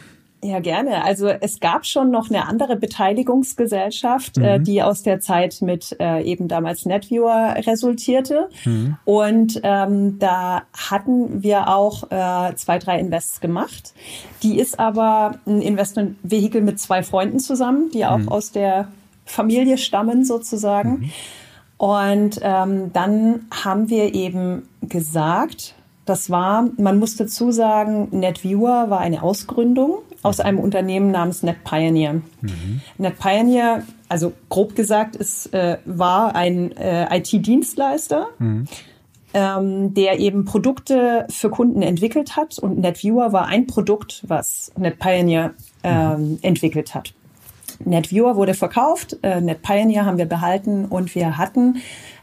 Ja, 0.44 0.58
gerne. 0.58 1.04
Also 1.04 1.28
es 1.28 1.60
gab 1.60 1.86
schon 1.86 2.10
noch 2.10 2.28
eine 2.28 2.48
andere 2.48 2.74
Beteiligungsgesellschaft, 2.74 4.38
äh, 4.38 4.40
mhm. 4.40 4.46
äh, 4.46 4.60
die 4.60 4.82
aus 4.82 5.04
der 5.04 5.20
Zeit 5.20 5.62
mit 5.62 5.96
äh, 6.00 6.20
eben 6.24 6.48
damals 6.48 6.84
NetViewer 6.84 7.54
resultierte. 7.58 8.48
Mhm. 8.64 8.96
Und 9.04 9.60
ähm, 9.62 10.18
da 10.18 10.62
hatten 10.72 11.44
wir 11.44 11.68
auch 11.68 12.10
äh, 12.10 12.56
zwei, 12.56 12.80
drei 12.80 12.98
Invests 12.98 13.40
gemacht. 13.40 13.94
Die 14.42 14.58
ist 14.58 14.80
aber 14.80 15.38
ein 15.46 15.62
Investmentvehikel 15.62 16.60
mit 16.60 16.80
zwei 16.80 17.04
Freunden 17.04 17.38
zusammen, 17.38 17.90
die 17.94 18.04
auch 18.04 18.18
mhm. 18.18 18.28
aus 18.28 18.50
der 18.50 18.88
Familie 19.24 19.78
stammen 19.78 20.24
sozusagen. 20.24 20.90
Mhm. 20.90 21.12
Und 21.76 22.40
ähm, 22.42 22.92
dann 22.92 23.46
haben 23.52 23.88
wir 23.88 24.12
eben 24.14 24.68
gesagt, 24.82 25.74
das 26.04 26.30
war, 26.30 26.68
man 26.78 26.98
muss 26.98 27.16
dazu 27.16 27.52
sagen, 27.52 28.08
NetViewer 28.10 28.90
war 28.90 28.98
eine 28.98 29.22
Ausgründung 29.22 29.98
aus 30.22 30.40
einem 30.40 30.58
Unternehmen 30.58 31.10
namens 31.10 31.42
NetPioneer. 31.42 32.14
Mhm. 32.40 32.80
NetPioneer, 32.98 33.82
also 34.08 34.32
grob 34.48 34.76
gesagt, 34.76 35.16
ist, 35.16 35.52
äh, 35.52 35.78
war 35.84 36.34
ein 36.34 36.76
äh, 36.76 37.18
IT-Dienstleister, 37.18 38.28
mhm. 38.38 38.66
ähm, 39.34 39.94
der 39.94 40.20
eben 40.20 40.44
Produkte 40.44 41.26
für 41.28 41.50
Kunden 41.50 41.82
entwickelt 41.82 42.36
hat. 42.36 42.58
Und 42.58 42.78
NetViewer 42.78 43.32
war 43.32 43.46
ein 43.46 43.66
Produkt, 43.66 44.22
was 44.26 44.72
NetPioneer 44.76 45.54
ähm, 45.82 46.30
mhm. 46.32 46.38
entwickelt 46.42 46.94
hat. 46.94 47.14
NetViewer 47.84 48.36
wurde 48.36 48.54
verkauft, 48.54 49.18
äh, 49.22 49.40
NetPioneer 49.40 50.04
haben 50.04 50.18
wir 50.18 50.26
behalten 50.26 50.84
und 50.84 51.16
wir 51.16 51.36
hatten 51.36 51.78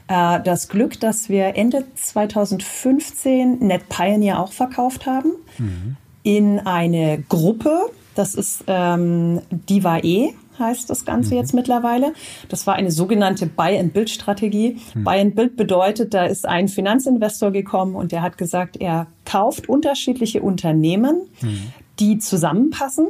äh, 0.08 0.40
das 0.42 0.70
Glück, 0.70 1.02
dass 1.02 1.28
wir 1.28 1.58
Ende 1.58 1.84
2015 1.96 3.60
NetPioneer 3.60 4.40
auch 4.40 4.54
verkauft 4.54 5.06
haben. 5.06 5.34
Mhm 5.58 5.98
in 6.24 6.60
eine 6.60 7.24
Gruppe. 7.28 7.92
Das 8.16 8.36
ist 8.36 8.64
ähm, 8.68 9.42
DIVA-E 9.52 10.34
heißt 10.60 10.90
das 10.90 11.06
Ganze 11.06 11.32
mhm. 11.34 11.40
jetzt 11.40 11.54
mittlerweile. 11.54 12.14
Das 12.50 12.68
war 12.68 12.76
eine 12.76 12.92
sogenannte 12.92 13.48
Buy-and-Build-Strategie. 13.48 14.78
Mhm. 14.94 15.04
Buy-and-Build 15.04 15.56
bedeutet, 15.56 16.14
da 16.14 16.26
ist 16.26 16.46
ein 16.46 16.68
Finanzinvestor 16.68 17.52
gekommen 17.52 17.96
und 17.96 18.12
der 18.12 18.22
hat 18.22 18.38
gesagt, 18.38 18.78
er 18.78 19.08
kauft 19.26 19.70
unterschiedliche 19.70 20.42
Unternehmen, 20.42 21.22
mhm. 21.42 21.74
die 22.00 22.20
zusammenpassen. 22.20 23.08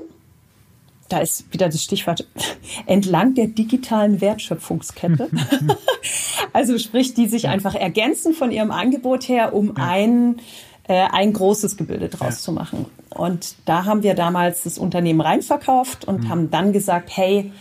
Da 1.10 1.18
ist 1.20 1.52
wieder 1.52 1.70
das 1.70 1.84
Stichwort 1.84 2.28
entlang 2.86 3.34
der 3.34 3.48
digitalen 3.48 4.22
Wertschöpfungskette. 4.22 5.30
also 6.54 6.78
sprich, 6.78 7.16
die 7.16 7.28
sich 7.28 7.48
einfach 7.48 7.74
ergänzen 7.74 8.34
von 8.34 8.52
ihrem 8.52 8.70
Angebot 8.70 9.28
her, 9.28 9.56
um 9.56 9.76
einen 9.76 10.40
äh, 10.90 11.08
ein 11.12 11.34
großes 11.34 11.78
Gebilde 11.78 12.10
draus 12.10 12.38
ja. 12.38 12.40
zu 12.40 12.52
machen. 12.52 12.88
Und 13.12 13.56
da 13.66 13.86
haben 13.86 14.02
wir 14.02 14.16
damals 14.16 14.64
das 14.64 14.80
Unternehmen 14.80 15.22
reinverkauft 15.22 16.06
und 16.06 16.24
mhm. 16.24 16.30
haben 16.30 16.52
dann 16.52 16.74
gesagt, 16.74 17.16
hey, 17.16 17.54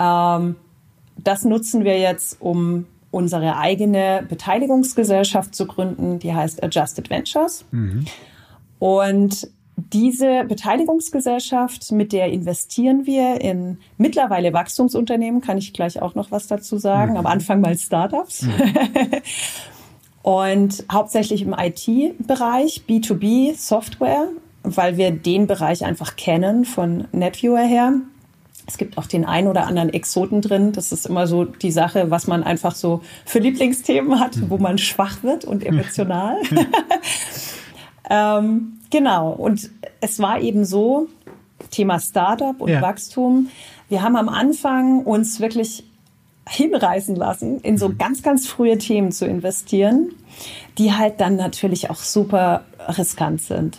ähm, 0.00 0.56
das 1.16 1.44
nutzen 1.44 1.84
wir 1.84 1.98
jetzt, 2.00 2.38
um 2.40 2.86
unsere 3.12 3.56
eigene 3.56 4.26
Beteiligungsgesellschaft 4.28 5.54
zu 5.54 5.66
gründen, 5.66 6.18
die 6.18 6.34
heißt 6.34 6.64
Adjusted 6.64 7.08
Ventures. 7.08 7.64
Mhm. 7.70 8.06
Und 8.80 9.48
diese 9.76 10.44
Beteiligungsgesellschaft, 10.44 11.92
mit 11.92 12.12
der 12.12 12.32
investieren 12.32 13.06
wir 13.06 13.40
in 13.40 13.78
mittlerweile 13.96 14.52
Wachstumsunternehmen, 14.52 15.40
kann 15.40 15.56
ich 15.56 15.72
gleich 15.72 16.02
auch 16.02 16.16
noch 16.16 16.32
was 16.32 16.48
dazu 16.48 16.78
sagen. 16.78 17.12
Mhm. 17.12 17.18
Am 17.18 17.26
Anfang 17.26 17.60
mal 17.60 17.78
Startups. 17.78 18.42
Mhm. 18.42 18.52
Und 20.22 20.84
hauptsächlich 20.90 21.42
im 21.42 21.54
IT-Bereich, 21.58 22.82
B2B 22.88 23.56
Software, 23.56 24.28
weil 24.62 24.96
wir 24.96 25.10
den 25.10 25.46
Bereich 25.46 25.84
einfach 25.84 26.16
kennen 26.16 26.64
von 26.64 27.08
NetViewer 27.12 27.62
her. 27.62 27.94
Es 28.66 28.78
gibt 28.78 28.96
auch 28.96 29.06
den 29.06 29.24
ein 29.24 29.48
oder 29.48 29.66
anderen 29.66 29.92
Exoten 29.92 30.40
drin. 30.40 30.72
Das 30.72 30.92
ist 30.92 31.06
immer 31.06 31.26
so 31.26 31.44
die 31.44 31.72
Sache, 31.72 32.12
was 32.12 32.28
man 32.28 32.44
einfach 32.44 32.76
so 32.76 33.02
für 33.24 33.40
Lieblingsthemen 33.40 34.20
hat, 34.20 34.38
wo 34.48 34.58
man 34.58 34.78
schwach 34.78 35.24
wird 35.24 35.44
und 35.44 35.64
emotional. 35.64 36.36
ähm, 38.10 38.78
genau. 38.90 39.32
Und 39.32 39.70
es 40.00 40.20
war 40.20 40.40
eben 40.40 40.64
so, 40.64 41.08
Thema 41.70 41.98
Startup 41.98 42.60
und 42.60 42.70
ja. 42.70 42.80
Wachstum. 42.80 43.48
Wir 43.88 44.02
haben 44.02 44.16
am 44.16 44.28
Anfang 44.28 45.04
uns 45.04 45.40
wirklich 45.40 45.84
hinreißen 46.48 47.16
lassen, 47.16 47.60
in 47.60 47.78
so 47.78 47.88
mhm. 47.88 47.98
ganz, 47.98 48.22
ganz 48.22 48.46
frühe 48.48 48.78
Themen 48.78 49.12
zu 49.12 49.26
investieren, 49.26 50.12
die 50.78 50.92
halt 50.92 51.20
dann 51.20 51.36
natürlich 51.36 51.90
auch 51.90 51.96
super 51.96 52.64
riskant 52.98 53.42
sind. 53.42 53.78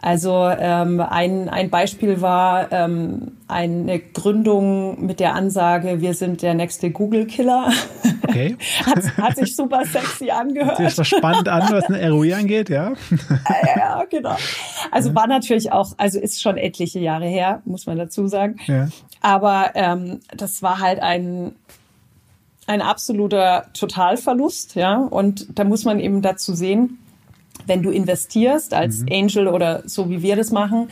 Also 0.00 0.48
ähm, 0.48 1.00
ein, 1.00 1.48
ein 1.48 1.70
Beispiel 1.70 2.20
war 2.20 2.70
ähm, 2.70 3.32
eine 3.48 3.98
Gründung 3.98 5.04
mit 5.04 5.20
der 5.20 5.34
Ansage, 5.34 6.00
wir 6.00 6.14
sind 6.14 6.42
der 6.42 6.54
nächste 6.54 6.90
Google-Killer. 6.90 7.72
Okay. 8.28 8.56
hat, 8.84 9.16
hat 9.16 9.36
sich 9.36 9.54
super 9.54 9.84
sexy 9.84 10.30
angehört. 10.30 10.78
Hört 10.78 10.92
sich 10.92 11.08
spannend 11.08 11.48
an, 11.48 11.68
was 11.70 11.84
eine 11.84 12.10
ROI 12.10 12.34
angeht, 12.34 12.68
ja? 12.68 12.92
ja, 13.76 14.04
genau. 14.10 14.36
Also 14.90 15.14
war 15.14 15.26
natürlich 15.26 15.72
auch, 15.72 15.92
also 15.96 16.18
ist 16.18 16.40
schon 16.40 16.56
etliche 16.56 16.98
Jahre 16.98 17.26
her, 17.26 17.62
muss 17.64 17.86
man 17.86 17.98
dazu 17.98 18.26
sagen. 18.28 18.56
Ja. 18.66 18.88
Aber 19.20 19.72
ähm, 19.74 20.20
das 20.36 20.62
war 20.62 20.80
halt 20.80 21.00
ein, 21.00 21.56
ein 22.66 22.82
absoluter 22.82 23.66
Totalverlust, 23.72 24.74
ja. 24.74 24.96
Und 24.96 25.58
da 25.58 25.64
muss 25.64 25.84
man 25.84 26.00
eben 26.00 26.22
dazu 26.22 26.54
sehen, 26.54 26.98
wenn 27.66 27.82
du 27.82 27.90
investierst 27.90 28.74
als 28.74 29.00
mhm. 29.00 29.08
Angel 29.10 29.48
oder 29.48 29.82
so 29.86 30.08
wie 30.10 30.22
wir 30.22 30.36
das 30.36 30.50
machen, 30.50 30.88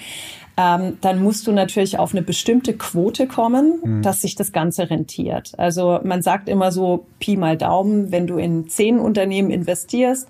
ähm, 0.56 0.98
dann 1.00 1.22
musst 1.22 1.46
du 1.46 1.52
natürlich 1.52 1.98
auf 1.98 2.12
eine 2.12 2.22
bestimmte 2.22 2.74
Quote 2.74 3.26
kommen, 3.26 3.80
mhm. 3.82 4.02
dass 4.02 4.20
sich 4.20 4.36
das 4.36 4.52
Ganze 4.52 4.88
rentiert. 4.88 5.52
Also 5.58 6.00
man 6.04 6.22
sagt 6.22 6.48
immer 6.48 6.70
so 6.70 7.06
Pi 7.18 7.36
mal 7.36 7.56
Daumen, 7.56 8.12
wenn 8.12 8.26
du 8.26 8.38
in 8.38 8.68
zehn 8.68 8.98
Unternehmen 8.98 9.50
investierst, 9.50 10.28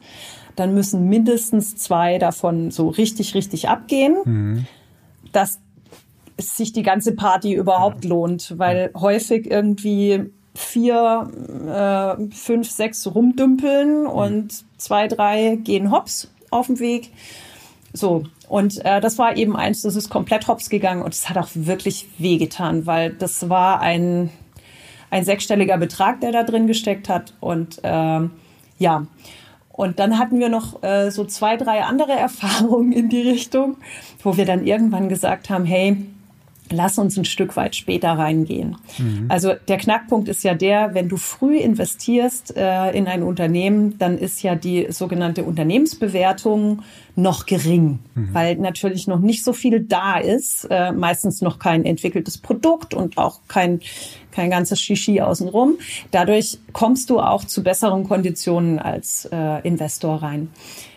dann 0.56 0.72
müssen 0.72 1.08
mindestens 1.08 1.76
zwei 1.76 2.18
davon 2.18 2.70
so 2.70 2.88
richtig, 2.88 3.34
richtig 3.34 3.68
abgehen, 3.68 4.16
mhm. 4.24 4.66
dass 5.32 5.60
sich 6.38 6.72
die 6.72 6.82
ganze 6.82 7.14
Party 7.14 7.52
überhaupt 7.52 8.04
ja. 8.04 8.10
lohnt, 8.10 8.58
weil 8.58 8.90
häufig 8.94 9.50
irgendwie 9.50 10.30
vier, 10.54 11.30
äh, 11.68 12.34
fünf, 12.34 12.70
sechs 12.70 13.12
rumdümpeln 13.14 14.02
mhm. 14.02 14.06
und 14.06 14.64
zwei, 14.78 15.08
drei 15.08 15.56
gehen 15.56 15.90
hops 15.90 16.30
auf 16.50 16.66
dem 16.66 16.78
Weg. 16.78 17.10
So, 17.96 18.24
und 18.48 18.84
äh, 18.84 19.00
das 19.00 19.18
war 19.18 19.36
eben 19.36 19.56
eins, 19.56 19.82
das 19.82 19.94
ist 19.94 20.10
komplett 20.10 20.48
hops 20.48 20.68
gegangen 20.68 21.02
und 21.02 21.14
es 21.14 21.30
hat 21.30 21.38
auch 21.38 21.48
wirklich 21.54 22.08
wehgetan, 22.18 22.86
weil 22.86 23.10
das 23.10 23.48
war 23.48 23.80
ein, 23.80 24.30
ein 25.10 25.24
sechsstelliger 25.24 25.78
Betrag, 25.78 26.20
der 26.20 26.32
da 26.32 26.42
drin 26.42 26.66
gesteckt 26.66 27.08
hat. 27.08 27.34
Und 27.38 27.78
äh, 27.84 28.20
ja, 28.78 29.06
und 29.68 30.00
dann 30.00 30.18
hatten 30.18 30.40
wir 30.40 30.48
noch 30.48 30.82
äh, 30.82 31.10
so 31.10 31.24
zwei, 31.24 31.56
drei 31.56 31.84
andere 31.84 32.12
Erfahrungen 32.18 32.90
in 32.90 33.08
die 33.08 33.22
Richtung, 33.22 33.76
wo 34.24 34.36
wir 34.36 34.44
dann 34.44 34.66
irgendwann 34.66 35.08
gesagt 35.08 35.48
haben, 35.48 35.64
hey, 35.64 35.96
lass 36.70 36.98
uns 36.98 37.16
ein 37.16 37.24
Stück 37.24 37.56
weit 37.56 37.76
später 37.76 38.12
reingehen. 38.12 38.76
Mhm. 38.98 39.26
Also 39.28 39.52
der 39.68 39.76
Knackpunkt 39.76 40.28
ist 40.28 40.44
ja 40.44 40.54
der, 40.54 40.94
wenn 40.94 41.08
du 41.08 41.16
früh 41.16 41.58
investierst 41.58 42.56
äh, 42.56 42.90
in 42.92 43.06
ein 43.06 43.22
Unternehmen, 43.22 43.98
dann 43.98 44.18
ist 44.18 44.42
ja 44.42 44.54
die 44.54 44.86
sogenannte 44.90 45.44
Unternehmensbewertung 45.44 46.82
noch 47.16 47.46
gering, 47.46 48.00
mhm. 48.14 48.28
weil 48.32 48.56
natürlich 48.56 49.06
noch 49.06 49.20
nicht 49.20 49.44
so 49.44 49.52
viel 49.52 49.80
da 49.80 50.18
ist, 50.18 50.66
äh, 50.70 50.92
meistens 50.92 51.42
noch 51.42 51.58
kein 51.58 51.84
entwickeltes 51.84 52.38
Produkt 52.38 52.94
und 52.94 53.18
auch 53.18 53.40
kein 53.46 53.80
kein 54.34 54.50
ganzes 54.50 54.80
Shishi 54.80 55.20
außenrum. 55.20 55.78
Dadurch 56.10 56.58
kommst 56.72 57.08
du 57.08 57.20
auch 57.20 57.44
zu 57.44 57.62
besseren 57.62 58.02
Konditionen 58.02 58.80
als 58.80 59.28
äh, 59.30 59.60
Investor 59.62 60.24
rein. 60.24 60.48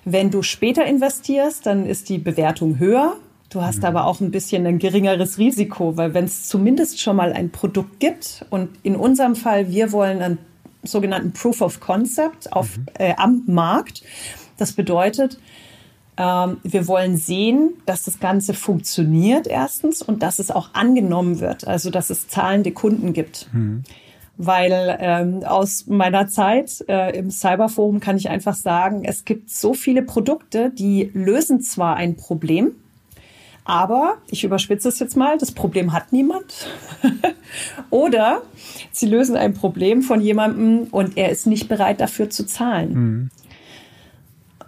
Wenn 0.06 0.32
du 0.32 0.42
später 0.42 0.86
investierst, 0.86 1.68
dann 1.68 1.86
ist 1.86 2.10
die 2.10 2.18
Bewertung 2.18 2.80
höher 2.80 3.18
Du 3.50 3.62
hast 3.62 3.80
mhm. 3.80 3.86
aber 3.86 4.06
auch 4.06 4.20
ein 4.20 4.32
bisschen 4.32 4.66
ein 4.66 4.80
geringeres 4.80 5.38
Risiko, 5.38 5.96
weil 5.98 6.14
wenn 6.14 6.26
es 6.26 6.48
zumindest 6.48 7.00
schon 7.00 7.16
mal 7.16 7.34
ein 7.34 7.50
Produkt 7.50 8.00
gibt 8.00 8.46
und 8.50 8.70
in 8.84 8.96
unserem 8.96 9.36
Fall, 9.36 9.70
wir 9.70 9.92
wollen 9.92 10.22
einen 10.22 10.38
sogenannten 10.84 11.34
Proof 11.34 11.62
of 11.62 11.80
Concept 11.80 12.52
auf, 12.54 12.78
mhm. 12.78 12.86
äh, 12.98 13.14
am 13.18 13.44
Markt. 13.46 14.04
Das 14.58 14.74
bedeutet, 14.74 15.38
ähm, 16.18 16.58
wir 16.64 16.88
wollen 16.88 17.18
sehen, 17.18 17.76
dass 17.86 18.04
das 18.04 18.20
Ganze 18.20 18.54
funktioniert 18.54 19.48
erstens 19.48 20.02
und 20.02 20.24
dass 20.24 20.40
es 20.40 20.52
auch 20.52 20.74
angenommen 20.74 21.40
wird, 21.40 21.68
also 21.68 21.90
dass 21.90 22.10
es 22.10 22.28
zahlende 22.28 22.72
Kunden 22.72 23.14
gibt. 23.14 23.48
Mhm. 23.54 23.84
Weil 24.40 24.98
ähm, 25.00 25.44
aus 25.44 25.88
meiner 25.88 26.28
Zeit 26.28 26.86
äh, 26.88 27.18
im 27.18 27.32
Cyberforum 27.32 28.00
kann 28.00 28.18
ich 28.18 28.30
einfach 28.30 28.56
sagen, 28.56 29.04
es 29.04 29.26
gibt 29.26 29.50
so 29.50 29.74
viele 29.74 30.04
Produkte, 30.04 30.70
die 30.70 31.10
lösen 31.14 31.62
zwar 31.62 31.96
ein 31.96 32.18
Problem, 32.18 32.76
aber, 33.68 34.18
ich 34.32 34.46
überspitze 34.46 34.88
es 34.88 34.98
jetzt 35.00 35.18
mal, 35.18 35.38
das 35.38 35.52
Problem 35.52 35.92
hat 35.92 36.14
niemand. 36.14 36.68
Oder 37.90 38.42
sie 38.92 39.08
lösen 39.08 39.36
ein 39.36 39.54
Problem 39.54 40.02
von 40.02 40.22
jemandem 40.22 40.88
und 40.92 41.18
er 41.18 41.30
ist 41.30 41.48
nicht 41.48 41.68
bereit 41.68 42.00
dafür 42.00 42.30
zu 42.30 42.46
zahlen. 42.46 42.94
Mhm. 42.94 43.30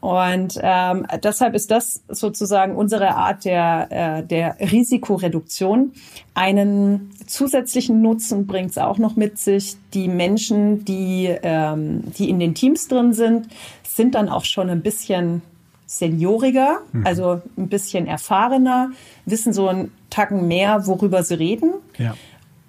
Und 0.02 0.60
ähm, 0.62 1.06
deshalb 1.24 1.56
ist 1.56 1.72
das 1.72 2.04
sozusagen 2.10 2.76
unsere 2.76 3.16
Art 3.16 3.46
der, 3.46 3.88
äh, 3.90 4.24
der 4.24 4.58
Risikoreduktion. 4.60 5.94
Einen 6.34 7.12
zusätzlichen 7.26 8.02
Nutzen 8.02 8.48
bringt 8.48 8.72
es 8.72 8.78
auch 8.78 8.98
noch 8.98 9.16
mit 9.16 9.38
sich. 9.38 9.78
Die 9.94 10.10
Menschen, 10.10 10.84
die, 10.84 11.34
ähm, 11.42 12.04
die 12.18 12.30
in 12.30 12.40
den 12.40 12.54
Teams 12.54 12.90
drin 12.90 13.14
sind, 13.14 13.48
sind 13.84 14.16
dann 14.16 14.28
auch 14.30 14.46
schon 14.46 14.70
ein 14.70 14.82
bisschen 14.82 15.42
senioriger, 15.90 16.82
mhm. 16.92 17.06
also 17.06 17.42
ein 17.58 17.68
bisschen 17.68 18.06
erfahrener, 18.06 18.92
wissen 19.26 19.54
so 19.54 19.68
einen 19.68 19.92
Tacken 20.12 20.48
mehr, 20.48 20.86
worüber 20.86 21.24
sie 21.24 21.34
reden. 21.34 21.74
Ja. 21.98 22.14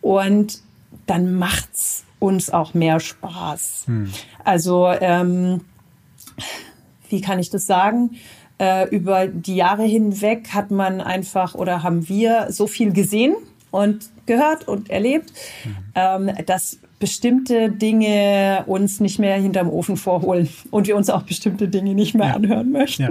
Und 0.01 0.63
dann 1.07 1.35
macht's 1.35 2.05
uns 2.19 2.49
auch 2.49 2.73
mehr 2.73 2.99
Spaß. 2.99 3.85
Mhm. 3.89 4.11
Also 4.43 4.89
ähm, 4.89 5.61
wie 7.11 7.21
kann 7.21 7.39
ich 7.39 7.51
das 7.51 7.67
sagen? 7.67 8.17
Äh, 8.59 8.89
über 8.89 9.27
die 9.27 9.57
Jahre 9.57 9.85
hinweg 9.85 10.55
hat 10.55 10.71
man 10.71 11.03
einfach 11.03 11.55
oder 11.55 11.83
haben 11.83 12.09
wir 12.09 12.47
so 12.51 12.67
viel 12.67 12.91
gesehen 12.91 13.37
und 13.71 14.09
gehört 14.25 14.67
und 14.67 14.89
erlebt, 14.89 15.31
mhm. 15.65 15.77
ähm, 15.95 16.31
dass 16.47 16.79
bestimmte 17.01 17.71
Dinge 17.71 18.63
uns 18.67 19.01
nicht 19.01 19.19
mehr 19.19 19.41
hinterm 19.41 19.71
Ofen 19.71 19.97
vorholen 19.97 20.49
und 20.71 20.87
wir 20.87 20.97
uns 20.97 21.09
auch 21.09 21.23
bestimmte 21.23 21.67
Dinge 21.67 21.95
nicht 21.95 22.15
mehr 22.15 22.29
ja. 22.29 22.35
anhören 22.35 22.71
möchten. 22.71 23.03
Ja. 23.03 23.11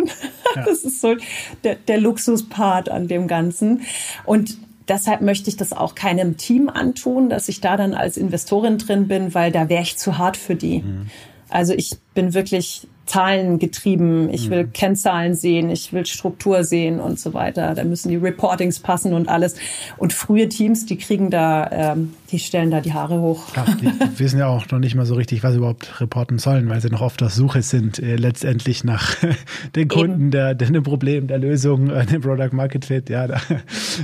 Ja. 0.56 0.64
Das 0.66 0.84
ist 0.84 1.02
so 1.02 1.16
der, 1.64 1.76
der 1.76 2.00
Luxuspart 2.00 2.90
an 2.90 3.08
dem 3.08 3.28
Ganzen. 3.28 3.82
Und 4.26 4.58
deshalb 4.88 5.22
möchte 5.22 5.50
ich 5.50 5.58
das 5.58 5.74
auch 5.74 5.94
keinem 5.94 6.38
Team 6.38 6.70
antun, 6.70 7.30
dass 7.30 7.50
ich 7.50 7.62
da 7.62 7.78
dann 7.78 7.94
als 7.94 8.18
Investorin 8.18 8.78
drin 8.78 9.08
bin, 9.08 9.34
weil 9.36 9.52
da 9.52 9.70
wäre 9.70 9.84
ich 9.84 9.98
zu 9.98 10.18
hart 10.18 10.38
für 10.38 10.56
die. 10.56 10.80
Mhm. 10.80 11.08
Also 11.50 11.74
ich 11.74 11.98
bin 12.14 12.34
wirklich 12.34 12.88
Zahlen 13.10 13.58
getrieben. 13.58 14.30
Ich 14.32 14.52
will 14.52 14.66
mhm. 14.66 14.74
Kennzahlen 14.74 15.34
sehen, 15.34 15.72
ich 15.72 15.92
will 15.92 16.06
Struktur 16.06 16.64
sehen 16.64 17.00
und 17.00 17.20
so 17.20 17.34
weiter. 17.34 17.74
Da 17.74 17.84
müssen 17.84 18.10
die 18.10 18.18
Reportings 18.18 18.80
passen 18.80 19.14
und 19.14 19.28
alles. 19.28 19.56
Und 19.98 20.14
frühe 20.14 20.48
Teams, 20.48 20.86
die 20.86 20.98
kriegen 20.98 21.32
da, 21.32 21.70
ähm, 21.72 22.14
die 22.32 22.38
stellen 22.38 22.70
da 22.70 22.82
die 22.82 22.94
Haare 22.94 23.20
hoch. 23.20 23.48
Ja, 23.56 23.66
die 23.82 23.90
wissen 24.20 24.38
ja 24.38 24.46
auch 24.46 24.70
noch 24.70 24.78
nicht 24.78 24.94
mal 24.94 25.08
so 25.08 25.16
richtig, 25.16 25.44
was 25.44 25.54
sie 25.54 25.58
überhaupt 25.58 26.00
reporten 26.00 26.38
sollen, 26.38 26.70
weil 26.70 26.82
sie 26.82 26.90
noch 26.90 27.02
oft 27.02 27.24
auf 27.24 27.34
Suche 27.34 27.64
sind, 27.64 27.98
äh, 27.98 28.16
letztendlich 28.16 28.84
nach 28.84 29.16
den 29.76 29.88
Kunden, 29.88 30.30
der, 30.30 30.54
der, 30.54 30.70
dem 30.70 30.84
Problem, 30.84 31.26
der 31.26 31.40
Lösung, 31.40 31.90
äh, 31.90 32.06
dem 32.06 32.22
Product 32.22 32.52
Market 32.52 32.86
Fit. 32.86 33.10
Ja, 33.10 33.26
da, 33.26 33.42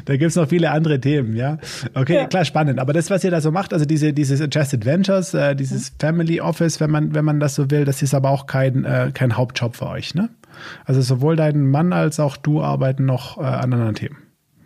da 0.06 0.18
gibt's 0.18 0.36
noch 0.36 0.50
viele 0.50 0.72
andere 0.72 1.00
Themen. 1.00 1.36
Ja, 1.36 1.60
okay, 1.94 2.16
ja. 2.16 2.26
klar, 2.26 2.44
spannend. 2.44 2.80
Aber 2.80 2.92
das, 2.92 3.12
was 3.12 3.24
ihr 3.24 3.30
da 3.30 3.40
so 3.40 3.52
macht, 3.52 3.72
also 3.72 3.86
diese, 3.86 4.14
dieses 4.14 4.42
Adjusted 4.42 4.84
Ventures, 4.84 5.36
äh, 5.36 5.56
dieses 5.56 5.92
mhm. 5.92 5.96
Family 6.00 6.42
Office, 6.42 6.80
wenn 6.80 6.90
man, 6.90 7.14
wenn 7.14 7.24
man 7.24 7.40
das 7.40 7.54
so 7.54 7.70
will, 7.70 7.86
das 7.86 8.02
ist 8.02 8.16
aber 8.16 8.32
auch 8.32 8.48
kein 8.48 8.84
äh, 8.96 9.12
kein 9.12 9.38
Hauptjob 9.38 9.76
für 9.76 9.88
euch, 9.88 10.16
ne? 10.16 10.30
Also 10.86 11.02
sowohl 11.02 11.36
dein 11.36 11.70
Mann 11.70 11.94
als 11.94 12.20
auch 12.20 12.38
du 12.38 12.62
arbeiten 12.62 13.06
noch 13.06 13.38
äh, 13.38 13.42
an 13.42 13.74
anderen 13.74 13.96
Themen. 13.96 14.18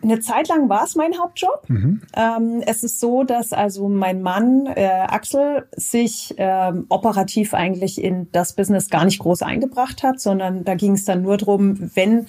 Eine 0.02 0.20
Zeit 0.20 0.48
lang 0.48 0.68
war 0.70 0.84
es 0.84 0.96
mein 0.96 1.18
Hauptjob. 1.18 1.68
Mhm. 1.68 2.00
Ähm, 2.16 2.62
es 2.64 2.82
ist 2.82 3.00
so, 3.00 3.22
dass 3.22 3.52
also 3.52 3.88
mein 3.88 4.22
Mann 4.22 4.66
äh, 4.66 4.86
Axel 4.86 5.68
sich 5.76 6.34
ähm, 6.38 6.86
operativ 6.88 7.52
eigentlich 7.52 8.02
in 8.02 8.28
das 8.32 8.54
Business 8.54 8.88
gar 8.88 9.04
nicht 9.04 9.18
groß 9.18 9.42
eingebracht 9.42 10.02
hat, 10.02 10.18
sondern 10.18 10.64
da 10.64 10.74
ging 10.74 10.94
es 10.94 11.04
dann 11.04 11.22
nur 11.22 11.36
darum, 11.36 11.90
wenn 11.94 12.26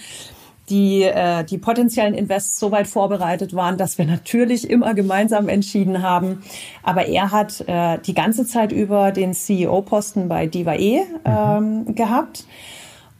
die, 0.71 1.03
äh, 1.03 1.43
die 1.43 1.57
potenziellen 1.59 2.15
Invests 2.15 2.57
so 2.57 2.71
weit 2.71 2.87
vorbereitet 2.87 3.53
waren, 3.53 3.77
dass 3.77 3.97
wir 3.97 4.05
natürlich 4.07 4.69
immer 4.69 4.95
gemeinsam 4.95 5.49
entschieden 5.49 6.01
haben. 6.01 6.41
Aber 6.81 7.05
er 7.05 7.31
hat 7.31 7.61
äh, 7.67 7.99
die 7.99 8.15
ganze 8.15 8.45
Zeit 8.45 8.71
über 8.71 9.11
den 9.11 9.33
CEO-Posten 9.33 10.27
bei 10.27 10.47
Diva.e 10.47 11.01
ähm, 11.25 11.83
mhm. 11.83 11.95
gehabt. 11.95 12.45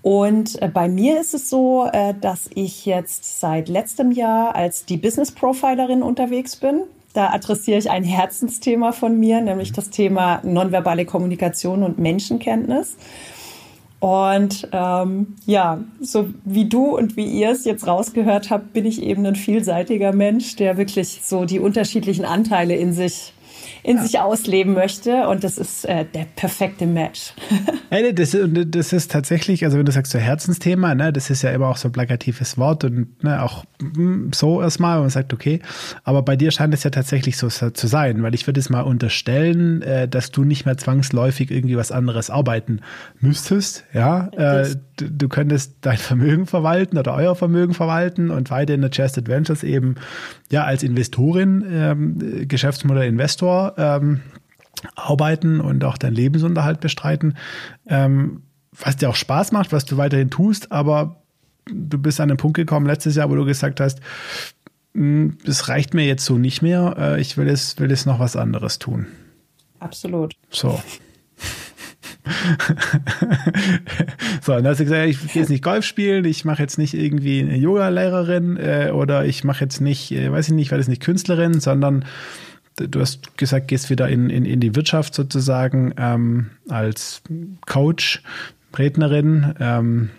Und 0.01 0.59
äh, 0.61 0.67
bei 0.67 0.87
mir 0.87 1.21
ist 1.21 1.33
es 1.33 1.49
so, 1.49 1.87
äh, 1.91 2.15
dass 2.19 2.49
ich 2.55 2.85
jetzt 2.85 3.39
seit 3.39 3.69
letztem 3.69 4.11
Jahr 4.11 4.55
als 4.55 4.85
die 4.85 4.97
Business 4.97 5.31
Profilerin 5.31 6.01
unterwegs 6.01 6.55
bin. 6.55 6.81
Da 7.13 7.31
adressiere 7.31 7.77
ich 7.77 7.91
ein 7.91 8.03
Herzensthema 8.03 8.93
von 8.93 9.19
mir, 9.19 9.41
nämlich 9.41 9.73
das 9.73 9.89
Thema 9.89 10.39
nonverbale 10.43 11.05
Kommunikation 11.05 11.83
und 11.83 11.99
Menschenkenntnis. 11.99 12.95
Und 14.01 14.67
ähm, 14.71 15.35
ja, 15.45 15.79
so 16.01 16.27
wie 16.43 16.67
du 16.67 16.97
und 16.97 17.17
wie 17.17 17.27
ihr 17.27 17.51
es 17.51 17.65
jetzt 17.65 17.85
rausgehört 17.85 18.49
habt, 18.49 18.73
bin 18.73 18.83
ich 18.87 19.03
eben 19.03 19.23
ein 19.27 19.35
vielseitiger 19.35 20.11
Mensch, 20.11 20.55
der 20.55 20.77
wirklich 20.77 21.21
so 21.23 21.45
die 21.45 21.59
unterschiedlichen 21.59 22.25
Anteile 22.25 22.75
in 22.75 22.93
sich 22.93 23.31
in 23.83 23.97
ja. 23.97 24.03
sich 24.03 24.19
ausleben 24.19 24.73
möchte. 24.73 25.27
Und 25.27 25.43
das 25.43 25.57
ist 25.57 25.85
äh, 25.85 26.05
der 26.05 26.25
perfekte 26.35 26.85
Match. 26.85 27.33
hey, 27.89 28.13
das, 28.13 28.35
das 28.67 28.93
ist 28.93 29.11
tatsächlich, 29.11 29.65
also 29.65 29.77
wenn 29.77 29.85
du 29.85 29.91
sagst 29.91 30.11
so 30.11 30.19
Herzensthema, 30.19 30.95
ne, 30.95 31.11
das 31.11 31.29
ist 31.29 31.41
ja 31.41 31.51
immer 31.51 31.67
auch 31.67 31.77
so 31.77 31.89
ein 31.89 31.91
plakatives 31.91 32.57
Wort 32.57 32.83
und 32.83 33.23
ne, 33.23 33.41
auch 33.41 33.65
hm, 33.79 34.31
so 34.33 34.61
erstmal, 34.61 34.95
wenn 34.95 35.03
man 35.03 35.09
sagt, 35.09 35.33
okay, 35.33 35.61
aber 36.03 36.21
bei 36.21 36.35
dir 36.35 36.51
scheint 36.51 36.73
es 36.73 36.83
ja 36.83 36.89
tatsächlich 36.91 37.37
so 37.37 37.49
zu 37.49 37.87
sein, 37.87 38.23
weil 38.23 38.35
ich 38.35 38.47
würde 38.47 38.59
es 38.59 38.69
mal 38.69 38.81
unterstellen, 38.81 39.81
äh, 39.81 40.07
dass 40.07 40.31
du 40.31 40.43
nicht 40.43 40.65
mehr 40.65 40.77
zwangsläufig 40.77 41.51
irgendwie 41.51 41.77
was 41.77 41.91
anderes 41.91 42.29
arbeiten 42.29 42.81
müsstest, 43.19 43.85
ja. 43.93 44.27
Äh, 44.27 44.75
du, 44.97 45.09
du 45.09 45.29
könntest 45.29 45.75
dein 45.81 45.97
Vermögen 46.11 46.45
verwalten 46.45 46.97
oder 46.97 47.15
euer 47.15 47.35
Vermögen 47.35 47.73
verwalten 47.73 48.29
und 48.29 48.49
weiter 48.49 48.73
in 48.73 48.81
der 48.81 48.91
Chest 48.91 49.17
Adventures 49.17 49.63
eben 49.63 49.95
ja 50.51 50.63
als 50.63 50.83
Investorin, 50.83 51.65
ähm, 51.71 52.47
Geschäftsmodell 52.47 53.07
Investor 53.07 53.70
ähm, 53.77 54.21
arbeiten 54.95 55.59
und 55.59 55.83
auch 55.83 55.97
deinen 55.97 56.15
Lebensunterhalt 56.15 56.79
bestreiten, 56.79 57.37
ähm, 57.87 58.43
was 58.71 58.97
dir 58.97 59.09
auch 59.09 59.15
Spaß 59.15 59.51
macht, 59.51 59.71
was 59.71 59.85
du 59.85 59.97
weiterhin 59.97 60.29
tust, 60.29 60.71
aber 60.71 61.21
du 61.65 61.97
bist 61.97 62.19
an 62.19 62.29
den 62.29 62.37
Punkt 62.37 62.55
gekommen 62.55 62.85
letztes 62.85 63.15
Jahr, 63.15 63.29
wo 63.29 63.35
du 63.35 63.45
gesagt 63.45 63.79
hast, 63.79 63.99
hm, 64.93 65.37
es 65.45 65.67
reicht 65.67 65.93
mir 65.93 66.05
jetzt 66.05 66.25
so 66.25 66.37
nicht 66.37 66.61
mehr, 66.61 66.95
äh, 66.97 67.21
ich 67.21 67.37
will 67.37 67.47
es, 67.47 67.79
will 67.79 67.91
es 67.91 68.05
noch 68.05 68.19
was 68.19 68.35
anderes 68.35 68.79
tun. 68.79 69.07
Absolut. 69.79 70.33
So. 70.49 70.81
so, 74.41 74.53
und 74.53 74.63
dann 74.63 74.67
hast 74.67 74.79
du 74.79 74.83
gesagt, 74.83 75.09
ich 75.09 75.33
gehe 75.33 75.41
jetzt 75.41 75.49
nicht 75.49 75.63
Golf 75.63 75.85
spielen, 75.85 76.25
ich 76.25 76.45
mache 76.45 76.61
jetzt 76.61 76.77
nicht 76.77 76.93
irgendwie 76.93 77.41
eine 77.41 77.57
Yoga-Lehrerin 77.57 78.57
äh, 78.57 78.91
oder 78.93 79.25
ich 79.25 79.43
mache 79.43 79.63
jetzt 79.63 79.81
nicht, 79.81 80.11
äh, 80.11 80.31
weiß 80.31 80.49
ich 80.49 80.53
nicht, 80.53 80.71
werde 80.71 80.81
jetzt 80.81 80.89
nicht 80.89 81.01
Künstlerin, 81.01 81.59
sondern 81.59 82.05
du 82.75 82.99
hast 82.99 83.37
gesagt, 83.37 83.67
gehst 83.67 83.89
wieder 83.89 84.09
in, 84.09 84.29
in, 84.29 84.45
in 84.45 84.59
die 84.59 84.75
Wirtschaft 84.75 85.13
sozusagen 85.13 85.93
ähm, 85.97 86.51
als 86.69 87.21
Coach, 87.65 88.23
Rednerin 88.77 89.55
ähm, 89.59 90.09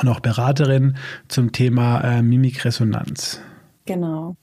und 0.00 0.08
auch 0.08 0.20
Beraterin 0.20 0.96
zum 1.28 1.52
Thema 1.52 2.00
äh, 2.00 2.22
Mimikresonanz. 2.22 3.40
Genau. 3.86 4.36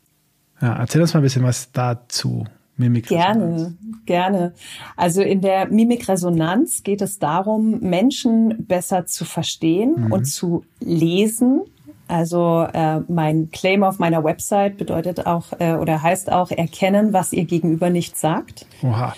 Ja, 0.62 0.76
erzähl 0.76 1.02
uns 1.02 1.14
mal 1.14 1.20
ein 1.20 1.24
bisschen 1.24 1.44
was 1.44 1.72
dazu. 1.72 2.46
Mimikresonanz. 2.78 3.36
Gerne, 3.36 3.76
gerne. 4.06 4.54
Also 4.96 5.22
in 5.22 5.42
der 5.42 5.68
Mimikresonanz 5.68 6.84
geht 6.84 7.02
es 7.02 7.20
darum, 7.20 7.80
Menschen 7.82 8.66
besser 8.66 9.06
zu 9.06 9.26
verstehen 9.26 10.06
mhm. 10.06 10.12
und 10.12 10.26
zu 10.26 10.66
lesen. 10.80 11.62
Also 12.08 12.68
äh, 12.74 13.00
mein 13.08 13.50
Claim 13.52 13.84
auf 13.84 14.00
meiner 14.00 14.24
Website 14.24 14.78
bedeutet 14.78 15.26
auch 15.26 15.46
äh, 15.60 15.74
oder 15.74 16.02
heißt 16.02 16.32
auch 16.32 16.52
erkennen, 16.52 17.14
was 17.14 17.34
ihr 17.34 17.46
Gegenüber 17.46 17.90
nicht 17.90 18.18
sagt. 18.18 18.66
Oha. 18.82 19.16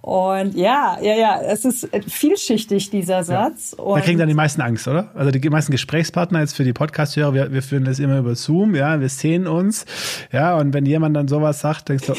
Und 0.00 0.54
ja, 0.54 0.98
ja, 1.00 1.14
ja, 1.14 1.40
es 1.40 1.64
ist 1.64 1.88
vielschichtig, 2.06 2.90
dieser 2.90 3.24
Satz. 3.24 3.74
Ja. 3.78 3.94
Da 3.94 4.00
kriegen 4.02 4.18
dann 4.18 4.28
die 4.28 4.34
meisten 4.34 4.60
Angst, 4.60 4.86
oder? 4.86 5.10
Also 5.14 5.30
die 5.30 5.48
meisten 5.48 5.72
Gesprächspartner 5.72 6.40
jetzt 6.40 6.54
für 6.54 6.64
die 6.64 6.74
Podcast-Hörer, 6.74 7.32
wir, 7.32 7.52
wir 7.52 7.62
führen 7.62 7.86
das 7.86 7.98
immer 7.98 8.18
über 8.18 8.34
Zoom, 8.34 8.74
ja, 8.74 9.00
wir 9.00 9.08
sehen 9.08 9.46
uns, 9.46 9.86
ja, 10.30 10.56
und 10.58 10.74
wenn 10.74 10.84
jemand 10.84 11.16
dann 11.16 11.26
sowas 11.26 11.60
sagt, 11.60 11.88
denkst 11.88 12.06
du, 12.06 12.14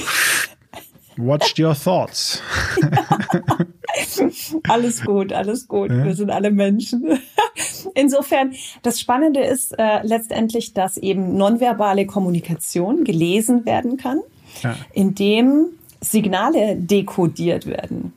Watch 1.17 1.59
your 1.59 1.75
thoughts. 1.75 2.41
alles 4.67 5.03
gut, 5.03 5.33
alles 5.33 5.67
gut. 5.67 5.91
Ja. 5.91 6.05
Wir 6.05 6.15
sind 6.15 6.29
alle 6.29 6.51
Menschen. 6.51 7.19
Insofern, 7.93 8.53
das 8.81 8.99
Spannende 8.99 9.41
ist 9.41 9.77
äh, 9.77 10.01
letztendlich, 10.03 10.73
dass 10.73 10.97
eben 10.97 11.37
nonverbale 11.37 12.05
Kommunikation 12.05 13.03
gelesen 13.03 13.65
werden 13.65 13.97
kann, 13.97 14.21
ja. 14.63 14.75
indem 14.93 15.67
Signale 16.01 16.75
dekodiert 16.75 17.65
werden. 17.65 18.13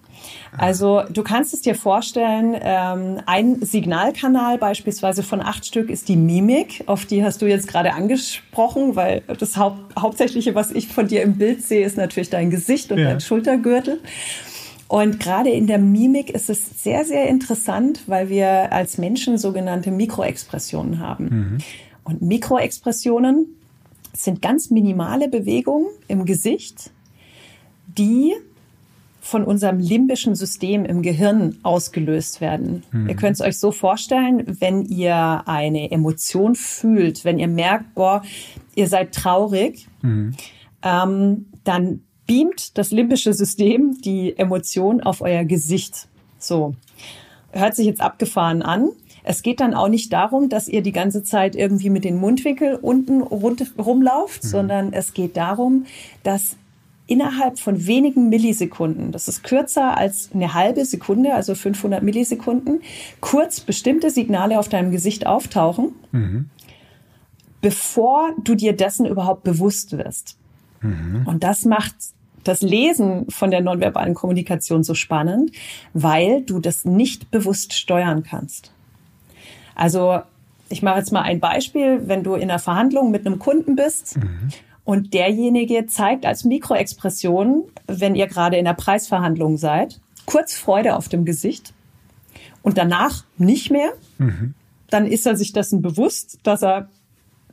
Also 0.57 1.03
du 1.11 1.23
kannst 1.23 1.55
es 1.55 1.61
dir 1.61 1.75
vorstellen, 1.75 2.57
ähm, 2.61 3.21
ein 3.27 3.61
Signalkanal 3.61 4.59
beispielsweise 4.59 5.23
von 5.23 5.41
acht 5.41 5.67
Stück 5.67 5.91
ist 5.91 6.09
die 6.09 6.17
Mimik, 6.17 6.85
auf 6.87 7.07
die 7.07 7.23
hast 7.23 7.43
du 7.43 7.47
jetzt 7.47 7.69
gerade 7.69 7.93
angesprochen, 7.93 8.97
weil 8.97 9.23
das 9.39 9.57
Haupt, 9.57 9.95
Hauptsächliche, 9.99 10.55
was 10.55 10.71
ich 10.71 10.89
von 10.89 11.07
dir 11.07 11.23
im 11.23 11.37
Bild 11.37 11.65
sehe, 11.65 11.85
ist 11.85 11.97
natürlich 11.97 12.31
dein 12.31 12.51
Gesicht 12.51 12.91
und 12.91 12.99
ja. 12.99 13.11
dein 13.11 13.21
Schultergürtel. 13.21 14.01
Und 14.89 15.21
gerade 15.21 15.51
in 15.51 15.67
der 15.67 15.79
Mimik 15.79 16.31
ist 16.31 16.49
es 16.49 16.83
sehr, 16.83 17.05
sehr 17.05 17.29
interessant, 17.29 18.05
weil 18.07 18.31
wir 18.31 18.73
als 18.73 18.97
Menschen 18.97 19.37
sogenannte 19.37 19.91
Mikroexpressionen 19.91 20.99
haben. 20.99 21.25
Mhm. 21.25 21.59
Und 22.05 22.23
Mikroexpressionen 22.23 23.47
sind 24.15 24.41
ganz 24.41 24.71
minimale 24.71 25.29
Bewegungen 25.29 25.89
im 26.09 26.25
Gesicht, 26.25 26.91
die 27.87 28.35
von 29.21 29.45
unserem 29.45 29.79
limbischen 29.79 30.35
System 30.35 30.87
im 30.87 31.03
Gehirn 31.03 31.59
ausgelöst 31.63 32.41
werden. 32.41 32.83
Mhm. 32.91 33.11
Ihr 33.11 33.17
könnt 33.17 33.35
es 33.35 33.43
euch 33.43 33.59
so 33.59 33.73
vorstellen, 33.73 34.57
wenn 34.61 34.87
ihr 34.87 35.43
eine 35.45 35.91
Emotion 35.91 36.55
fühlt, 36.55 37.27
wenn 37.27 37.39
ihr 37.39 37.49
merkt, 37.49 37.95
boah, 37.95 38.23
ihr 38.75 38.89
seid 38.89 39.15
traurig, 39.15 39.87
mhm. 40.01 40.33
ähm, 40.83 41.47
dann 41.65 42.01
beamt 42.29 42.79
das 42.79 42.93
limbische 42.93 43.33
System 43.33 44.01
die 44.03 44.39
Emotion 44.39 45.01
auf 45.01 45.21
euer 45.21 45.45
Gesicht. 45.45 46.07
So. 46.39 46.75
Hört 47.51 47.75
sich 47.75 47.87
jetzt 47.87 48.03
abgefahren 48.03 48.63
an. 48.63 48.91
Es 49.25 49.43
geht 49.43 49.61
dann 49.61 49.75
auch 49.75 49.89
nicht 49.89 50.13
darum, 50.13 50.49
dass 50.49 50.69
ihr 50.69 50.83
die 50.83 50.93
ganze 50.93 51.25
Zeit 51.25 51.57
irgendwie 51.57 51.91
mit 51.91 52.05
den 52.05 52.17
Mundwinkel 52.17 52.77
unten 52.77 53.23
rund, 53.23 53.75
rumlauft, 53.77 54.45
mhm. 54.45 54.49
sondern 54.49 54.93
es 54.93 55.15
geht 55.15 55.37
darum, 55.37 55.87
dass 56.23 56.57
innerhalb 57.07 57.59
von 57.59 57.87
wenigen 57.87 58.29
Millisekunden, 58.29 59.13
das 59.13 59.29
ist 59.29 59.43
kürzer 59.43 59.97
als 59.97 60.31
eine 60.35 60.53
halbe 60.53 60.85
Sekunde, 60.85 61.35
also 61.35 61.55
500 61.55 62.03
Millisekunden, 62.03 62.83
kurz 63.21 63.61
bestimmte 63.61 64.11
Signale 64.11 64.59
auf 64.59 64.69
deinem 64.69 64.91
Gesicht 64.91 65.27
auftauchen, 65.27 65.95
mhm. 66.13 66.51
bevor 67.63 68.35
du 68.45 68.55
dir 68.55 68.75
dessen 68.75 69.07
überhaupt 69.07 69.43
bewusst 69.43 69.97
wirst. 69.97 70.37
Mhm. 70.83 71.23
Und 71.25 71.45
das 71.45 71.65
macht 71.65 71.97
das 72.45 72.63
Lesen 72.63 73.27
von 73.31 73.51
der 73.51 73.61
nonverbalen 73.61 74.15
Kommunikation 74.15 74.85
so 74.85 74.95
spannend, 74.95 75.53
weil 75.93 76.43
du 76.43 76.61
das 76.61 76.85
nicht 76.85 77.31
bewusst 77.31 77.73
steuern 77.73 78.23
kannst. 78.23 78.73
Also 79.75 80.21
ich 80.69 80.83
mache 80.83 80.99
jetzt 80.99 81.13
mal 81.13 81.23
ein 81.23 81.41
Beispiel, 81.41 82.03
wenn 82.07 82.23
du 82.23 82.35
in 82.35 82.51
einer 82.51 82.59
Verhandlung 82.59 83.11
mit 83.11 83.27
einem 83.27 83.39
Kunden 83.39 83.77
bist 83.77 84.17
mhm. 84.17 84.51
Und 84.89 85.13
derjenige 85.13 85.85
zeigt 85.85 86.25
als 86.25 86.45
Mikroexpression, 86.45 87.65
wenn 87.87 88.15
ihr 88.15 88.27
gerade 88.27 88.57
in 88.57 88.65
der 88.65 88.73
Preisverhandlung 88.73 89.59
seid, 89.59 90.01
kurz 90.25 90.55
Freude 90.55 90.97
auf 90.97 91.11
dem 91.11 91.27
Gesicht 91.27 91.75
und 92.63 92.79
danach 92.79 93.25
nicht 93.37 93.71
mehr. 93.71 93.91
Mhm. 94.17 94.55
Dann 94.89 95.07
ist 95.07 95.27
er 95.27 95.37
sich 95.37 95.53
dessen 95.53 95.83
bewusst, 95.83 96.39
dass 96.43 96.63
er 96.63 96.89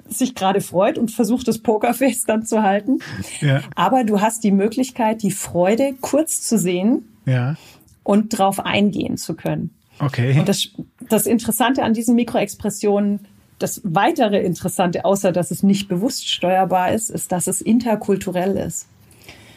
sich 0.08 0.36
gerade 0.36 0.62
freut 0.62 0.98
und 0.98 1.12
versucht, 1.12 1.48
das 1.48 1.60
Pokerface 1.60 2.24
dann 2.26 2.46
zu 2.46 2.62
halten. 2.64 3.00
Ja. 3.42 3.62
Aber 3.76 4.04
du 4.04 4.22
hast 4.22 4.44
die 4.44 4.52
Möglichkeit, 4.52 5.24
die 5.24 5.32
Freude 5.32 5.96
kurz 6.00 6.42
zu 6.42 6.58
sehen 6.58 7.08
ja. 7.26 7.56
und 8.04 8.30
drauf 8.30 8.60
eingehen 8.60 9.18
zu 9.18 9.36
können. 9.36 9.72
Okay. 10.00 10.38
Und 10.40 10.48
das, 10.50 10.70
das 11.10 11.26
Interessante 11.26 11.84
an 11.84 11.94
diesen 11.94 12.16
Mikroexpressionen 12.16 13.20
das 13.60 13.82
weitere 13.84 14.42
Interessante, 14.42 15.06
außer 15.06 15.32
dass 15.32 15.52
es 15.52 15.64
nicht 15.64 15.88
bewusst 15.88 16.28
steuerbar 16.28 16.92
ist, 16.92 17.10
ist, 17.10 17.32
dass 17.32 17.48
es 17.48 17.62
interkulturell 17.62 18.58
ist. 18.58 18.88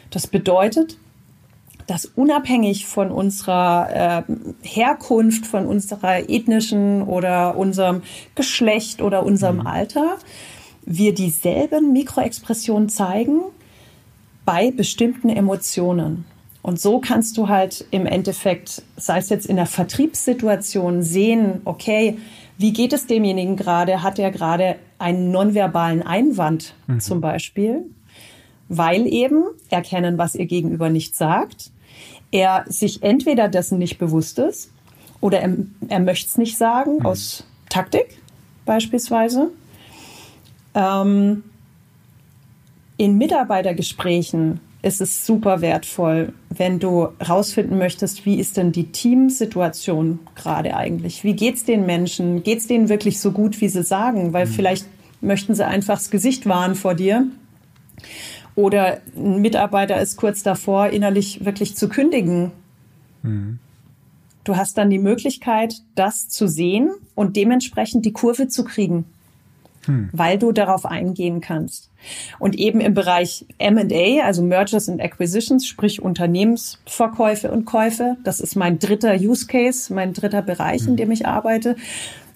Das 0.09 0.27
bedeutet, 0.27 0.97
dass 1.89 2.05
unabhängig 2.05 2.85
von 2.85 3.11
unserer 3.11 4.25
äh, 4.27 4.33
Herkunft, 4.61 5.47
von 5.47 5.65
unserer 5.65 6.29
ethnischen 6.29 7.01
oder 7.01 7.57
unserem 7.57 8.03
Geschlecht 8.35 9.01
oder 9.01 9.25
unserem 9.25 9.57
mhm. 9.57 9.67
Alter, 9.67 10.17
wir 10.85 11.13
dieselben 11.13 11.91
Mikroexpressionen 11.91 12.89
zeigen 12.89 13.41
bei 14.45 14.71
bestimmten 14.71 15.29
Emotionen. 15.29 16.25
Und 16.61 16.79
so 16.79 16.99
kannst 16.99 17.37
du 17.37 17.47
halt 17.47 17.85
im 17.89 18.05
Endeffekt, 18.05 18.83
sei 18.97 19.17
es 19.17 19.29
jetzt 19.29 19.45
in 19.47 19.55
der 19.55 19.65
Vertriebssituation, 19.65 21.01
sehen, 21.01 21.61
okay, 21.65 22.17
wie 22.57 22.73
geht 22.73 22.93
es 22.93 23.07
demjenigen 23.07 23.55
gerade? 23.55 24.03
Hat 24.03 24.19
er 24.19 24.29
gerade 24.31 24.75
einen 24.99 25.31
nonverbalen 25.31 26.03
Einwand 26.03 26.75
mhm. 26.87 26.99
zum 26.99 27.21
Beispiel? 27.21 27.85
Weil 28.67 29.07
eben 29.07 29.45
erkennen, 29.69 30.19
was 30.19 30.35
ihr 30.35 30.45
Gegenüber 30.45 30.89
nicht 30.89 31.15
sagt, 31.15 31.71
er 32.31 32.65
sich 32.67 33.03
entweder 33.03 33.47
dessen 33.47 33.77
nicht 33.79 33.97
bewusst 33.97 34.39
ist 34.39 34.71
oder 35.21 35.41
er, 35.41 35.55
er 35.87 35.99
möchte 35.99 36.27
es 36.27 36.37
nicht 36.37 36.57
sagen 36.57 36.97
mhm. 36.99 37.05
aus 37.05 37.43
Taktik 37.69 38.17
beispielsweise. 38.65 39.51
Ähm, 40.75 41.43
in 42.97 43.17
Mitarbeitergesprächen 43.17 44.59
ist 44.81 45.01
es 45.01 45.25
super 45.25 45.61
wertvoll, 45.61 46.33
wenn 46.49 46.79
du 46.79 47.09
rausfinden 47.27 47.77
möchtest, 47.77 48.25
wie 48.25 48.39
ist 48.39 48.57
denn 48.57 48.71
die 48.71 48.91
Teamsituation 48.91 50.19
gerade 50.35 50.75
eigentlich? 50.75 51.23
Wie 51.23 51.33
geht's 51.33 51.65
den 51.65 51.85
Menschen? 51.85 52.43
Geht's 52.43 52.67
denen 52.67 52.87
wirklich 52.87 53.19
so 53.19 53.31
gut, 53.31 53.59
wie 53.59 53.67
sie 53.67 53.83
sagen? 53.83 54.31
Weil 54.31 54.45
mhm. 54.45 54.51
vielleicht 54.51 54.85
möchten 55.21 55.53
sie 55.53 55.65
einfach 55.65 55.95
das 55.95 56.11
Gesicht 56.11 56.47
wahren 56.47 56.75
vor 56.75 56.93
dir. 56.93 57.25
Oder 58.55 59.01
ein 59.15 59.41
Mitarbeiter 59.41 59.99
ist 60.01 60.17
kurz 60.17 60.43
davor, 60.43 60.87
innerlich 60.87 61.45
wirklich 61.45 61.75
zu 61.75 61.89
kündigen. 61.89 62.51
Mhm. 63.23 63.59
Du 64.43 64.55
hast 64.55 64.77
dann 64.77 64.89
die 64.89 64.99
Möglichkeit, 64.99 65.75
das 65.95 66.29
zu 66.29 66.47
sehen 66.47 66.91
und 67.15 67.35
dementsprechend 67.35 68.05
die 68.05 68.13
Kurve 68.13 68.47
zu 68.47 68.63
kriegen 68.63 69.05
hm. 69.85 70.09
weil 70.11 70.37
du 70.37 70.51
darauf 70.51 70.85
eingehen 70.85 71.41
kannst. 71.41 71.89
Und 72.37 72.55
eben 72.55 72.79
im 72.79 72.93
Bereich 72.93 73.45
M&A, 73.57 74.23
also 74.25 74.41
Mergers 74.43 74.89
and 74.89 75.01
Acquisitions, 75.01 75.65
sprich 75.65 76.01
Unternehmensverkäufe 76.01 77.51
und 77.51 77.65
Käufe, 77.65 78.17
das 78.23 78.39
ist 78.39 78.55
mein 78.55 78.79
dritter 78.79 79.15
Use 79.15 79.47
Case, 79.47 79.93
mein 79.93 80.13
dritter 80.13 80.41
Bereich, 80.41 80.81
hm. 80.81 80.89
in 80.89 80.97
dem 80.97 81.11
ich 81.11 81.25
arbeite. 81.25 81.75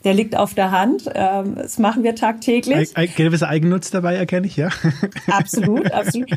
Der 0.04 0.14
liegt 0.14 0.36
auf 0.36 0.54
der 0.54 0.72
Hand. 0.72 1.10
Ähm, 1.14 1.56
das 1.56 1.80
machen 1.80 2.04
wir 2.04 2.16
tagtäglich. 2.16 2.96
Ein 2.96 3.10
gewisser 3.16 3.48
Eigennutz 3.48 3.90
dabei 3.90 4.16
erkenne 4.16 4.48
ich, 4.48 4.58
ja. 4.58 4.70
Absolut, 5.28 5.92
absolut. 5.92 6.30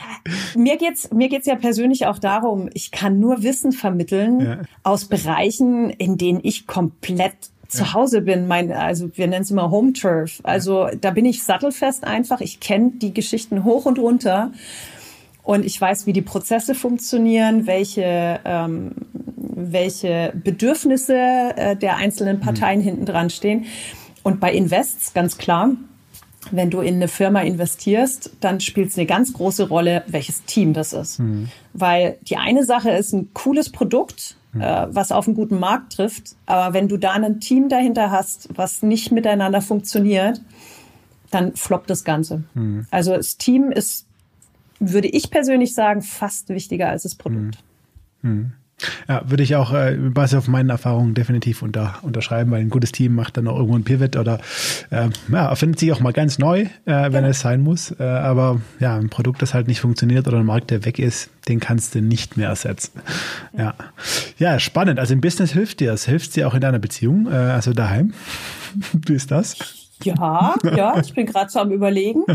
Mir 0.57 0.77
geht's, 0.77 1.11
mir 1.13 1.29
geht's 1.29 1.47
ja 1.47 1.57
persönlich 1.57 2.07
auch 2.07 2.19
darum, 2.19 2.71
ich 2.75 2.91
kann 2.91 3.19
nur 3.19 3.43
Wissen 3.43 3.73
vermitteln 3.73 4.41
ja. 4.41 4.59
aus 4.83 5.07
Bereichen, 5.07 5.91
in 5.91 6.17
denen 6.17 6.41
ich 6.43 6.67
komplett 6.67 7.35
zu 7.69 7.93
Hause 7.93 8.23
bin, 8.23 8.47
mein, 8.47 8.73
also 8.73 9.11
wir 9.17 9.27
nennen 9.27 9.43
es 9.43 9.51
immer 9.51 9.71
Home 9.71 9.93
Turf. 9.93 10.41
Also 10.45 10.89
da 11.01 11.11
bin 11.11 11.25
ich 11.25 11.43
sattelfest 11.43 12.05
einfach. 12.05 12.41
Ich 12.41 12.61
kenne 12.61 12.93
die 12.95 13.13
Geschichten 13.13 13.65
hoch 13.65 13.87
und 13.87 13.99
runter 13.99 14.53
und 15.43 15.65
ich 15.65 15.81
weiß, 15.81 16.07
wie 16.07 16.13
die 16.13 16.23
Prozesse 16.23 16.75
funktionieren, 16.75 17.67
welche 17.67 18.41
ähm, 18.45 18.93
welche 19.57 20.33
Bedürfnisse 20.35 21.17
äh, 21.17 21.77
der 21.77 21.97
einzelnen 21.97 22.41
Parteien 22.41 22.81
mhm. 22.81 22.85
hinten 22.85 23.07
dran 23.07 23.31
stehen. 23.31 23.65
Und 24.23 24.39
bei 24.39 24.53
Invests 24.53 25.15
ganz 25.15 25.39
klar, 25.39 25.71
wenn 26.51 26.71
du 26.71 26.81
in 26.81 26.97
eine 26.97 27.09
Firma 27.09 27.41
investierst, 27.41 28.31
dann 28.41 28.61
spielt 28.61 28.91
es 28.91 28.99
eine 28.99 29.07
ganz 29.07 29.33
große 29.33 29.69
Rolle, 29.69 30.05
welches 30.07 30.45
Team 30.45 30.75
das 30.75 30.93
ist. 30.93 31.19
Mhm. 31.19 31.49
Weil 31.73 32.19
die 32.23 32.37
eine 32.37 32.65
Sache 32.65 32.91
ist 32.91 33.13
ein 33.13 33.33
cooles 33.33 33.71
Produkt, 33.71 34.37
mhm. 34.53 34.61
äh, 34.61 34.95
was 34.95 35.11
auf 35.11 35.27
einen 35.27 35.35
guten 35.35 35.59
Markt 35.59 35.95
trifft. 35.95 36.37
Aber 36.45 36.75
wenn 36.75 36.89
du 36.89 36.99
da 36.99 37.13
ein 37.13 37.41
Team 37.41 37.71
dahinter 37.71 38.11
hast, 38.11 38.51
was 38.55 38.83
nicht 38.83 39.11
miteinander 39.11 39.63
funktioniert, 39.63 40.43
dann 41.31 41.57
floppt 41.57 41.89
das 41.89 42.05
Ganze. 42.05 42.45
Mhm. 42.53 42.87
Also 42.91 43.17
das 43.17 43.39
Team 43.39 43.73
ist, 43.73 44.07
würde 44.79 45.09
ich 45.09 45.31
persönlich 45.31 45.75
sagen, 45.75 46.03
fast 46.03 46.51
wichtiger 46.51 46.91
als 46.91 47.05
das 47.05 47.15
Produkt. 47.15 47.57
Ja, 49.09 49.23
würde 49.27 49.43
ich 49.43 49.57
auch 49.57 49.73
äh, 49.73 49.97
Basis 49.97 50.39
auf 50.39 50.49
meinen 50.49 50.69
Erfahrungen 50.69 51.15
definitiv 51.15 51.63
unter, 51.63 51.95
unterschreiben, 52.03 52.51
weil 52.51 52.61
ein 52.61 52.69
gutes 52.69 52.93
Team 52.93 53.15
macht 53.15 53.37
dann 53.37 53.49
auch 53.49 53.57
irgendwo 53.57 53.77
ein 53.77 53.85
Pivot 53.85 54.17
oder 54.17 54.39
äh, 54.91 55.09
ja, 55.33 55.49
erfindet 55.49 55.79
sich 55.79 55.93
auch 55.93 56.01
mal 56.01 56.13
ganz 56.13 56.39
neu, 56.39 56.67
äh, 56.85 57.13
wenn 57.13 57.25
ja. 57.25 57.31
es 57.31 57.41
sein 57.41 57.63
muss. 57.63 57.91
Äh, 57.99 58.05
aber 58.05 58.61
ja, 58.79 58.97
ein 58.97 59.09
Produkt, 59.09 59.41
das 59.41 59.55
halt 59.55 59.67
nicht 59.67 59.81
funktioniert 59.81 60.29
oder 60.29 60.39
ein 60.39 60.47
Markt, 60.47 60.71
der 60.71 60.85
weg 60.85 60.99
ist, 60.99 61.31
den 61.49 61.59
kannst 61.59 61.95
du 61.95 62.03
nicht 62.03 62.37
mehr 62.37 62.49
ersetzen. 62.49 63.01
Ja, 63.57 63.75
ja 64.39 64.59
spannend. 64.59 64.99
Also 64.99 65.15
im 65.15 65.23
Business 65.23 65.53
hilft 65.53 65.81
dir 65.81 65.93
es. 65.93 66.05
Hilft 66.05 66.37
dir 66.37 66.47
auch 66.47 66.55
in 66.55 66.61
deiner 66.61 66.79
Beziehung, 66.79 67.29
äh, 67.31 67.35
also 67.35 67.73
daheim. 67.73 68.13
Wie 68.93 69.15
ist 69.15 69.31
das? 69.31 69.86
Ja, 70.03 70.55
ja, 70.77 70.99
ich 71.01 71.15
bin 71.15 71.27
gerade 71.27 71.51
so 71.51 71.59
am 71.59 71.71
Überlegen. 71.71 72.25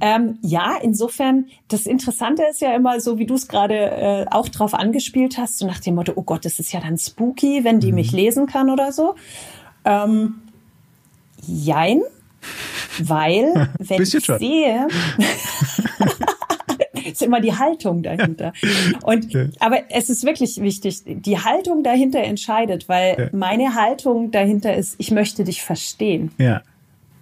Ähm, 0.00 0.38
ja, 0.42 0.76
insofern, 0.82 1.46
das 1.68 1.86
Interessante 1.86 2.42
ist 2.50 2.60
ja 2.60 2.74
immer 2.74 3.00
so, 3.00 3.18
wie 3.18 3.26
du 3.26 3.34
es 3.34 3.48
gerade 3.48 3.74
äh, 3.74 4.26
auch 4.30 4.48
drauf 4.48 4.74
angespielt 4.74 5.38
hast, 5.38 5.58
so 5.58 5.66
nach 5.66 5.80
dem 5.80 5.94
Motto, 5.94 6.12
oh 6.16 6.22
Gott, 6.22 6.44
das 6.44 6.58
ist 6.58 6.72
ja 6.72 6.80
dann 6.80 6.98
spooky, 6.98 7.64
wenn 7.64 7.80
die 7.80 7.88
mhm. 7.88 7.96
mich 7.96 8.12
lesen 8.12 8.46
kann 8.46 8.68
oder 8.68 8.92
so. 8.92 9.14
Ähm, 9.84 10.34
jein, 11.46 12.02
weil, 12.98 13.70
wenn 13.78 14.02
ich 14.02 14.24
schon. 14.24 14.38
sehe, 14.38 14.86
ist 17.04 17.22
immer 17.22 17.40
die 17.40 17.54
Haltung 17.54 18.02
dahinter. 18.02 18.52
Und, 19.02 19.32
ja. 19.32 19.46
aber 19.60 19.90
es 19.90 20.10
ist 20.10 20.24
wirklich 20.24 20.60
wichtig, 20.60 21.02
die 21.06 21.38
Haltung 21.38 21.82
dahinter 21.82 22.20
entscheidet, 22.20 22.88
weil 22.88 23.16
ja. 23.18 23.28
meine 23.32 23.74
Haltung 23.74 24.30
dahinter 24.30 24.74
ist, 24.74 24.96
ich 24.98 25.10
möchte 25.10 25.44
dich 25.44 25.62
verstehen. 25.62 26.32
Ja. 26.38 26.62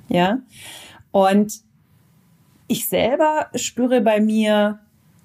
Ja. 0.08 0.38
Und 1.10 1.60
ich 2.66 2.88
selber 2.88 3.48
spüre 3.54 4.00
bei 4.00 4.20
mir, 4.20 4.78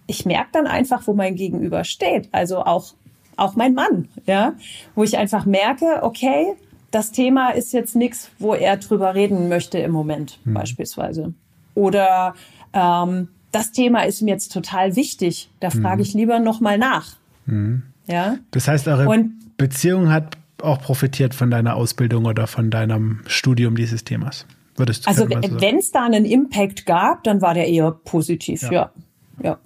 ich 0.08 0.26
merke 0.26 0.50
dann 0.54 0.68
einfach, 0.68 1.08
wo 1.08 1.14
mein 1.14 1.36
Gegenüber 1.36 1.84
steht. 1.84 2.30
Also 2.32 2.64
auch, 2.64 2.94
auch 3.38 3.56
mein 3.56 3.74
Mann, 3.74 4.10
ja, 4.26 4.54
wo 4.96 5.04
ich 5.04 5.18
einfach 5.18 5.46
merke, 5.46 6.04
okay, 6.04 6.56
das 6.92 7.12
Thema 7.12 7.52
ist 7.52 7.72
jetzt 7.72 7.96
nichts, 7.96 8.32
wo 8.40 8.54
er 8.54 8.78
drüber 8.78 9.14
reden 9.16 9.48
möchte 9.48 9.78
im 9.78 9.92
Moment, 9.92 10.40
mhm. 10.44 10.56
beispielsweise. 10.56 11.34
Oder 11.76 12.34
ähm, 12.74 13.30
das 13.52 13.72
Thema 13.72 14.04
ist 14.04 14.22
mir 14.22 14.32
jetzt 14.32 14.52
total 14.52 14.96
wichtig. 14.96 15.50
Da 15.60 15.70
frage 15.70 15.98
mhm. 15.98 16.02
ich 16.02 16.14
lieber 16.14 16.40
nochmal 16.40 16.78
nach. 16.78 17.16
Mhm. 17.46 17.84
Ja. 18.08 18.38
Das 18.52 18.68
heißt, 18.68 18.88
eure 18.88 19.08
Und, 19.08 19.58
Beziehung 19.58 20.10
hat 20.12 20.38
auch 20.62 20.82
profitiert 20.82 21.34
von 21.34 21.52
deiner 21.52 21.76
Ausbildung 21.76 22.26
oder 22.26 22.48
von 22.48 22.70
deinem 22.70 23.22
Studium 23.28 23.76
dieses 23.76 24.04
Themas. 24.04 24.46
Würdest 24.80 25.08
also 25.08 25.30
wenn 25.30 25.78
es 25.78 25.92
da 25.92 26.04
einen 26.04 26.26
Impact 26.26 26.86
gab, 26.86 27.24
dann 27.24 27.42
war 27.42 27.54
der 27.54 27.68
eher 27.68 27.92
positiv, 27.92 28.64
ja. 28.64 28.72
ja. 28.72 28.92
ja. 29.44 29.58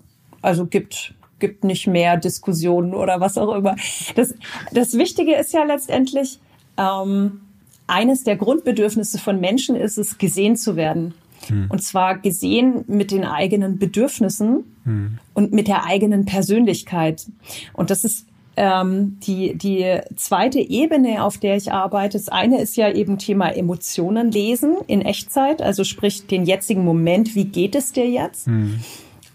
Also 0.42 0.66
gibt 0.66 1.14
gibt 1.40 1.66
nicht 1.66 1.88
mehr 1.88 2.16
Diskussionen 2.16 2.94
oder 2.94 3.20
was 3.20 3.38
auch 3.38 3.54
immer. 3.54 3.76
Das, 4.16 4.34
das 4.72 4.98
Wichtige 4.98 5.36
ist 5.36 5.54
ja 5.54 5.66
letztendlich, 5.66 6.40
ähm, 6.78 7.42
eines 7.86 8.24
der 8.24 8.38
Grundbedürfnisse 8.38 9.20
von 9.20 9.42
Menschen 9.42 9.76
ist 9.76 9.98
es, 9.98 10.18
gesehen 10.18 10.56
zu 10.56 10.78
werden. 10.78 11.14
Hm. 11.48 11.66
Und 11.68 11.84
zwar 11.84 12.18
gesehen 12.18 12.86
mit 12.88 13.12
den 13.12 13.26
eigenen 13.26 13.78
Bedürfnissen 13.78 14.64
hm. 14.86 15.18
und 15.34 15.52
mit 15.52 15.68
der 15.68 15.86
eigenen 15.86 16.24
Persönlichkeit. 16.24 17.26
Und 17.74 17.90
das 17.90 18.06
ist 18.06 18.26
ähm, 18.56 19.18
die, 19.22 19.56
die 19.58 20.00
zweite 20.16 20.60
Ebene, 20.60 21.24
auf 21.24 21.38
der 21.38 21.56
ich 21.56 21.72
arbeite, 21.72 22.18
das 22.18 22.30
eine 22.30 22.62
ist 22.62 22.78
ja 22.78 22.92
eben 22.92 23.18
Thema 23.18 23.50
Emotionen 23.50 24.32
lesen 24.32 24.78
in 24.88 25.02
Echtzeit, 25.02 25.62
also 25.62 25.84
sprich 25.84 26.28
den 26.28 26.46
jetzigen 26.46 26.84
Moment, 26.84 27.36
wie 27.36 27.46
geht 27.46 27.76
es 27.76 27.94
dir 27.94 28.08
jetzt? 28.08 28.48
Mhm. 28.48 28.80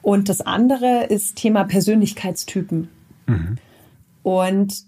Und 0.02 0.28
das 0.28 0.40
andere 0.40 1.04
ist 1.04 1.36
Thema 1.36 1.64
Persönlichkeitstypen. 1.64 2.88
Mhm. 3.26 3.56
Und 4.22 4.84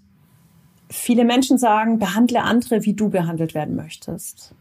viele 0.88 1.24
Menschen 1.24 1.58
sagen, 1.58 1.98
behandle 1.98 2.42
andere, 2.42 2.84
wie 2.84 2.94
du 2.94 3.10
behandelt 3.10 3.54
werden 3.54 3.74
möchtest. 3.74 4.54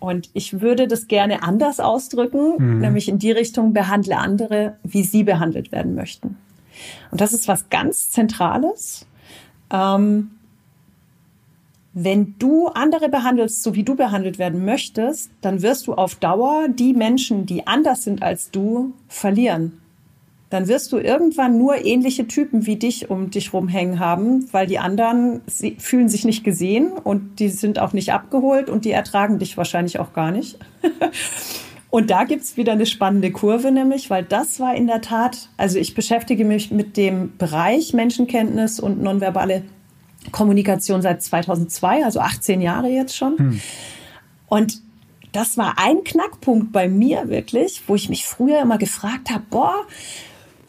Und 0.00 0.30
ich 0.32 0.60
würde 0.60 0.86
das 0.86 1.08
gerne 1.08 1.42
anders 1.42 1.80
ausdrücken, 1.80 2.54
mhm. 2.58 2.78
nämlich 2.80 3.08
in 3.08 3.18
die 3.18 3.32
Richtung, 3.32 3.72
behandle 3.72 4.18
andere, 4.18 4.76
wie 4.84 5.02
sie 5.02 5.24
behandelt 5.24 5.72
werden 5.72 5.94
möchten. 5.94 6.36
Und 7.10 7.20
das 7.20 7.32
ist 7.32 7.48
was 7.48 7.70
ganz 7.70 8.10
Zentrales. 8.10 9.06
Ähm, 9.70 10.30
wenn 11.94 12.36
du 12.38 12.68
andere 12.68 13.08
behandelst, 13.08 13.62
so 13.62 13.74
wie 13.74 13.82
du 13.82 13.96
behandelt 13.96 14.38
werden 14.38 14.64
möchtest, 14.64 15.30
dann 15.40 15.62
wirst 15.62 15.86
du 15.86 15.94
auf 15.94 16.14
Dauer 16.14 16.68
die 16.68 16.92
Menschen, 16.92 17.44
die 17.44 17.66
anders 17.66 18.04
sind 18.04 18.22
als 18.22 18.50
du, 18.50 18.92
verlieren. 19.08 19.80
Dann 20.50 20.68
wirst 20.68 20.92
du 20.92 20.98
irgendwann 20.98 21.58
nur 21.58 21.84
ähnliche 21.84 22.26
Typen 22.26 22.66
wie 22.66 22.76
dich 22.76 23.10
um 23.10 23.30
dich 23.30 23.52
rumhängen 23.52 23.98
haben, 23.98 24.48
weil 24.52 24.66
die 24.66 24.78
anderen 24.78 25.42
fühlen 25.78 26.08
sich 26.08 26.24
nicht 26.24 26.44
gesehen 26.44 26.92
und 26.92 27.40
die 27.40 27.48
sind 27.48 27.78
auch 27.78 27.92
nicht 27.92 28.12
abgeholt 28.12 28.70
und 28.70 28.84
die 28.84 28.92
ertragen 28.92 29.38
dich 29.38 29.56
wahrscheinlich 29.56 29.98
auch 29.98 30.12
gar 30.12 30.30
nicht. 30.30 30.58
Und 31.90 32.10
da 32.10 32.24
gibt's 32.24 32.56
wieder 32.56 32.72
eine 32.72 32.86
spannende 32.86 33.32
Kurve, 33.32 33.70
nämlich, 33.70 34.10
weil 34.10 34.22
das 34.22 34.60
war 34.60 34.74
in 34.74 34.86
der 34.86 35.00
Tat, 35.00 35.48
also 35.56 35.78
ich 35.78 35.94
beschäftige 35.94 36.44
mich 36.44 36.70
mit 36.70 36.96
dem 36.96 37.36
Bereich 37.38 37.94
Menschenkenntnis 37.94 38.78
und 38.78 39.02
nonverbale 39.02 39.62
Kommunikation 40.30 41.00
seit 41.00 41.22
2002, 41.22 42.04
also 42.04 42.20
18 42.20 42.60
Jahre 42.60 42.88
jetzt 42.88 43.16
schon. 43.16 43.38
Hm. 43.38 43.60
Und 44.48 44.82
das 45.32 45.56
war 45.56 45.78
ein 45.78 46.04
Knackpunkt 46.04 46.72
bei 46.72 46.88
mir 46.88 47.28
wirklich, 47.28 47.82
wo 47.86 47.94
ich 47.94 48.08
mich 48.08 48.26
früher 48.26 48.60
immer 48.60 48.78
gefragt 48.78 49.30
habe, 49.30 49.44
boah, 49.50 49.86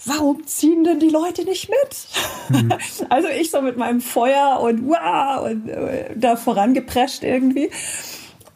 warum 0.05 0.45
ziehen 0.45 0.84
denn 0.84 0.99
die 0.99 1.09
Leute 1.09 1.43
nicht 1.43 1.70
mit? 1.70 2.63
Mhm. 2.63 2.74
Also 3.09 3.28
ich 3.28 3.51
so 3.51 3.61
mit 3.61 3.78
meinem 3.78 4.01
Feuer 4.01 4.59
und 4.61 4.88
wow 4.88 5.49
und 5.49 5.70
äh, 5.70 6.15
da 6.15 6.36
vorangeprescht 6.36 7.24
irgendwie 7.24 7.70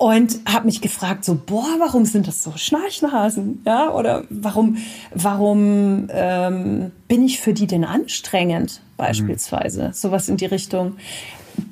und 0.04 0.41
habe 0.45 0.66
mich 0.66 0.82
gefragt 0.82 1.24
so 1.24 1.34
boah 1.34 1.76
warum 1.80 2.04
sind 2.04 2.28
das 2.28 2.43
so 2.43 2.51
Schnarchnasen? 2.58 3.62
Ja 3.66 3.89
oder 3.91 4.26
warum 4.30 4.76
warum 5.16 6.10
ähm, 6.12 6.91
bin 7.08 7.24
ich 7.24 7.39
für 7.39 7.54
die 7.54 7.68
denn 7.68 7.86
anstrengend 7.86 8.82
beispielsweise? 8.97 9.88
Mhm. 9.88 9.93
sowas 9.93 10.28
in 10.28 10.36
die 10.36 10.45
Richtung 10.45 10.97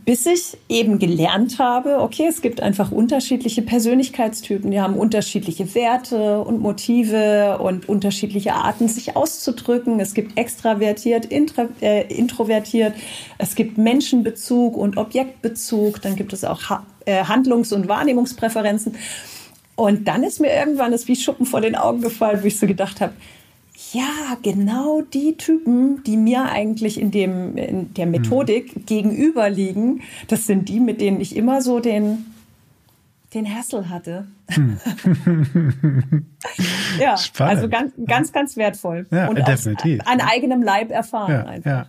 bis 0.06 0.26
ich 0.26 0.58
eben 0.68 1.00
gelernt 1.00 1.60
habe, 1.60 2.00
okay, 2.00 2.26
es 2.28 2.42
gibt 2.42 2.62
einfach 2.62 2.92
unterschiedliche 2.92 3.62
Persönlichkeitstypen, 3.62 4.72
die 4.72 4.82
haben 4.82 4.96
unterschiedliche 4.96 5.74
Werte 5.76 6.42
und 6.42 6.60
Motive 6.60 7.60
und 7.60 7.88
unterschiedliche 7.88 8.54
Arten, 8.54 8.88
sich 8.88 9.16
auszudrücken. 9.16 10.00
Es 10.00 10.14
gibt 10.14 10.38
extravertiert, 10.38 11.26
intra, 11.26 11.68
äh, 11.82 12.14
introvertiert, 12.14 12.94
es 13.38 13.56
gibt 13.56 13.78
Menschenbezug 13.78 14.76
und 14.76 14.98
Objektbezug, 14.98 16.02
dann 16.02 16.16
gibt 16.16 16.34
es 16.34 16.44
auch 16.44 16.70
ha 16.70 16.86
äh, 17.06 17.24
Handlungs- 17.24 17.74
und 17.74 17.88
Wahrnehmungspräferenzen. 17.88 18.96
Und 19.76 20.08
dann 20.08 20.24
ist 20.24 20.40
mir 20.40 20.54
irgendwann 20.54 20.92
das 20.92 21.08
wie 21.08 21.16
Schuppen 21.16 21.46
vor 21.46 21.62
den 21.62 21.76
Augen 21.76 22.02
gefallen, 22.02 22.40
wo 22.44 22.48
ich 22.48 22.60
so 22.60 22.68
gedacht 22.68 23.02
habe, 23.02 23.14
ja, 23.94 24.38
genau 24.42 25.02
die 25.02 25.36
Typen, 25.38 26.04
die 26.04 26.18
mir 26.18 26.46
eigentlich 26.46 27.00
in, 27.00 27.12
dem, 27.12 27.58
in 27.58 27.94
der 27.94 28.06
Methodik 28.06 28.76
mhm. 28.76 28.86
gegenüber 28.86 29.50
liegen, 29.50 30.02
das 30.28 30.46
sind 30.46 30.70
die, 30.70 30.80
mit 30.80 31.02
denen 31.02 31.20
ich 31.20 31.36
immer 31.36 31.62
so 31.62 31.80
den, 31.80 32.31
den 33.34 33.48
Hassel 33.48 33.90
hatte. 33.90 34.26
Hm. 34.50 34.78
ja, 37.00 37.16
Spannend. 37.16 37.56
also 37.56 37.70
ganz, 37.70 37.94
ganz, 38.06 38.34
ganz 38.34 38.58
wertvoll. 38.58 39.08
Ja, 39.10 39.30
und 39.30 39.38
definitiv. 39.38 40.02
an 40.06 40.20
eigenem 40.20 40.62
Leib 40.62 40.92
erfahren 40.92 41.32
ja, 41.32 41.46
einfach. 41.46 41.72
Ja. 41.72 41.86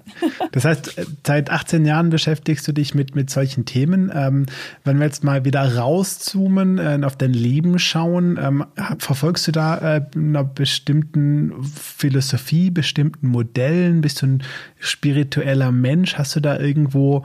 Das 0.53 0.64
heißt, 0.64 1.01
seit 1.26 1.51
18 1.51 1.84
Jahren 1.84 2.11
beschäftigst 2.11 2.68
du 2.68 2.72
dich 2.72 2.95
mit, 2.95 3.16
mit 3.16 3.28
solchen 3.28 3.64
Themen. 3.64 4.12
Ähm, 4.14 4.47
wenn 4.84 4.99
wir 4.99 5.07
jetzt 5.07 5.24
mal 5.24 5.45
wieder 5.45 5.76
rauszoomen, 5.76 6.78
äh, 6.78 7.01
auf 7.05 7.16
dein 7.16 7.32
Leben 7.32 7.80
schauen, 7.80 8.38
ähm, 8.40 8.64
verfolgst 8.99 9.49
du 9.49 9.53
da 9.53 9.97
äh, 9.97 10.07
einer 10.14 10.45
bestimmten 10.45 11.64
Philosophie, 11.64 12.70
bestimmten 12.70 13.26
Modellen? 13.26 14.01
Bist 14.01 14.22
du 14.22 14.26
ein 14.26 14.43
spiritueller 14.78 15.72
Mensch? 15.72 16.16
Hast 16.16 16.36
du 16.36 16.40
da 16.40 16.57
irgendwo, 16.61 17.24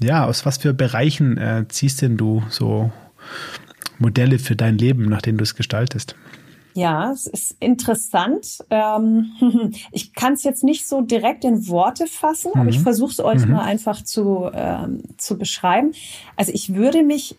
ja, 0.00 0.24
aus 0.24 0.44
was 0.44 0.58
für 0.58 0.74
Bereichen 0.74 1.38
äh, 1.38 1.66
ziehst 1.68 2.02
denn 2.02 2.16
du 2.16 2.42
so 2.48 2.90
Modelle 3.98 4.38
für 4.38 4.56
dein 4.56 4.78
Leben, 4.78 5.04
nach 5.04 5.22
denen 5.22 5.38
du 5.38 5.44
es 5.44 5.54
gestaltest? 5.54 6.16
Ja, 6.74 7.12
es 7.12 7.26
ist 7.26 7.56
interessant. 7.60 8.64
Ähm, 8.70 9.32
ich 9.92 10.14
kann 10.14 10.34
es 10.34 10.42
jetzt 10.42 10.64
nicht 10.64 10.86
so 10.86 11.00
direkt 11.00 11.44
in 11.44 11.68
Worte 11.68 12.06
fassen, 12.06 12.52
mhm. 12.54 12.60
aber 12.60 12.70
ich 12.70 12.78
mhm. 12.78 12.82
versuche 12.82 13.12
es 13.12 13.20
euch 13.20 13.46
mhm. 13.46 13.52
mal 13.52 13.64
einfach 13.64 14.02
zu, 14.02 14.50
ähm, 14.52 15.02
zu 15.16 15.38
beschreiben. 15.38 15.92
Also 16.36 16.52
ich 16.52 16.74
würde 16.74 17.02
mich 17.02 17.36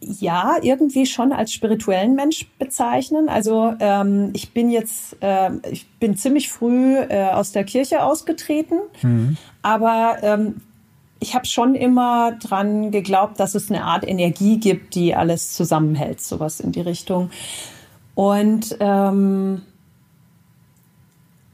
ja 0.00 0.56
irgendwie 0.60 1.06
schon 1.06 1.32
als 1.32 1.52
spirituellen 1.52 2.14
Mensch 2.14 2.46
bezeichnen. 2.58 3.28
Also 3.28 3.74
ähm, 3.80 4.30
ich 4.34 4.52
bin 4.52 4.70
jetzt, 4.70 5.16
äh, 5.20 5.50
ich 5.70 5.88
bin 5.98 6.16
ziemlich 6.16 6.50
früh 6.50 6.96
äh, 6.96 7.30
aus 7.30 7.52
der 7.52 7.64
Kirche 7.64 8.02
ausgetreten, 8.02 8.78
mhm. 9.02 9.36
aber 9.62 10.18
ähm, 10.22 10.56
ich 11.24 11.34
habe 11.34 11.46
schon 11.46 11.74
immer 11.74 12.32
dran 12.32 12.90
geglaubt, 12.90 13.40
dass 13.40 13.54
es 13.54 13.70
eine 13.70 13.84
Art 13.84 14.06
Energie 14.06 14.58
gibt, 14.58 14.94
die 14.94 15.14
alles 15.14 15.54
zusammenhält, 15.54 16.20
sowas 16.20 16.60
in 16.60 16.70
die 16.70 16.82
Richtung. 16.82 17.30
Und 18.14 18.76
ähm, 18.78 19.62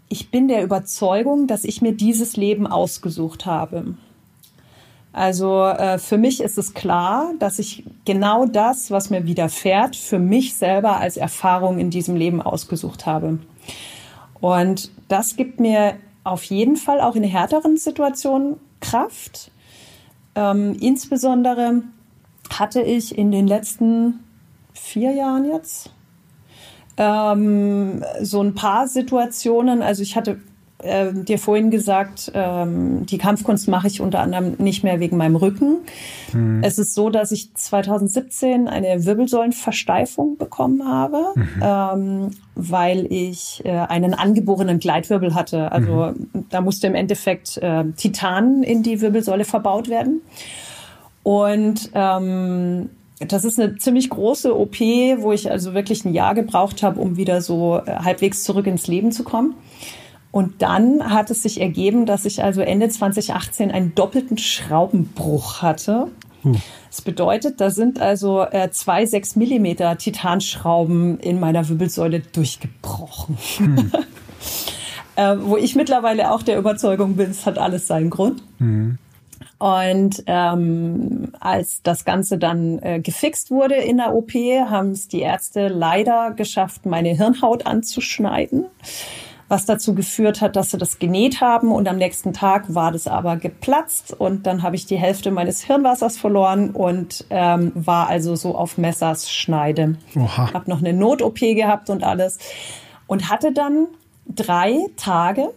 ich 0.08 0.32
bin 0.32 0.48
der 0.48 0.64
Überzeugung, 0.64 1.46
dass 1.46 1.62
ich 1.62 1.82
mir 1.82 1.92
dieses 1.92 2.36
Leben 2.36 2.66
ausgesucht 2.66 3.46
habe. 3.46 3.94
Also 5.12 5.62
äh, 5.62 5.98
für 5.98 6.18
mich 6.18 6.40
ist 6.40 6.58
es 6.58 6.74
klar, 6.74 7.32
dass 7.38 7.60
ich 7.60 7.84
genau 8.04 8.46
das, 8.46 8.90
was 8.90 9.08
mir 9.08 9.24
widerfährt, 9.24 9.94
für 9.94 10.18
mich 10.18 10.56
selber 10.56 10.96
als 10.96 11.16
Erfahrung 11.16 11.78
in 11.78 11.90
diesem 11.90 12.16
Leben 12.16 12.42
ausgesucht 12.42 13.06
habe. 13.06 13.38
Und 14.40 14.90
das 15.06 15.36
gibt 15.36 15.60
mir 15.60 15.94
auf 16.24 16.42
jeden 16.42 16.74
Fall 16.74 17.00
auch 17.00 17.14
in 17.14 17.22
härteren 17.22 17.76
Situationen 17.76 18.56
Kraft, 18.80 19.52
ähm, 20.40 20.74
insbesondere 20.80 21.82
hatte 22.50 22.80
ich 22.80 23.16
in 23.16 23.30
den 23.30 23.46
letzten 23.46 24.20
vier 24.72 25.12
Jahren 25.12 25.44
jetzt 25.44 25.92
ähm, 26.96 28.02
so 28.22 28.42
ein 28.42 28.54
paar 28.54 28.88
Situationen. 28.88 29.82
Also 29.82 30.02
ich 30.02 30.16
hatte 30.16 30.40
äh, 30.82 31.12
dir 31.12 31.38
vorhin 31.38 31.70
gesagt, 31.70 32.32
ähm, 32.34 33.06
die 33.06 33.18
Kampfkunst 33.18 33.68
mache 33.68 33.86
ich 33.86 34.00
unter 34.00 34.20
anderem 34.20 34.54
nicht 34.58 34.82
mehr 34.84 35.00
wegen 35.00 35.16
meinem 35.16 35.36
Rücken. 35.36 35.78
Mhm. 36.32 36.62
Es 36.62 36.78
ist 36.78 36.94
so, 36.94 37.10
dass 37.10 37.32
ich 37.32 37.54
2017 37.54 38.68
eine 38.68 39.04
Wirbelsäulenversteifung 39.04 40.36
bekommen 40.36 40.86
habe, 40.86 41.32
mhm. 41.34 41.62
ähm, 41.62 42.30
weil 42.54 43.06
ich 43.12 43.62
äh, 43.64 43.70
einen 43.70 44.14
angeborenen 44.14 44.78
Gleitwirbel 44.78 45.34
hatte. 45.34 45.72
Also 45.72 46.12
mhm. 46.14 46.46
da 46.50 46.60
musste 46.60 46.86
im 46.86 46.94
Endeffekt 46.94 47.56
äh, 47.58 47.84
Titan 47.96 48.62
in 48.62 48.82
die 48.82 49.00
Wirbelsäule 49.00 49.44
verbaut 49.44 49.88
werden. 49.88 50.20
Und 51.22 51.90
ähm, 51.94 52.90
das 53.20 53.44
ist 53.44 53.60
eine 53.60 53.76
ziemlich 53.76 54.08
große 54.08 54.58
OP, 54.58 54.80
wo 54.80 55.32
ich 55.32 55.50
also 55.50 55.74
wirklich 55.74 56.04
ein 56.04 56.14
Jahr 56.14 56.34
gebraucht 56.34 56.82
habe, 56.82 57.00
um 57.00 57.16
wieder 57.16 57.42
so 57.42 57.80
äh, 57.84 57.96
halbwegs 57.96 58.44
zurück 58.44 58.66
ins 58.66 58.86
Leben 58.86 59.12
zu 59.12 59.24
kommen. 59.24 59.54
Und 60.32 60.62
dann 60.62 61.12
hat 61.12 61.30
es 61.30 61.42
sich 61.42 61.60
ergeben, 61.60 62.06
dass 62.06 62.24
ich 62.24 62.42
also 62.42 62.60
Ende 62.60 62.88
2018 62.88 63.70
einen 63.70 63.94
doppelten 63.94 64.38
Schraubenbruch 64.38 65.60
hatte. 65.60 66.08
Hm. 66.42 66.56
Das 66.88 67.02
bedeutet, 67.02 67.60
da 67.60 67.70
sind 67.70 68.00
also 68.00 68.42
äh, 68.42 68.70
zwei 68.70 69.06
sechs 69.06 69.34
Millimeter 69.34 69.98
Titanschrauben 69.98 71.18
in 71.18 71.40
meiner 71.40 71.68
Wirbelsäule 71.68 72.20
durchgebrochen. 72.20 73.38
Hm. 73.56 73.92
äh, 75.16 75.36
wo 75.40 75.56
ich 75.56 75.74
mittlerweile 75.74 76.30
auch 76.30 76.42
der 76.42 76.58
Überzeugung 76.58 77.16
bin, 77.16 77.30
es 77.30 77.44
hat 77.44 77.58
alles 77.58 77.88
seinen 77.88 78.10
Grund. 78.10 78.42
Hm. 78.58 78.98
Und 79.58 80.22
ähm, 80.26 81.32
als 81.38 81.82
das 81.82 82.06
Ganze 82.06 82.38
dann 82.38 82.78
äh, 82.78 83.00
gefixt 83.00 83.50
wurde 83.50 83.74
in 83.74 83.98
der 83.98 84.14
OP, 84.14 84.32
haben 84.32 84.92
es 84.92 85.08
die 85.08 85.20
Ärzte 85.20 85.68
leider 85.68 86.30
geschafft, 86.30 86.86
meine 86.86 87.10
Hirnhaut 87.10 87.66
anzuschneiden 87.66 88.66
was 89.50 89.66
dazu 89.66 89.96
geführt 89.96 90.40
hat, 90.40 90.54
dass 90.54 90.70
sie 90.70 90.78
das 90.78 91.00
genäht 91.00 91.40
haben 91.40 91.72
und 91.72 91.88
am 91.88 91.96
nächsten 91.96 92.32
Tag 92.32 92.72
war 92.72 92.92
das 92.92 93.08
aber 93.08 93.36
geplatzt 93.36 94.14
und 94.16 94.46
dann 94.46 94.62
habe 94.62 94.76
ich 94.76 94.86
die 94.86 94.96
Hälfte 94.96 95.32
meines 95.32 95.60
Hirnwassers 95.60 96.16
verloren 96.16 96.70
und 96.70 97.26
ähm, 97.30 97.72
war 97.74 98.08
also 98.08 98.36
so 98.36 98.54
auf 98.54 98.78
Messers 98.78 99.28
Schneide. 99.28 99.96
Oha. 100.14 100.54
Hab 100.54 100.68
noch 100.68 100.78
eine 100.78 100.92
Not-OP 100.92 101.40
gehabt 101.40 101.90
und 101.90 102.04
alles 102.04 102.38
und 103.08 103.28
hatte 103.28 103.52
dann 103.52 103.88
drei 104.28 104.86
Tage, 104.96 105.50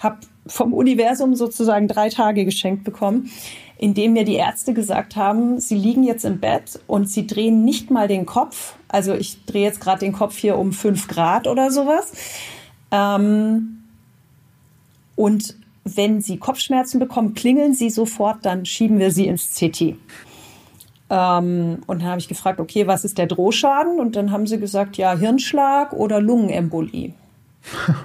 habe 0.00 0.18
vom 0.48 0.72
Universum 0.72 1.36
sozusagen 1.36 1.86
drei 1.86 2.08
Tage 2.08 2.44
geschenkt 2.44 2.82
bekommen, 2.82 3.30
in 3.78 3.94
dem 3.94 4.14
mir 4.14 4.24
die 4.24 4.34
Ärzte 4.34 4.74
gesagt 4.74 5.14
haben, 5.14 5.60
sie 5.60 5.76
liegen 5.76 6.02
jetzt 6.02 6.24
im 6.24 6.40
Bett 6.40 6.80
und 6.88 7.08
sie 7.08 7.28
drehen 7.28 7.64
nicht 7.64 7.92
mal 7.92 8.08
den 8.08 8.26
Kopf. 8.26 8.74
Also 8.88 9.14
ich 9.14 9.44
drehe 9.44 9.62
jetzt 9.62 9.80
gerade 9.80 10.00
den 10.00 10.12
Kopf 10.12 10.36
hier 10.36 10.58
um 10.58 10.72
fünf 10.72 11.06
Grad 11.06 11.46
oder 11.46 11.70
sowas. 11.70 12.12
Ähm, 12.90 13.84
und 15.16 15.56
wenn 15.84 16.20
Sie 16.20 16.38
Kopfschmerzen 16.38 17.00
bekommen, 17.00 17.34
klingeln 17.34 17.74
Sie 17.74 17.90
sofort, 17.90 18.44
dann 18.44 18.66
schieben 18.66 18.98
wir 18.98 19.10
Sie 19.10 19.26
ins 19.26 19.54
CT. 19.54 19.96
Ähm, 21.10 21.82
und 21.86 22.02
dann 22.02 22.08
habe 22.08 22.18
ich 22.18 22.28
gefragt, 22.28 22.60
okay, 22.60 22.86
was 22.86 23.04
ist 23.04 23.18
der 23.18 23.26
Drohschaden? 23.26 23.98
Und 23.98 24.16
dann 24.16 24.30
haben 24.30 24.46
sie 24.46 24.58
gesagt, 24.58 24.96
ja, 24.96 25.16
Hirnschlag 25.16 25.92
oder 25.92 26.20
Lungenembolie. 26.20 27.12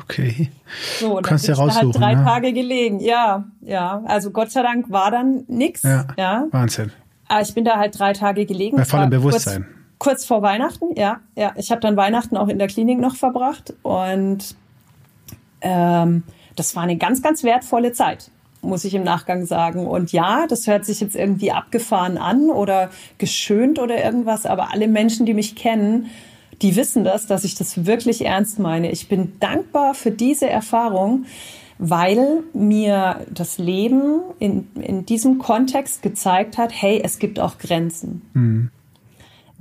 Okay. 0.03 0.49
So, 0.99 1.17
und 1.17 1.25
Kannst 1.25 1.47
dann 1.47 1.55
bin 1.55 1.67
ich 1.67 1.75
halt 1.75 1.95
drei 1.95 2.15
ne? 2.15 2.23
Tage 2.25 2.53
gelegen. 2.53 2.99
Ja, 2.99 3.45
ja. 3.61 4.03
Also 4.05 4.31
Gott 4.31 4.51
sei 4.51 4.61
Dank 4.61 4.91
war 4.91 5.09
dann 5.09 5.45
nichts. 5.47 5.83
Ja, 5.83 6.07
ja. 6.17 6.47
Wahnsinn. 6.51 6.91
Aber 7.29 7.41
ich 7.41 7.53
bin 7.53 7.63
da 7.63 7.77
halt 7.77 7.97
drei 7.97 8.11
Tage 8.11 8.45
gelegen. 8.45 8.75
Bei 8.75 8.83
vollem 8.83 9.09
Bewusstsein. 9.09 9.65
Kurz, 9.99 9.99
kurz, 9.99 10.25
vor 10.25 10.41
Weihnachten, 10.41 10.87
ja. 10.95 11.21
ja. 11.35 11.53
Ich 11.55 11.71
habe 11.71 11.79
dann 11.79 11.95
Weihnachten 11.95 12.35
auch 12.35 12.49
in 12.49 12.59
der 12.59 12.67
Klinik 12.67 12.99
noch 12.99 13.15
verbracht 13.15 13.73
und 13.83 14.55
ähm, 15.63 16.23
das 16.55 16.75
war 16.75 16.83
eine 16.83 16.97
ganz, 16.97 17.21
ganz 17.21 17.43
wertvolle 17.43 17.93
Zeit, 17.93 18.29
muss 18.61 18.85
ich 18.85 18.93
im 18.93 19.03
Nachgang 19.03 19.45
sagen. 19.45 19.87
Und 19.87 20.11
ja, 20.11 20.45
das 20.47 20.67
hört 20.67 20.85
sich 20.85 21.01
jetzt 21.01 21.15
irgendwie 21.15 21.51
abgefahren 21.51 22.17
an 22.17 22.49
oder 22.49 22.89
geschönt 23.17 23.79
oder 23.79 24.03
irgendwas, 24.03 24.45
aber 24.45 24.71
alle 24.71 24.87
Menschen, 24.87 25.25
die 25.25 25.33
mich 25.33 25.55
kennen, 25.55 26.07
die 26.61 26.75
wissen 26.75 27.03
das, 27.03 27.25
dass 27.25 27.43
ich 27.43 27.55
das 27.55 27.85
wirklich 27.85 28.25
ernst 28.25 28.59
meine. 28.59 28.91
Ich 28.91 29.07
bin 29.07 29.33
dankbar 29.39 29.95
für 29.95 30.11
diese 30.11 30.49
Erfahrung, 30.49 31.25
weil 31.79 32.43
mir 32.53 33.25
das 33.29 33.57
Leben 33.57 34.21
in, 34.39 34.67
in 34.75 35.05
diesem 35.05 35.39
Kontext 35.39 36.01
gezeigt 36.01 36.57
hat, 36.57 36.71
hey, 36.73 37.01
es 37.03 37.19
gibt 37.19 37.39
auch 37.39 37.57
Grenzen. 37.57 38.21
Mhm. 38.33 38.69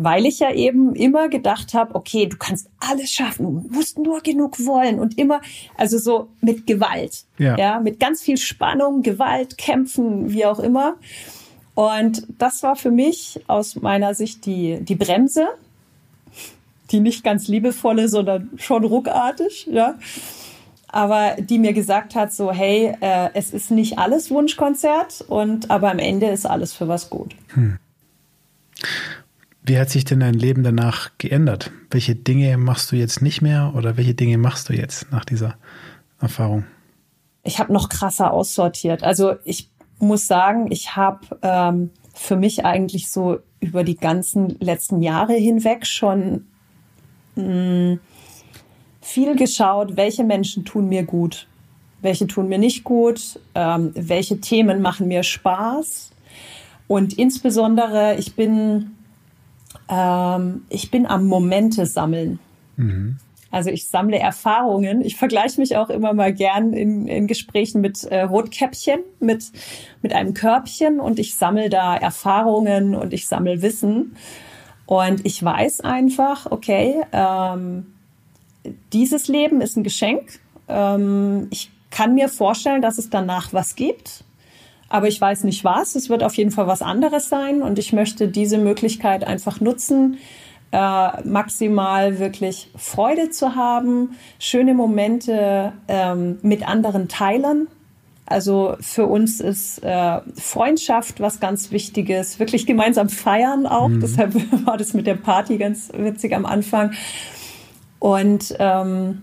Weil 0.05 0.27
ich 0.27 0.39
ja 0.41 0.53
eben 0.53 0.95
immer 0.95 1.29
gedacht 1.29 1.75
habe, 1.75 1.95
okay, 1.95 2.27
du 2.27 2.37
kannst 2.37 2.69
alles 2.81 3.11
schaffen, 3.11 3.45
du 3.45 3.75
musst 3.75 3.99
nur 3.99 4.21
genug 4.21 4.65
wollen 4.65 4.99
und 4.99 5.19
immer, 5.19 5.41
also 5.77 5.99
so 5.99 6.29
mit 6.41 6.67
Gewalt, 6.67 7.25
ja, 7.39 7.57
ja 7.57 7.81
mit 7.81 8.01
ganz 8.01 8.23
viel 8.23 8.37
Spannung, 8.37 9.03
Gewalt, 9.03 9.59
Kämpfen, 9.59 10.31
wie 10.31 10.47
auch 10.47 10.59
immer. 10.59 10.97
Und 11.75 12.27
das 12.39 12.63
war 12.63 12.77
für 12.77 12.91
mich 12.91 13.41
aus 13.47 13.77
meiner 13.77 14.15
Sicht 14.15 14.45
die, 14.47 14.81
die 14.83 14.95
Bremse, 14.95 15.49
die 16.91 17.01
nicht 17.01 17.25
ganz 17.25 17.49
liebevolle, 17.49 18.09
sondern 18.09 18.51
schon 18.57 18.85
ruckartig, 18.85 19.67
ja. 19.71 19.95
Aber 20.89 21.37
die 21.39 21.59
mir 21.59 21.73
gesagt 21.73 22.15
hat, 22.15 22.35
so, 22.35 22.53
hey, 22.53 22.95
äh, 23.01 23.31
es 23.33 23.55
ist 23.55 23.71
nicht 23.71 23.99
alles 23.99 24.31
Wunschkonzert 24.31 25.25
und 25.27 25.71
aber 25.71 25.91
am 25.91 25.99
Ende 25.99 26.27
ist 26.27 26.45
alles 26.45 26.75
für 26.75 26.87
was 26.87 27.09
gut. 27.09 27.35
Hm. 27.55 27.79
Wie 29.65 29.79
hat 29.79 29.91
sich 29.91 30.05
denn 30.05 30.21
dein 30.21 30.35
Leben 30.35 30.65
danach 30.65 31.11
geändert? 31.19 31.71
Welche 31.91 32.17
Dinge 32.17 32.57
machst 32.57 32.91
du 32.91 32.97
jetzt 32.97 33.23
nicht 33.23 33.43
mehr 33.43 33.73
oder 33.77 33.97
welche 33.97 34.15
Dinge 34.15 34.37
machst 34.37 34.69
du 34.69 34.73
jetzt 34.73 35.13
nach 35.13 35.25
dieser 35.25 35.55
Erfahrung? 36.21 36.65
Ich 37.45 37.59
habe 37.61 37.73
noch 37.73 37.89
krasser 37.89 38.33
aussortiert. 38.33 39.05
Also 39.05 39.35
ich 39.45 39.71
muss 39.99 40.27
sagen, 40.27 40.71
ich 40.71 40.97
habe 40.97 41.21
ähm, 41.43 41.91
für 42.13 42.37
mich 42.37 42.65
eigentlich 42.65 43.11
so 43.11 43.39
über 43.61 43.85
die 43.85 43.97
ganzen 43.97 44.57
letzten 44.59 45.01
Jahre 45.01 45.35
hinweg 45.35 45.87
schon 45.87 46.47
mh, 47.37 47.45
mm, 47.45 48.01
viel 49.01 49.37
geschaut, 49.37 49.97
welche 49.97 50.25
Menschen 50.25 50.65
tun 50.65 50.89
mir 50.89 51.05
gut, 51.05 51.47
welche 52.01 52.27
tun 52.27 52.49
mir 52.49 52.59
nicht 52.59 52.83
gut, 52.83 53.39
ähm, 53.55 53.93
welche 53.95 54.41
Themen 54.41 54.83
machen 54.83 55.07
mir 55.07 55.23
Spaß. 55.23 56.11
Und 56.89 57.17
insbesondere, 57.17 58.17
ich 58.17 58.35
bin 58.35 58.91
ähm, 59.93 60.65
ich 60.71 60.91
bin 60.91 61.07
am 61.07 61.27
Momente 61.27 61.85
sammeln. 61.87 62.39
Mhm. 62.77 63.19
Also 63.51 63.69
ich 63.69 63.87
sammle 63.87 64.19
Erfahrungen. 64.19 65.03
Ich 65.03 65.17
vergleiche 65.17 65.61
mich 65.61 65.77
auch 65.77 65.91
immer 65.91 66.15
mal 66.15 66.33
gern 66.33 66.73
in, 66.73 67.07
in 67.07 67.27
Gesprächen 67.27 67.83
mit 67.83 68.03
äh, 68.05 68.23
Rotkäppchen, 68.23 69.01
mit, 69.21 69.53
mit 70.01 70.15
einem 70.15 70.33
Körbchen 70.33 70.99
und 70.99 71.19
ich 71.19 71.37
sammle 71.37 71.69
da 71.69 71.95
Erfahrungen 71.95 72.95
und 72.95 73.13
ich 73.13 73.29
sammle 73.29 73.61
Wissen. 73.61 74.17
Und 74.87 75.27
ich 75.27 75.45
weiß 75.45 75.81
einfach, 75.81 76.51
okay, 76.51 77.03
ähm, 77.13 77.89
dieses 78.95 79.29
Leben 79.29 79.61
ist 79.61 79.77
ein 79.77 79.85
Geschenk. 79.85 80.41
Ähm, 80.69 81.49
ich 81.51 81.71
kann 81.91 82.15
mir 82.15 82.31
vorstellen, 82.31 82.81
dass 82.81 82.97
es 82.97 83.11
danach 83.11 83.53
was 83.53 83.77
gibt 83.77 84.25
aber 84.93 85.09
ich 85.09 85.19
weiß 85.19 85.45
nicht 85.45 85.65
was. 85.65 85.95
Es 85.95 86.11
wird 86.11 86.23
auf 86.23 86.35
jeden 86.35 86.51
Fall 86.51 86.67
was 86.67 86.83
anderes 86.83 87.31
sein 87.31 87.63
und 87.63 87.79
ich 87.79 87.95
möchte 87.95 88.29
diese 88.29 88.59
Möglichkeit 88.59 89.25
einfach 89.25 89.59
nutzen, 89.59 90.19
äh, 90.71 91.23
maximal 91.27 92.19
wirklich 92.19 92.71
Freude 92.77 93.31
zu 93.31 93.55
haben, 93.55 94.11
schöne 94.39 94.75
Momente 94.75 95.73
ähm, 95.89 96.39
mit 96.43 96.69
anderen 96.69 97.09
teilen. 97.09 97.69
Also 98.27 98.77
für 98.81 99.07
uns 99.07 99.41
ist 99.41 99.83
äh, 99.83 100.21
Freundschaft 100.35 101.21
was 101.21 101.41
ganz 101.41 101.71
Wichtiges, 101.71 102.39
wirklich 102.39 102.67
gemeinsam 102.67 103.09
feiern 103.09 103.67
auch. 103.67 103.89
Mhm. 103.89 104.01
Deshalb 104.01 104.35
war 104.67 104.77
das 104.77 104.93
mit 104.93 105.07
der 105.07 105.15
Party 105.15 105.57
ganz 105.57 105.91
witzig 105.97 106.35
am 106.35 106.45
Anfang. 106.45 106.93
Und 107.99 108.55
ähm, 108.59 109.23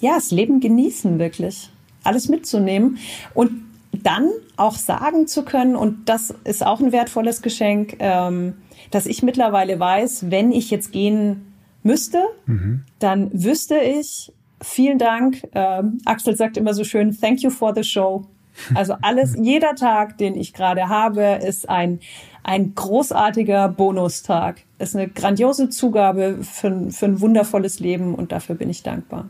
ja, 0.00 0.14
das 0.14 0.30
Leben 0.30 0.60
genießen 0.60 1.18
wirklich, 1.18 1.68
alles 2.04 2.30
mitzunehmen. 2.30 2.96
Und 3.34 3.65
dann 4.02 4.30
auch 4.56 4.76
sagen 4.76 5.26
zu 5.26 5.44
können, 5.44 5.76
und 5.76 6.08
das 6.08 6.34
ist 6.44 6.64
auch 6.64 6.80
ein 6.80 6.92
wertvolles 6.92 7.42
Geschenk, 7.42 7.96
ähm, 7.98 8.54
dass 8.90 9.06
ich 9.06 9.22
mittlerweile 9.22 9.78
weiß, 9.78 10.30
wenn 10.30 10.52
ich 10.52 10.70
jetzt 10.70 10.92
gehen 10.92 11.52
müsste, 11.82 12.22
mhm. 12.46 12.84
dann 12.98 13.30
wüsste 13.32 13.78
ich, 13.78 14.32
vielen 14.60 14.98
Dank. 14.98 15.46
Ähm, 15.54 15.98
Axel 16.04 16.36
sagt 16.36 16.56
immer 16.56 16.74
so 16.74 16.84
schön, 16.84 17.16
thank 17.18 17.42
you 17.42 17.50
for 17.50 17.74
the 17.74 17.84
show. 17.84 18.26
Also 18.74 18.94
alles, 19.02 19.36
jeder 19.40 19.74
Tag, 19.74 20.18
den 20.18 20.34
ich 20.34 20.52
gerade 20.52 20.88
habe, 20.88 21.40
ist 21.46 21.68
ein, 21.68 22.00
ein 22.42 22.74
großartiger 22.74 23.68
Bonustag. 23.68 24.62
Ist 24.78 24.96
eine 24.96 25.08
grandiose 25.08 25.68
Zugabe 25.68 26.38
für, 26.42 26.90
für 26.90 27.06
ein 27.06 27.20
wundervolles 27.20 27.80
Leben 27.80 28.14
und 28.14 28.32
dafür 28.32 28.54
bin 28.54 28.70
ich 28.70 28.82
dankbar. 28.82 29.28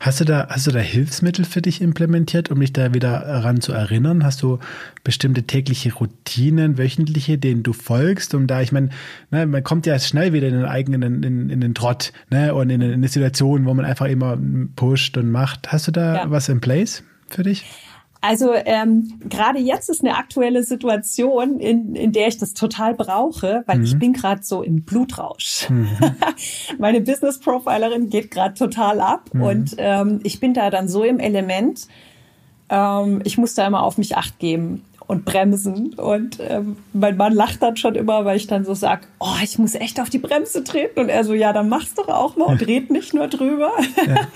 Hast 0.00 0.20
du 0.20 0.24
da, 0.24 0.48
hast 0.48 0.66
du 0.66 0.70
da 0.70 0.78
Hilfsmittel 0.78 1.44
für 1.44 1.62
dich 1.62 1.80
implementiert, 1.80 2.50
um 2.50 2.60
dich 2.60 2.72
da 2.72 2.94
wieder 2.94 3.12
ran 3.12 3.60
zu 3.60 3.72
erinnern? 3.72 4.24
Hast 4.24 4.42
du 4.42 4.58
bestimmte 5.04 5.44
tägliche 5.44 5.92
Routinen, 5.94 6.78
wöchentliche, 6.78 7.38
denen 7.38 7.62
du 7.62 7.72
folgst, 7.72 8.34
um 8.34 8.46
da, 8.46 8.60
ich 8.60 8.72
meine, 8.72 8.90
ne, 9.30 9.46
man 9.46 9.62
kommt 9.62 9.86
ja 9.86 9.98
schnell 9.98 10.32
wieder 10.32 10.48
in 10.48 10.54
den 10.54 10.64
eigenen, 10.64 11.22
in, 11.22 11.50
in 11.50 11.60
den 11.60 11.74
Trott, 11.74 12.12
ne, 12.30 12.54
und 12.54 12.70
in, 12.70 12.80
in 12.80 12.92
eine 12.92 13.08
Situation, 13.08 13.64
wo 13.64 13.74
man 13.74 13.84
einfach 13.84 14.06
immer 14.06 14.38
pusht 14.76 15.16
und 15.16 15.30
macht. 15.30 15.72
Hast 15.72 15.88
du 15.88 15.92
da 15.92 16.14
ja. 16.14 16.30
was 16.30 16.48
in 16.48 16.60
place 16.60 17.02
für 17.28 17.42
dich? 17.42 17.64
Also 18.22 18.52
ähm, 18.54 19.18
gerade 19.28 19.58
jetzt 19.58 19.90
ist 19.90 20.00
eine 20.00 20.16
aktuelle 20.16 20.62
Situation, 20.62 21.58
in, 21.58 21.96
in 21.96 22.12
der 22.12 22.28
ich 22.28 22.38
das 22.38 22.54
total 22.54 22.94
brauche, 22.94 23.64
weil 23.66 23.78
mhm. 23.78 23.84
ich 23.84 23.98
bin 23.98 24.12
gerade 24.12 24.44
so 24.44 24.62
im 24.62 24.84
Blutrausch. 24.84 25.68
Mhm. 25.68 25.88
Meine 26.78 27.00
Business 27.00 27.40
Profilerin 27.40 28.10
geht 28.10 28.30
gerade 28.30 28.54
total 28.54 29.00
ab 29.00 29.28
mhm. 29.32 29.42
und 29.42 29.74
ähm, 29.76 30.20
ich 30.22 30.38
bin 30.38 30.54
da 30.54 30.70
dann 30.70 30.88
so 30.88 31.02
im 31.02 31.18
Element. 31.18 31.88
Ähm, 32.68 33.22
ich 33.24 33.38
muss 33.38 33.54
da 33.54 33.66
immer 33.66 33.82
auf 33.82 33.98
mich 33.98 34.16
acht 34.16 34.38
geben 34.38 34.84
und 35.08 35.24
bremsen. 35.24 35.94
Und 35.94 36.38
ähm, 36.40 36.76
mein 36.92 37.16
Mann 37.16 37.34
lacht 37.34 37.60
dann 37.60 37.76
schon 37.76 37.96
immer, 37.96 38.24
weil 38.24 38.36
ich 38.36 38.46
dann 38.46 38.64
so 38.64 38.74
sag, 38.74 39.08
oh, 39.18 39.34
ich 39.42 39.58
muss 39.58 39.74
echt 39.74 40.00
auf 40.00 40.10
die 40.10 40.18
Bremse 40.18 40.62
treten. 40.64 41.00
Und 41.00 41.08
er 41.08 41.24
so, 41.24 41.34
ja, 41.34 41.52
dann 41.52 41.68
mach's 41.68 41.94
doch 41.94 42.08
auch 42.08 42.36
mal 42.36 42.46
und 42.46 42.60
red 42.66 42.90
nicht 42.90 43.14
nur 43.14 43.28
drüber. 43.28 43.72
Ja. 44.06 44.14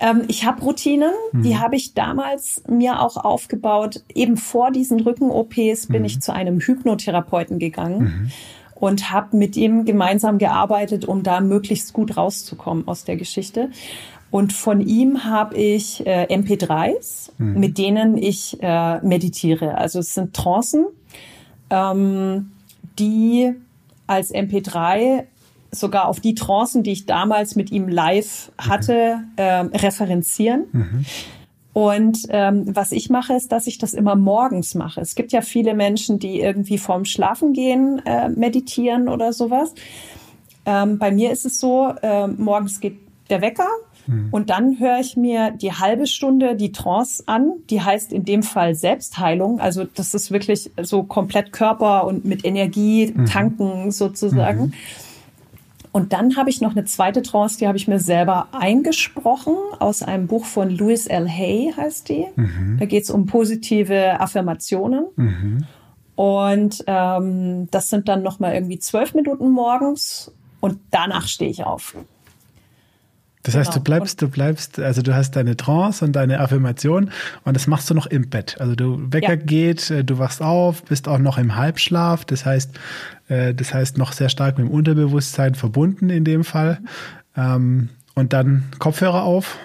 Ähm, 0.00 0.24
ich 0.28 0.44
habe 0.44 0.62
Routinen, 0.62 1.12
mhm. 1.32 1.42
die 1.42 1.58
habe 1.58 1.76
ich 1.76 1.94
damals 1.94 2.62
mir 2.68 3.00
auch 3.00 3.16
aufgebaut. 3.16 4.02
Eben 4.14 4.36
vor 4.36 4.70
diesen 4.70 5.00
Rücken-OPs 5.00 5.88
bin 5.88 6.00
mhm. 6.00 6.04
ich 6.04 6.20
zu 6.20 6.32
einem 6.32 6.60
Hypnotherapeuten 6.60 7.58
gegangen. 7.58 7.98
Mhm. 8.00 8.30
Und 8.74 9.10
habe 9.10 9.38
mit 9.38 9.56
ihm 9.56 9.86
gemeinsam 9.86 10.36
gearbeitet, 10.36 11.06
um 11.06 11.22
da 11.22 11.40
möglichst 11.40 11.94
gut 11.94 12.18
rauszukommen 12.18 12.86
aus 12.86 13.04
der 13.04 13.16
Geschichte. 13.16 13.70
Und 14.30 14.52
von 14.52 14.82
ihm 14.82 15.24
habe 15.24 15.56
ich 15.56 16.06
äh, 16.06 16.26
MP3s, 16.26 17.30
mhm. 17.38 17.58
mit 17.58 17.78
denen 17.78 18.18
ich 18.18 18.58
äh, 18.60 19.00
meditiere. 19.00 19.78
Also 19.78 20.00
es 20.00 20.12
sind 20.12 20.34
Trancen, 20.34 20.84
ähm, 21.70 22.50
die 22.98 23.54
als 24.06 24.34
MP3 24.34 25.24
sogar 25.70 26.08
auf 26.08 26.20
die 26.20 26.34
Trancen, 26.34 26.82
die 26.82 26.92
ich 26.92 27.06
damals 27.06 27.56
mit 27.56 27.70
ihm 27.70 27.88
live 27.88 28.50
hatte, 28.58 29.18
mhm. 29.18 29.32
äh, 29.36 29.58
referenzieren. 29.76 30.64
Mhm. 30.72 31.06
Und 31.76 32.20
ähm, 32.30 32.74
was 32.74 32.90
ich 32.90 33.10
mache, 33.10 33.34
ist, 33.34 33.52
dass 33.52 33.66
ich 33.66 33.76
das 33.76 33.92
immer 33.92 34.16
morgens 34.16 34.74
mache. 34.74 35.02
Es 35.02 35.14
gibt 35.14 35.30
ja 35.32 35.42
viele 35.42 35.74
Menschen, 35.74 36.18
die 36.18 36.40
irgendwie 36.40 36.78
vorm 36.78 37.04
Schlafengehen 37.04 38.00
äh, 38.06 38.30
meditieren 38.30 39.10
oder 39.10 39.34
sowas. 39.34 39.74
Ähm, 40.64 40.98
bei 40.98 41.10
mir 41.10 41.32
ist 41.32 41.44
es 41.44 41.60
so, 41.60 41.92
äh, 42.00 42.28
morgens 42.28 42.80
geht 42.80 42.96
der 43.28 43.42
Wecker 43.42 43.68
mhm. 44.06 44.28
und 44.30 44.48
dann 44.48 44.80
höre 44.80 45.00
ich 45.00 45.18
mir 45.18 45.50
die 45.50 45.72
halbe 45.72 46.06
Stunde 46.06 46.56
die 46.56 46.72
Trance 46.72 47.22
an. 47.26 47.52
Die 47.68 47.82
heißt 47.82 48.10
in 48.10 48.24
dem 48.24 48.42
Fall 48.42 48.74
Selbstheilung. 48.74 49.60
Also 49.60 49.84
das 49.84 50.14
ist 50.14 50.30
wirklich 50.30 50.70
so 50.82 51.02
komplett 51.02 51.52
Körper 51.52 52.06
und 52.06 52.24
mit 52.24 52.46
Energie 52.46 53.12
mhm. 53.14 53.26
tanken 53.26 53.90
sozusagen. 53.90 54.66
Mhm. 54.66 54.72
Und 55.96 56.12
dann 56.12 56.36
habe 56.36 56.50
ich 56.50 56.60
noch 56.60 56.72
eine 56.72 56.84
zweite 56.84 57.22
Trance, 57.22 57.56
die 57.56 57.66
habe 57.66 57.78
ich 57.78 57.88
mir 57.88 57.98
selber 57.98 58.48
eingesprochen 58.52 59.54
aus 59.78 60.02
einem 60.02 60.26
Buch 60.26 60.44
von 60.44 60.68
Louis 60.68 61.06
L. 61.06 61.26
Hay, 61.26 61.72
heißt 61.74 62.10
die. 62.10 62.26
Mhm. 62.36 62.76
Da 62.78 62.84
geht 62.84 63.04
es 63.04 63.10
um 63.10 63.24
positive 63.24 64.20
Affirmationen. 64.20 65.06
Mhm. 65.16 65.64
Und 66.14 66.84
ähm, 66.86 67.70
das 67.70 67.88
sind 67.88 68.08
dann 68.08 68.22
nochmal 68.22 68.52
irgendwie 68.52 68.78
zwölf 68.78 69.14
Minuten 69.14 69.48
morgens 69.48 70.30
und 70.60 70.80
danach 70.90 71.28
stehe 71.28 71.50
ich 71.50 71.64
auf. 71.64 71.96
Das 73.46 73.54
heißt, 73.54 73.70
genau. 73.70 73.78
du 73.78 73.84
bleibst, 73.84 74.22
du 74.22 74.28
bleibst, 74.28 74.80
also 74.80 75.02
du 75.02 75.14
hast 75.14 75.36
deine 75.36 75.56
Trance 75.56 76.04
und 76.04 76.12
deine 76.16 76.40
Affirmation 76.40 77.12
und 77.44 77.54
das 77.54 77.68
machst 77.68 77.88
du 77.88 77.94
noch 77.94 78.06
im 78.06 78.28
Bett. 78.28 78.56
Also 78.58 78.74
du 78.74 79.00
Wecker 79.12 79.34
ja. 79.34 79.36
geht, 79.36 79.88
äh, 79.88 80.02
du 80.02 80.18
wachst 80.18 80.42
auf, 80.42 80.82
bist 80.82 81.06
auch 81.06 81.18
noch 81.18 81.38
im 81.38 81.54
Halbschlaf. 81.54 82.24
Das 82.24 82.44
heißt, 82.44 82.72
äh, 83.28 83.54
das 83.54 83.72
heißt 83.72 83.98
noch 83.98 84.10
sehr 84.10 84.30
stark 84.30 84.58
mit 84.58 84.66
dem 84.66 84.72
Unterbewusstsein 84.72 85.54
verbunden 85.54 86.10
in 86.10 86.24
dem 86.24 86.42
Fall. 86.42 86.80
Ähm, 87.36 87.90
und 88.16 88.32
dann 88.32 88.64
Kopfhörer 88.80 89.22
auf 89.22 89.56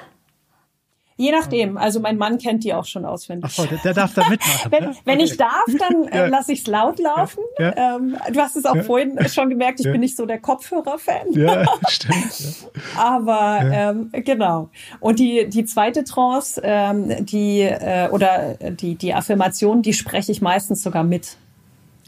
Je 1.22 1.32
nachdem. 1.32 1.78
Also 1.78 1.99
mein 1.99 2.17
Mann 2.17 2.39
kennt 2.39 2.63
die 2.63 2.74
auch 2.74 2.86
schon 2.86 3.05
auswendig. 3.05 3.51
Ach 3.55 3.67
der, 3.67 3.78
der 3.78 3.93
darf 3.93 4.15
da 4.15 4.28
mitmachen. 4.28 4.72
wenn, 4.72 4.84
ne? 4.86 4.95
wenn 5.05 5.19
ich 5.19 5.38
darf, 5.38 5.67
dann 5.78 6.07
äh, 6.07 6.17
ja. 6.17 6.26
lasse 6.26 6.51
ich 6.51 6.61
es 6.61 6.67
laut 6.67 6.97
laufen. 6.97 7.43
Ja. 7.59 7.76
Ja. 7.76 7.95
Ähm, 7.97 8.17
du 8.34 8.39
hast 8.39 8.55
es 8.55 8.65
auch 8.65 8.82
vorhin 8.82 9.19
schon 9.30 9.51
gemerkt, 9.51 9.80
ich 9.80 9.86
bin 9.86 10.01
nicht 10.01 10.17
so 10.17 10.26
der 10.26 10.39
Kopfhörer-Fan. 10.39 11.34
Ja, 11.34 11.63
stimmt. 11.89 12.72
Aber 12.97 13.59
ähm, 13.61 14.09
genau. 14.11 14.69
Und 14.99 15.19
die, 15.19 15.47
die 15.47 15.63
zweite 15.63 16.03
Trance, 16.05 16.59
ähm, 16.63 17.24
die 17.24 17.61
äh, 17.61 18.09
oder 18.09 18.55
die, 18.72 18.95
die 18.95 19.13
Affirmation, 19.13 19.84
die 19.84 19.93
spreche 19.93 20.32
ich 20.32 20.41
meistens 20.41 20.82
sogar 20.82 21.03
mit. 21.03 21.38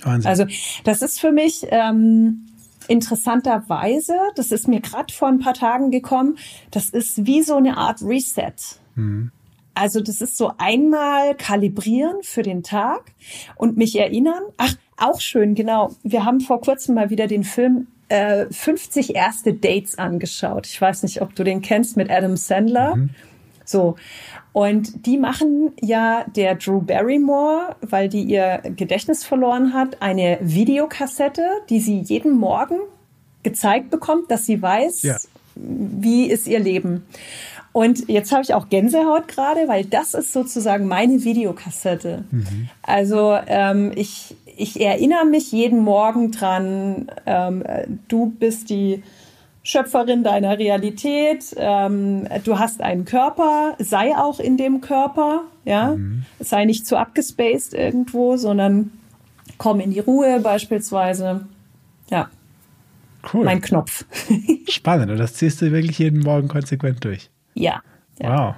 Wahnsinn. 0.01 0.27
Also 0.27 0.45
das 0.85 1.03
ist 1.03 1.19
für 1.19 1.31
mich 1.31 1.67
ähm, 1.69 2.47
interessanterweise, 2.87 4.15
das 4.35 4.51
ist 4.51 4.67
mir 4.67 4.81
gerade 4.81 5.13
vor 5.13 5.27
ein 5.27 5.37
paar 5.37 5.53
Tagen 5.53 5.91
gekommen, 5.91 6.39
das 6.71 6.89
ist 6.89 7.27
wie 7.27 7.43
so 7.43 7.57
eine 7.57 7.77
Art 7.77 8.01
Reset. 8.01 8.55
Mhm. 8.95 9.31
Also 9.75 10.01
das 10.01 10.21
ist 10.21 10.37
so 10.37 10.51
einmal 10.57 11.35
kalibrieren 11.35 12.17
für 12.21 12.43
den 12.43 12.61
Tag 12.61 13.11
und 13.55 13.75
mich 13.75 13.97
erinnern. 13.97 14.43
Ach, 14.57 14.75
auch 14.97 15.19
schön, 15.19 15.55
genau. 15.55 15.91
Wir 16.03 16.25
haben 16.25 16.41
vor 16.41 16.61
kurzem 16.61 16.95
mal 16.95 17.09
wieder 17.09 17.27
den 17.27 17.43
Film 17.43 17.87
äh, 18.09 18.45
50 18.51 19.15
erste 19.15 19.53
Dates 19.53 19.97
angeschaut. 19.97 20.67
Ich 20.67 20.79
weiß 20.79 21.03
nicht, 21.03 21.21
ob 21.21 21.33
du 21.35 21.43
den 21.43 21.61
kennst 21.61 21.97
mit 21.97 22.11
Adam 22.11 22.37
Sandler. 22.37 22.95
Mhm. 22.95 23.09
So. 23.65 23.95
Und 24.51 25.07
die 25.07 25.17
machen 25.17 25.71
ja 25.81 26.25
der 26.35 26.55
Drew 26.55 26.79
Barrymore, 26.79 27.75
weil 27.81 28.07
die 28.07 28.21
ihr 28.21 28.61
Gedächtnis 28.75 29.23
verloren 29.23 29.73
hat, 29.73 30.01
eine 30.01 30.37
Videokassette, 30.41 31.47
die 31.69 31.79
sie 31.79 31.99
jeden 31.99 32.37
Morgen 32.37 32.77
gezeigt 33.41 33.89
bekommt, 33.89 34.29
dass 34.29 34.45
sie 34.45 34.61
weiß, 34.61 35.01
ja. 35.01 35.17
wie 35.55 36.27
ist 36.27 36.47
ihr 36.47 36.59
Leben. 36.59 37.05
Und 37.73 38.07
jetzt 38.07 38.31
habe 38.31 38.43
ich 38.43 38.53
auch 38.53 38.69
Gänsehaut 38.69 39.27
gerade, 39.27 39.67
weil 39.67 39.83
das 39.83 40.13
ist 40.13 40.31
sozusagen 40.31 40.87
meine 40.87 41.23
Videokassette. 41.23 42.23
Mhm. 42.29 42.69
Also 42.83 43.35
ähm, 43.47 43.91
ich, 43.95 44.35
ich 44.45 44.79
erinnere 44.79 45.25
mich 45.25 45.51
jeden 45.51 45.79
Morgen 45.79 46.31
dran, 46.31 47.11
ähm, 47.25 47.63
du 48.07 48.27
bist 48.27 48.69
die 48.69 49.01
Schöpferin 49.63 50.23
deiner 50.23 50.59
Realität, 50.59 51.55
ähm, 51.57 52.27
du 52.43 52.59
hast 52.59 52.81
einen 52.81 53.05
Körper, 53.05 53.75
sei 53.79 54.15
auch 54.15 54.39
in 54.39 54.57
dem 54.57 54.81
Körper, 54.81 55.41
ja, 55.65 55.95
mhm. 55.95 56.25
sei 56.39 56.65
nicht 56.65 56.85
zu 56.85 56.95
abgespaced 56.97 57.73
irgendwo, 57.73 58.37
sondern 58.37 58.91
komm 59.57 59.79
in 59.79 59.91
die 59.91 59.99
Ruhe 59.99 60.39
beispielsweise. 60.41 61.47
Ja. 62.11 62.29
Cool. 63.33 63.45
Mein 63.45 63.61
Knopf. 63.61 64.05
Spannend. 64.69 65.09
Und 65.09 65.17
das 65.17 65.35
ziehst 65.35 65.61
du 65.61 65.71
wirklich 65.71 65.97
jeden 65.97 66.19
Morgen 66.19 66.49
konsequent 66.49 67.03
durch. 67.05 67.29
Ja. 67.53 67.81
ja. 68.19 68.47
Wow. 68.47 68.55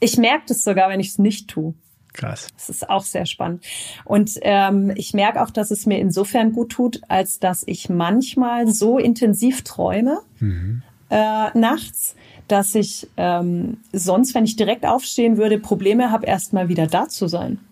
Ich 0.00 0.16
merke 0.16 0.44
das 0.48 0.64
sogar, 0.64 0.88
wenn 0.88 1.00
ich 1.00 1.08
es 1.08 1.18
nicht 1.18 1.48
tue. 1.48 1.74
Krass. 2.12 2.48
Das 2.56 2.68
ist 2.68 2.90
auch 2.90 3.04
sehr 3.04 3.26
spannend. 3.26 3.64
Und 4.04 4.32
ähm, 4.42 4.92
ich 4.96 5.14
merke 5.14 5.42
auch, 5.42 5.50
dass 5.50 5.70
es 5.70 5.86
mir 5.86 5.98
insofern 5.98 6.52
gut 6.52 6.70
tut, 6.72 7.00
als 7.08 7.38
dass 7.38 7.62
ich 7.66 7.88
manchmal 7.88 8.66
so 8.68 8.98
intensiv 8.98 9.62
träume 9.62 10.20
mhm. 10.40 10.82
äh, 11.08 11.56
nachts, 11.56 12.16
dass 12.48 12.74
ich 12.74 13.08
ähm, 13.16 13.78
sonst, 13.92 14.34
wenn 14.34 14.44
ich 14.44 14.56
direkt 14.56 14.84
aufstehen 14.86 15.36
würde, 15.36 15.58
Probleme 15.58 16.10
habe, 16.10 16.26
erstmal 16.26 16.68
wieder 16.68 16.86
da 16.86 17.08
zu 17.08 17.28
sein. 17.28 17.58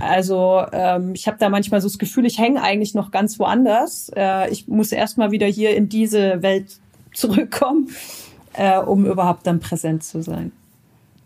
Also 0.00 0.62
ähm, 0.72 1.12
ich 1.14 1.26
habe 1.26 1.38
da 1.38 1.48
manchmal 1.48 1.80
so 1.80 1.88
das 1.88 1.96
Gefühl, 1.96 2.26
ich 2.26 2.38
hänge 2.38 2.60
eigentlich 2.60 2.92
noch 2.92 3.12
ganz 3.12 3.38
woanders. 3.38 4.10
Äh, 4.14 4.50
ich 4.50 4.68
muss 4.68 4.92
erstmal 4.92 5.30
wieder 5.30 5.46
hier 5.46 5.74
in 5.74 5.88
diese 5.88 6.42
Welt 6.42 6.80
zurückkommen 7.14 7.88
äh, 8.56 8.78
um 8.78 9.06
überhaupt 9.06 9.46
dann 9.46 9.60
präsent 9.60 10.04
zu 10.04 10.22
sein. 10.22 10.52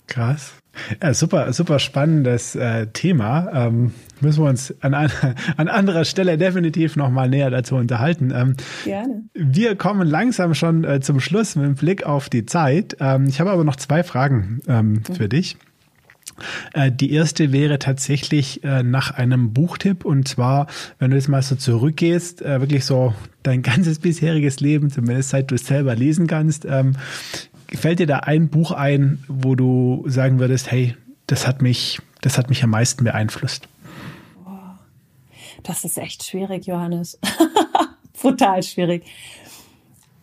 Krass. 0.06 0.54
Ja, 1.02 1.14
super, 1.14 1.52
super 1.52 1.78
spannendes 1.78 2.54
äh, 2.54 2.86
Thema. 2.88 3.48
Ähm, 3.52 3.92
müssen 4.20 4.42
wir 4.42 4.48
uns 4.48 4.74
an, 4.82 4.94
an, 4.94 5.10
an 5.56 5.68
anderer 5.68 6.04
Stelle 6.04 6.38
definitiv 6.38 6.96
nochmal 6.96 7.28
näher 7.28 7.50
dazu 7.50 7.76
unterhalten. 7.76 8.32
Ähm, 8.34 8.56
Gerne. 8.84 9.22
Wir 9.34 9.76
kommen 9.76 10.06
langsam 10.08 10.54
schon 10.54 10.84
äh, 10.84 11.00
zum 11.00 11.20
Schluss 11.20 11.56
mit 11.56 11.66
dem 11.66 11.74
Blick 11.74 12.04
auf 12.04 12.28
die 12.28 12.46
Zeit. 12.46 12.96
Ähm, 13.00 13.26
ich 13.26 13.40
habe 13.40 13.50
aber 13.50 13.64
noch 13.64 13.76
zwei 13.76 14.02
Fragen 14.02 14.60
ähm, 14.68 14.92
mhm. 14.92 15.14
für 15.14 15.28
dich. 15.28 15.56
Äh, 16.72 16.90
die 16.92 17.12
erste 17.12 17.52
wäre 17.52 17.78
tatsächlich 17.78 18.64
äh, 18.64 18.82
nach 18.82 19.12
einem 19.12 19.52
Buchtipp 19.52 20.04
und 20.04 20.28
zwar, 20.28 20.66
wenn 20.98 21.10
du 21.10 21.16
jetzt 21.16 21.28
mal 21.28 21.42
so 21.42 21.56
zurückgehst, 21.56 22.42
äh, 22.42 22.60
wirklich 22.60 22.84
so 22.84 23.14
dein 23.42 23.62
ganzes 23.62 23.98
bisheriges 23.98 24.60
Leben, 24.60 24.90
zumindest 24.90 25.30
seit 25.30 25.50
du 25.50 25.54
es 25.54 25.66
selber 25.66 25.94
lesen 25.94 26.26
kannst, 26.26 26.64
ähm, 26.64 26.96
fällt 27.68 28.00
dir 28.00 28.06
da 28.06 28.18
ein 28.20 28.48
Buch 28.48 28.72
ein, 28.72 29.22
wo 29.28 29.54
du 29.54 30.04
sagen 30.06 30.38
würdest, 30.38 30.70
hey, 30.70 30.96
das 31.26 31.46
hat 31.46 31.62
mich, 31.62 32.00
das 32.20 32.38
hat 32.38 32.48
mich 32.48 32.64
am 32.64 32.70
meisten 32.70 33.04
beeinflusst? 33.04 33.68
Das 35.62 35.84
ist 35.84 35.98
echt 35.98 36.24
schwierig, 36.24 36.66
Johannes. 36.66 37.18
Brutal 38.20 38.62
schwierig. 38.62 39.04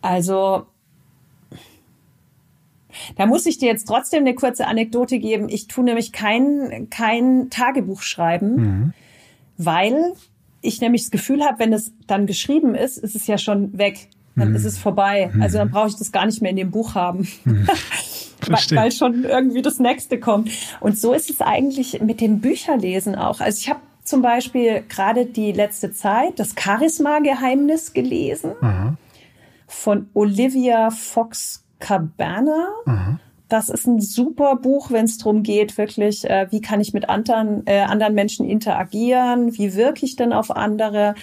Also, 0.02 0.66
da 3.16 3.26
muss 3.26 3.46
ich 3.46 3.58
dir 3.58 3.68
jetzt 3.68 3.86
trotzdem 3.86 4.20
eine 4.20 4.34
kurze 4.34 4.66
Anekdote 4.66 5.18
geben. 5.18 5.48
Ich 5.48 5.68
tue 5.68 5.84
nämlich 5.84 6.12
kein, 6.12 6.88
kein 6.90 7.50
Tagebuch 7.50 8.02
schreiben, 8.02 8.54
mhm. 8.54 8.92
weil 9.56 10.12
ich 10.60 10.80
nämlich 10.80 11.02
das 11.02 11.10
Gefühl 11.10 11.44
habe, 11.44 11.58
wenn 11.60 11.72
es 11.72 11.92
dann 12.06 12.26
geschrieben 12.26 12.74
ist, 12.74 12.98
ist 12.98 13.14
es 13.14 13.26
ja 13.26 13.38
schon 13.38 13.76
weg. 13.78 14.08
Dann 14.36 14.50
mhm. 14.50 14.56
ist 14.56 14.64
es 14.64 14.78
vorbei. 14.78 15.30
Mhm. 15.32 15.42
Also 15.42 15.58
dann 15.58 15.70
brauche 15.70 15.88
ich 15.88 15.96
das 15.96 16.12
gar 16.12 16.26
nicht 16.26 16.42
mehr 16.42 16.50
in 16.50 16.56
dem 16.56 16.70
Buch 16.70 16.94
haben. 16.94 17.28
Mhm. 17.44 17.68
weil, 18.46 18.76
weil 18.76 18.92
schon 18.92 19.24
irgendwie 19.24 19.62
das 19.62 19.78
nächste 19.78 20.18
kommt. 20.18 20.50
Und 20.80 20.98
so 20.98 21.12
ist 21.12 21.30
es 21.30 21.40
eigentlich 21.40 22.00
mit 22.00 22.20
dem 22.20 22.40
Bücherlesen 22.40 23.14
auch. 23.14 23.40
Also 23.40 23.58
ich 23.60 23.68
habe 23.68 23.80
zum 24.04 24.22
Beispiel 24.22 24.84
gerade 24.88 25.26
die 25.26 25.52
letzte 25.52 25.92
Zeit 25.92 26.38
das 26.38 26.54
Charisma-Geheimnis 26.58 27.92
gelesen 27.92 28.52
Aha. 28.60 28.96
von 29.66 30.08
Olivia 30.14 30.90
Fox 30.90 31.64
Cabana. 31.78 32.68
Mhm. 32.86 33.20
Das 33.48 33.70
ist 33.70 33.86
ein 33.86 34.00
super 34.00 34.56
Buch, 34.56 34.90
wenn 34.90 35.06
es 35.06 35.16
darum 35.18 35.42
geht, 35.42 35.78
wirklich, 35.78 36.28
äh, 36.28 36.48
wie 36.50 36.60
kann 36.60 36.80
ich 36.80 36.92
mit 36.92 37.08
anderen, 37.08 37.66
äh, 37.66 37.80
anderen 37.80 38.14
Menschen 38.14 38.48
interagieren, 38.48 39.56
wie 39.56 39.74
wirke 39.74 40.04
ich 40.04 40.16
denn 40.16 40.34
auf 40.34 40.54
andere. 40.54 41.14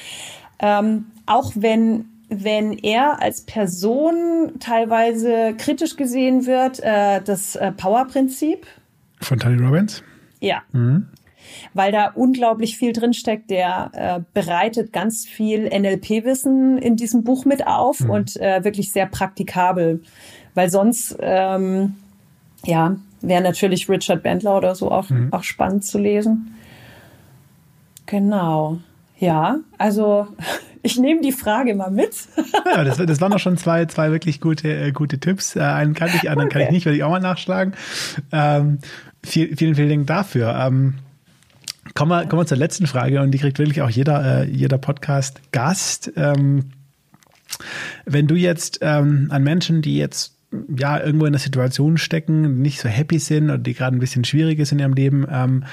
Ähm, 0.59 1.05
auch 1.27 1.51
wenn 1.55 2.05
wenn 2.29 2.73
er 2.73 3.21
als 3.21 3.41
Person 3.41 4.53
teilweise 4.59 5.53
kritisch 5.57 5.95
gesehen 5.95 6.45
wird, 6.45 6.79
äh, 6.81 7.21
das 7.21 7.55
äh, 7.55 7.71
Power-Prinzip. 7.71 8.65
Von 9.21 9.39
Tony 9.39 9.61
Robbins? 9.61 10.03
Ja. 10.39 10.63
Mhm. 10.71 11.07
Weil 11.73 11.91
da 11.91 12.11
unglaublich 12.15 12.77
viel 12.77 12.93
drinsteckt. 12.93 13.49
Der 13.49 13.91
äh, 13.93 14.19
bereitet 14.33 14.91
ganz 14.91 15.25
viel 15.25 15.67
NLP-Wissen 15.67 16.77
in 16.77 16.95
diesem 16.95 17.23
Buch 17.23 17.45
mit 17.45 17.67
auf 17.67 17.99
mhm. 17.99 18.09
und 18.09 18.37
äh, 18.37 18.63
wirklich 18.63 18.91
sehr 18.91 19.05
praktikabel 19.05 20.01
weil 20.55 20.69
sonst, 20.69 21.15
ähm, 21.19 21.95
ja, 22.63 22.95
wäre 23.21 23.43
natürlich 23.43 23.87
Richard 23.89 24.23
Bendler 24.23 24.57
oder 24.57 24.75
so 24.75 24.91
auch, 24.91 25.09
mhm. 25.09 25.31
auch 25.31 25.43
spannend 25.43 25.85
zu 25.85 25.99
lesen. 25.99 26.55
Genau. 28.05 28.79
Ja, 29.19 29.59
also 29.77 30.27
ich 30.81 30.97
nehme 30.97 31.21
die 31.21 31.31
Frage 31.31 31.75
mal 31.75 31.91
mit. 31.91 32.15
ja, 32.65 32.83
das, 32.83 32.97
das 32.97 33.21
waren 33.21 33.31
doch 33.31 33.39
schon 33.39 33.57
zwei, 33.57 33.85
zwei 33.85 34.11
wirklich 34.11 34.41
gute, 34.41 34.71
äh, 34.73 34.91
gute 34.91 35.19
Tipps. 35.19 35.55
Äh, 35.55 35.61
einen 35.61 35.93
kann 35.93 36.09
ich, 36.09 36.29
anderen 36.29 36.47
okay. 36.47 36.59
kann 36.59 36.61
ich 36.63 36.71
nicht, 36.71 36.85
werde 36.85 36.97
ich 36.97 37.03
auch 37.03 37.11
mal 37.11 37.19
nachschlagen. 37.19 37.73
Ähm, 38.31 38.79
viel, 39.23 39.55
vielen, 39.55 39.75
vielen 39.75 39.89
Dank 39.89 40.07
dafür. 40.07 40.55
Ähm, 40.55 40.95
kommen, 41.93 42.11
wir, 42.11 42.27
kommen 42.27 42.41
wir 42.41 42.45
zur 42.45 42.57
letzten 42.57 42.87
Frage 42.87 43.21
und 43.21 43.31
die 43.31 43.39
kriegt 43.39 43.59
wirklich 43.59 43.81
auch 43.81 43.89
jeder, 43.89 44.43
äh, 44.43 44.49
jeder 44.49 44.77
Podcast-Gast. 44.77 46.13
Ähm, 46.15 46.71
wenn 48.05 48.27
du 48.27 48.35
jetzt 48.35 48.79
ähm, 48.81 49.27
an 49.31 49.43
Menschen, 49.43 49.81
die 49.81 49.97
jetzt 49.97 50.34
ja, 50.77 51.01
irgendwo 51.01 51.25
in 51.25 51.33
der 51.33 51.39
Situation 51.39 51.97
stecken, 51.97 52.61
nicht 52.61 52.79
so 52.79 52.89
happy 52.89 53.19
sind 53.19 53.45
oder 53.45 53.57
die 53.57 53.73
gerade 53.73 53.95
ein 53.95 53.99
bisschen 53.99 54.23
schwierig 54.23 54.59
ist 54.59 54.71
in 54.71 54.79
ihrem 54.79 54.93
Leben, 54.93 55.25
ähm, 55.29 55.63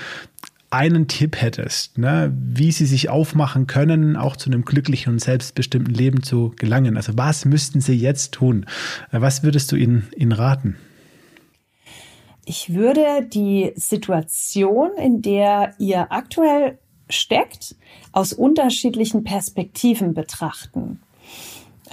einen 0.72 1.07
Tipp 1.07 1.41
hättest, 1.41 1.99
ne, 1.99 2.33
wie 2.35 2.72
sie 2.72 2.87
sich 2.87 3.11
aufmachen 3.11 3.66
können, 3.66 4.16
auch 4.16 4.37
zu 4.37 4.49
einem 4.49 4.64
glücklichen 4.64 5.12
und 5.12 5.18
selbstbestimmten 5.18 5.93
Leben 5.93 6.22
zu 6.22 6.55
gelangen. 6.57 6.97
Also 6.97 7.12
was 7.16 7.45
müssten 7.45 7.83
sie 7.83 7.95
jetzt 7.95 8.33
tun? 8.33 8.64
Äh, 9.11 9.20
was 9.20 9.43
würdest 9.43 9.70
du 9.70 9.76
ihnen, 9.76 10.09
ihnen 10.16 10.33
raten? 10.33 10.76
Ich 12.47 12.72
würde 12.72 13.28
die 13.30 13.72
Situation, 13.76 14.93
in 14.97 15.20
der 15.20 15.74
ihr 15.78 16.11
aktuell 16.11 16.78
steckt, 17.11 17.76
aus 18.12 18.33
unterschiedlichen 18.33 19.24
Perspektiven 19.24 20.14
betrachten. 20.14 21.02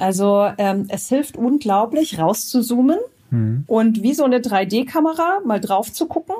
Also 0.01 0.49
ähm, 0.57 0.85
es 0.89 1.09
hilft 1.09 1.37
unglaublich, 1.37 2.19
rauszuzoomen 2.19 2.99
mhm. 3.31 3.63
und 3.67 4.03
wie 4.03 4.13
so 4.13 4.23
eine 4.23 4.39
3D-Kamera 4.39 5.39
mal 5.45 5.59
drauf 5.59 5.91
zu 5.91 6.07
gucken. 6.07 6.35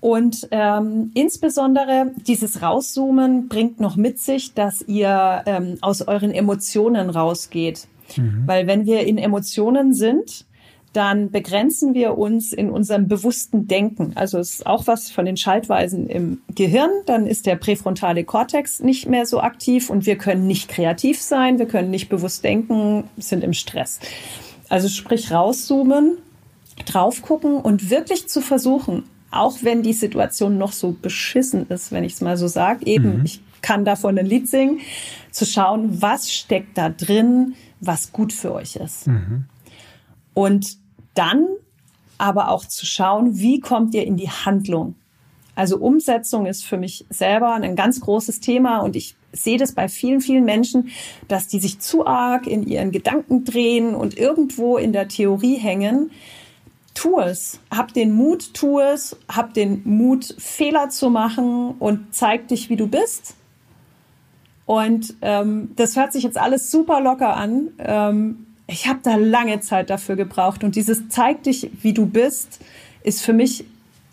Und 0.00 0.46
ähm, 0.52 1.10
insbesondere 1.14 2.12
dieses 2.26 2.62
Rauszoomen 2.62 3.48
bringt 3.48 3.80
noch 3.80 3.96
mit 3.96 4.20
sich, 4.20 4.54
dass 4.54 4.82
ihr 4.82 5.42
ähm, 5.46 5.78
aus 5.80 6.02
euren 6.02 6.30
Emotionen 6.30 7.10
rausgeht. 7.10 7.88
Mhm. 8.16 8.44
Weil 8.46 8.66
wenn 8.66 8.86
wir 8.86 9.06
in 9.06 9.18
Emotionen 9.18 9.94
sind, 9.94 10.46
dann 10.98 11.30
begrenzen 11.30 11.94
wir 11.94 12.18
uns 12.18 12.52
in 12.52 12.70
unserem 12.70 13.06
bewussten 13.06 13.68
Denken. 13.68 14.14
Also 14.16 14.40
es 14.40 14.54
ist 14.54 14.66
auch 14.66 14.88
was 14.88 15.12
von 15.12 15.26
den 15.26 15.36
Schaltweisen 15.36 16.08
im 16.08 16.42
Gehirn. 16.56 16.90
Dann 17.06 17.28
ist 17.28 17.46
der 17.46 17.54
präfrontale 17.54 18.24
Kortex 18.24 18.80
nicht 18.80 19.08
mehr 19.08 19.24
so 19.24 19.40
aktiv 19.40 19.90
und 19.90 20.06
wir 20.06 20.18
können 20.18 20.48
nicht 20.48 20.68
kreativ 20.68 21.22
sein, 21.22 21.60
wir 21.60 21.66
können 21.66 21.92
nicht 21.92 22.08
bewusst 22.08 22.42
denken, 22.42 23.04
sind 23.16 23.44
im 23.44 23.52
Stress. 23.52 24.00
Also 24.68 24.88
sprich 24.88 25.30
rauszoomen, 25.30 26.18
drauf 26.84 27.22
gucken 27.22 27.58
und 27.58 27.90
wirklich 27.90 28.28
zu 28.28 28.40
versuchen, 28.40 29.04
auch 29.30 29.58
wenn 29.62 29.84
die 29.84 29.92
Situation 29.92 30.58
noch 30.58 30.72
so 30.72 30.96
beschissen 31.00 31.68
ist, 31.68 31.92
wenn 31.92 32.02
ich 32.02 32.14
es 32.14 32.20
mal 32.20 32.36
so 32.36 32.48
sage, 32.48 32.84
eben, 32.86 33.18
mhm. 33.18 33.24
ich 33.24 33.40
kann 33.62 33.84
davon 33.84 34.18
ein 34.18 34.26
Lied 34.26 34.48
singen, 34.48 34.80
zu 35.30 35.46
schauen, 35.46 36.02
was 36.02 36.32
steckt 36.32 36.76
da 36.76 36.88
drin, 36.88 37.54
was 37.78 38.10
gut 38.10 38.32
für 38.32 38.52
euch 38.52 38.74
ist. 38.74 39.06
Mhm. 39.06 39.44
Und 40.34 40.87
dann 41.18 41.46
aber 42.16 42.50
auch 42.50 42.64
zu 42.64 42.86
schauen, 42.86 43.38
wie 43.38 43.60
kommt 43.60 43.94
ihr 43.94 44.06
in 44.06 44.16
die 44.16 44.30
Handlung? 44.30 44.94
Also 45.54 45.78
Umsetzung 45.78 46.46
ist 46.46 46.64
für 46.64 46.76
mich 46.76 47.04
selber 47.10 47.52
ein 47.54 47.74
ganz 47.74 48.00
großes 48.00 48.40
Thema 48.40 48.78
und 48.78 48.94
ich 48.94 49.16
sehe 49.32 49.58
das 49.58 49.72
bei 49.72 49.88
vielen, 49.88 50.20
vielen 50.20 50.44
Menschen, 50.44 50.90
dass 51.26 51.48
die 51.48 51.58
sich 51.58 51.80
zu 51.80 52.06
arg 52.06 52.46
in 52.46 52.66
ihren 52.66 52.92
Gedanken 52.92 53.44
drehen 53.44 53.94
und 53.94 54.16
irgendwo 54.16 54.76
in 54.78 54.92
der 54.92 55.08
Theorie 55.08 55.56
hängen. 55.56 56.10
Tu 56.94 57.18
es. 57.18 57.60
Hab 57.70 57.92
den 57.92 58.12
Mut, 58.12 58.54
tu 58.54 58.78
es. 58.78 59.16
Hab 59.28 59.54
den 59.54 59.82
Mut, 59.84 60.34
Fehler 60.38 60.90
zu 60.90 61.10
machen 61.10 61.74
und 61.78 62.14
zeig 62.14 62.48
dich, 62.48 62.70
wie 62.70 62.76
du 62.76 62.86
bist. 62.86 63.34
Und 64.64 65.14
ähm, 65.22 65.72
das 65.76 65.96
hört 65.96 66.12
sich 66.12 66.22
jetzt 66.22 66.38
alles 66.38 66.70
super 66.70 67.00
locker 67.00 67.36
an. 67.36 67.68
Ähm, 67.78 68.46
ich 68.68 68.86
habe 68.86 69.00
da 69.02 69.16
lange 69.16 69.60
Zeit 69.60 69.90
dafür 69.90 70.14
gebraucht. 70.14 70.62
Und 70.62 70.76
dieses 70.76 71.08
zeig 71.08 71.42
dich, 71.42 71.70
wie 71.82 71.92
du 71.92 72.06
bist, 72.06 72.60
ist 73.02 73.22
für 73.22 73.32
mich 73.32 73.64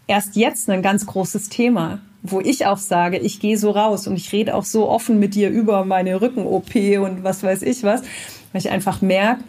erst 0.08 0.36
jetzt 0.36 0.70
ein 0.70 0.82
ganz 0.82 1.06
großes 1.06 1.49
Thema 1.49 1.99
wo 2.32 2.41
ich 2.41 2.66
auch 2.66 2.78
sage, 2.78 3.18
ich 3.18 3.39
gehe 3.39 3.58
so 3.58 3.72
raus 3.72 4.08
und 4.08 4.16
ich 4.16 4.32
rede 4.32 4.56
auch 4.56 4.66
so 4.66 4.89
offen 4.89 5.20
mit 5.20 5.36
dir 5.36 5.49
über 5.49 5.86
meine 5.86 6.22
Rücken-OP 6.22 6.76
und 6.99 7.24
was 7.24 7.43
weiß 7.43 7.62
ich 7.62 7.84
was, 7.84 8.01
weil 8.51 8.62
ich 8.62 8.70
einfach 8.70 9.01
merke, 9.01 9.43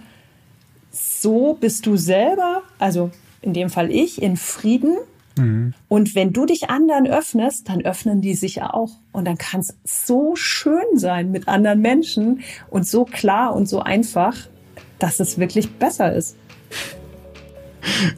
so 0.90 1.54
bist 1.54 1.86
du 1.86 1.96
selber, 1.96 2.62
also 2.78 3.10
in 3.42 3.52
dem 3.52 3.70
Fall 3.70 3.90
ich, 3.90 4.20
in 4.20 4.36
Frieden. 4.36 4.96
Mhm. 5.38 5.74
Und 5.88 6.14
wenn 6.14 6.32
du 6.32 6.46
dich 6.46 6.70
anderen 6.70 7.06
öffnest, 7.06 7.68
dann 7.68 7.82
öffnen 7.82 8.20
die 8.20 8.34
sich 8.34 8.62
auch. 8.62 8.92
Und 9.12 9.26
dann 9.26 9.38
kann 9.38 9.60
es 9.60 9.76
so 9.84 10.36
schön 10.36 10.96
sein 10.96 11.30
mit 11.30 11.48
anderen 11.48 11.80
Menschen 11.80 12.40
und 12.70 12.86
so 12.86 13.04
klar 13.04 13.54
und 13.54 13.68
so 13.68 13.80
einfach, 13.80 14.36
dass 14.98 15.20
es 15.20 15.38
wirklich 15.38 15.70
besser 15.72 16.12
ist. 16.12 16.36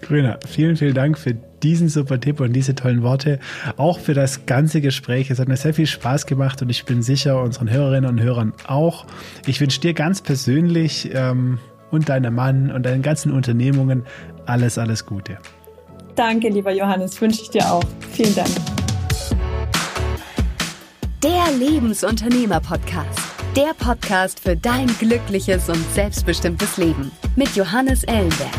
Grüner, 0.00 0.38
vielen, 0.46 0.76
vielen 0.76 0.94
Dank 0.94 1.18
für 1.18 1.34
diesen 1.62 1.88
super 1.88 2.20
Tipp 2.20 2.40
und 2.40 2.52
diese 2.52 2.74
tollen 2.74 3.02
Worte. 3.02 3.38
Auch 3.76 3.98
für 3.98 4.14
das 4.14 4.46
ganze 4.46 4.80
Gespräch. 4.80 5.30
Es 5.30 5.38
hat 5.38 5.48
mir 5.48 5.56
sehr 5.56 5.74
viel 5.74 5.86
Spaß 5.86 6.26
gemacht 6.26 6.62
und 6.62 6.70
ich 6.70 6.84
bin 6.84 7.02
sicher, 7.02 7.42
unseren 7.42 7.70
Hörerinnen 7.70 8.08
und 8.08 8.20
Hörern 8.20 8.52
auch. 8.66 9.06
Ich 9.46 9.60
wünsche 9.60 9.80
dir 9.80 9.94
ganz 9.94 10.22
persönlich 10.22 11.10
ähm, 11.12 11.58
und 11.90 12.08
deinem 12.08 12.34
Mann 12.34 12.70
und 12.70 12.84
deinen 12.84 13.02
ganzen 13.02 13.32
Unternehmungen 13.32 14.04
alles, 14.46 14.78
alles 14.78 15.04
Gute. 15.04 15.38
Danke, 16.14 16.48
lieber 16.48 16.72
Johannes, 16.72 17.20
wünsche 17.20 17.42
ich 17.42 17.50
dir 17.50 17.70
auch. 17.70 17.84
Vielen 18.12 18.34
Dank. 18.34 18.48
Der 21.22 21.44
Lebensunternehmer-Podcast. 21.58 23.27
Der 23.58 23.74
Podcast 23.74 24.38
für 24.38 24.56
dein 24.56 24.86
glückliches 25.00 25.68
und 25.68 25.84
selbstbestimmtes 25.92 26.76
Leben 26.76 27.10
mit 27.34 27.56
Johannes 27.56 28.04
Ellenberg. 28.04 28.54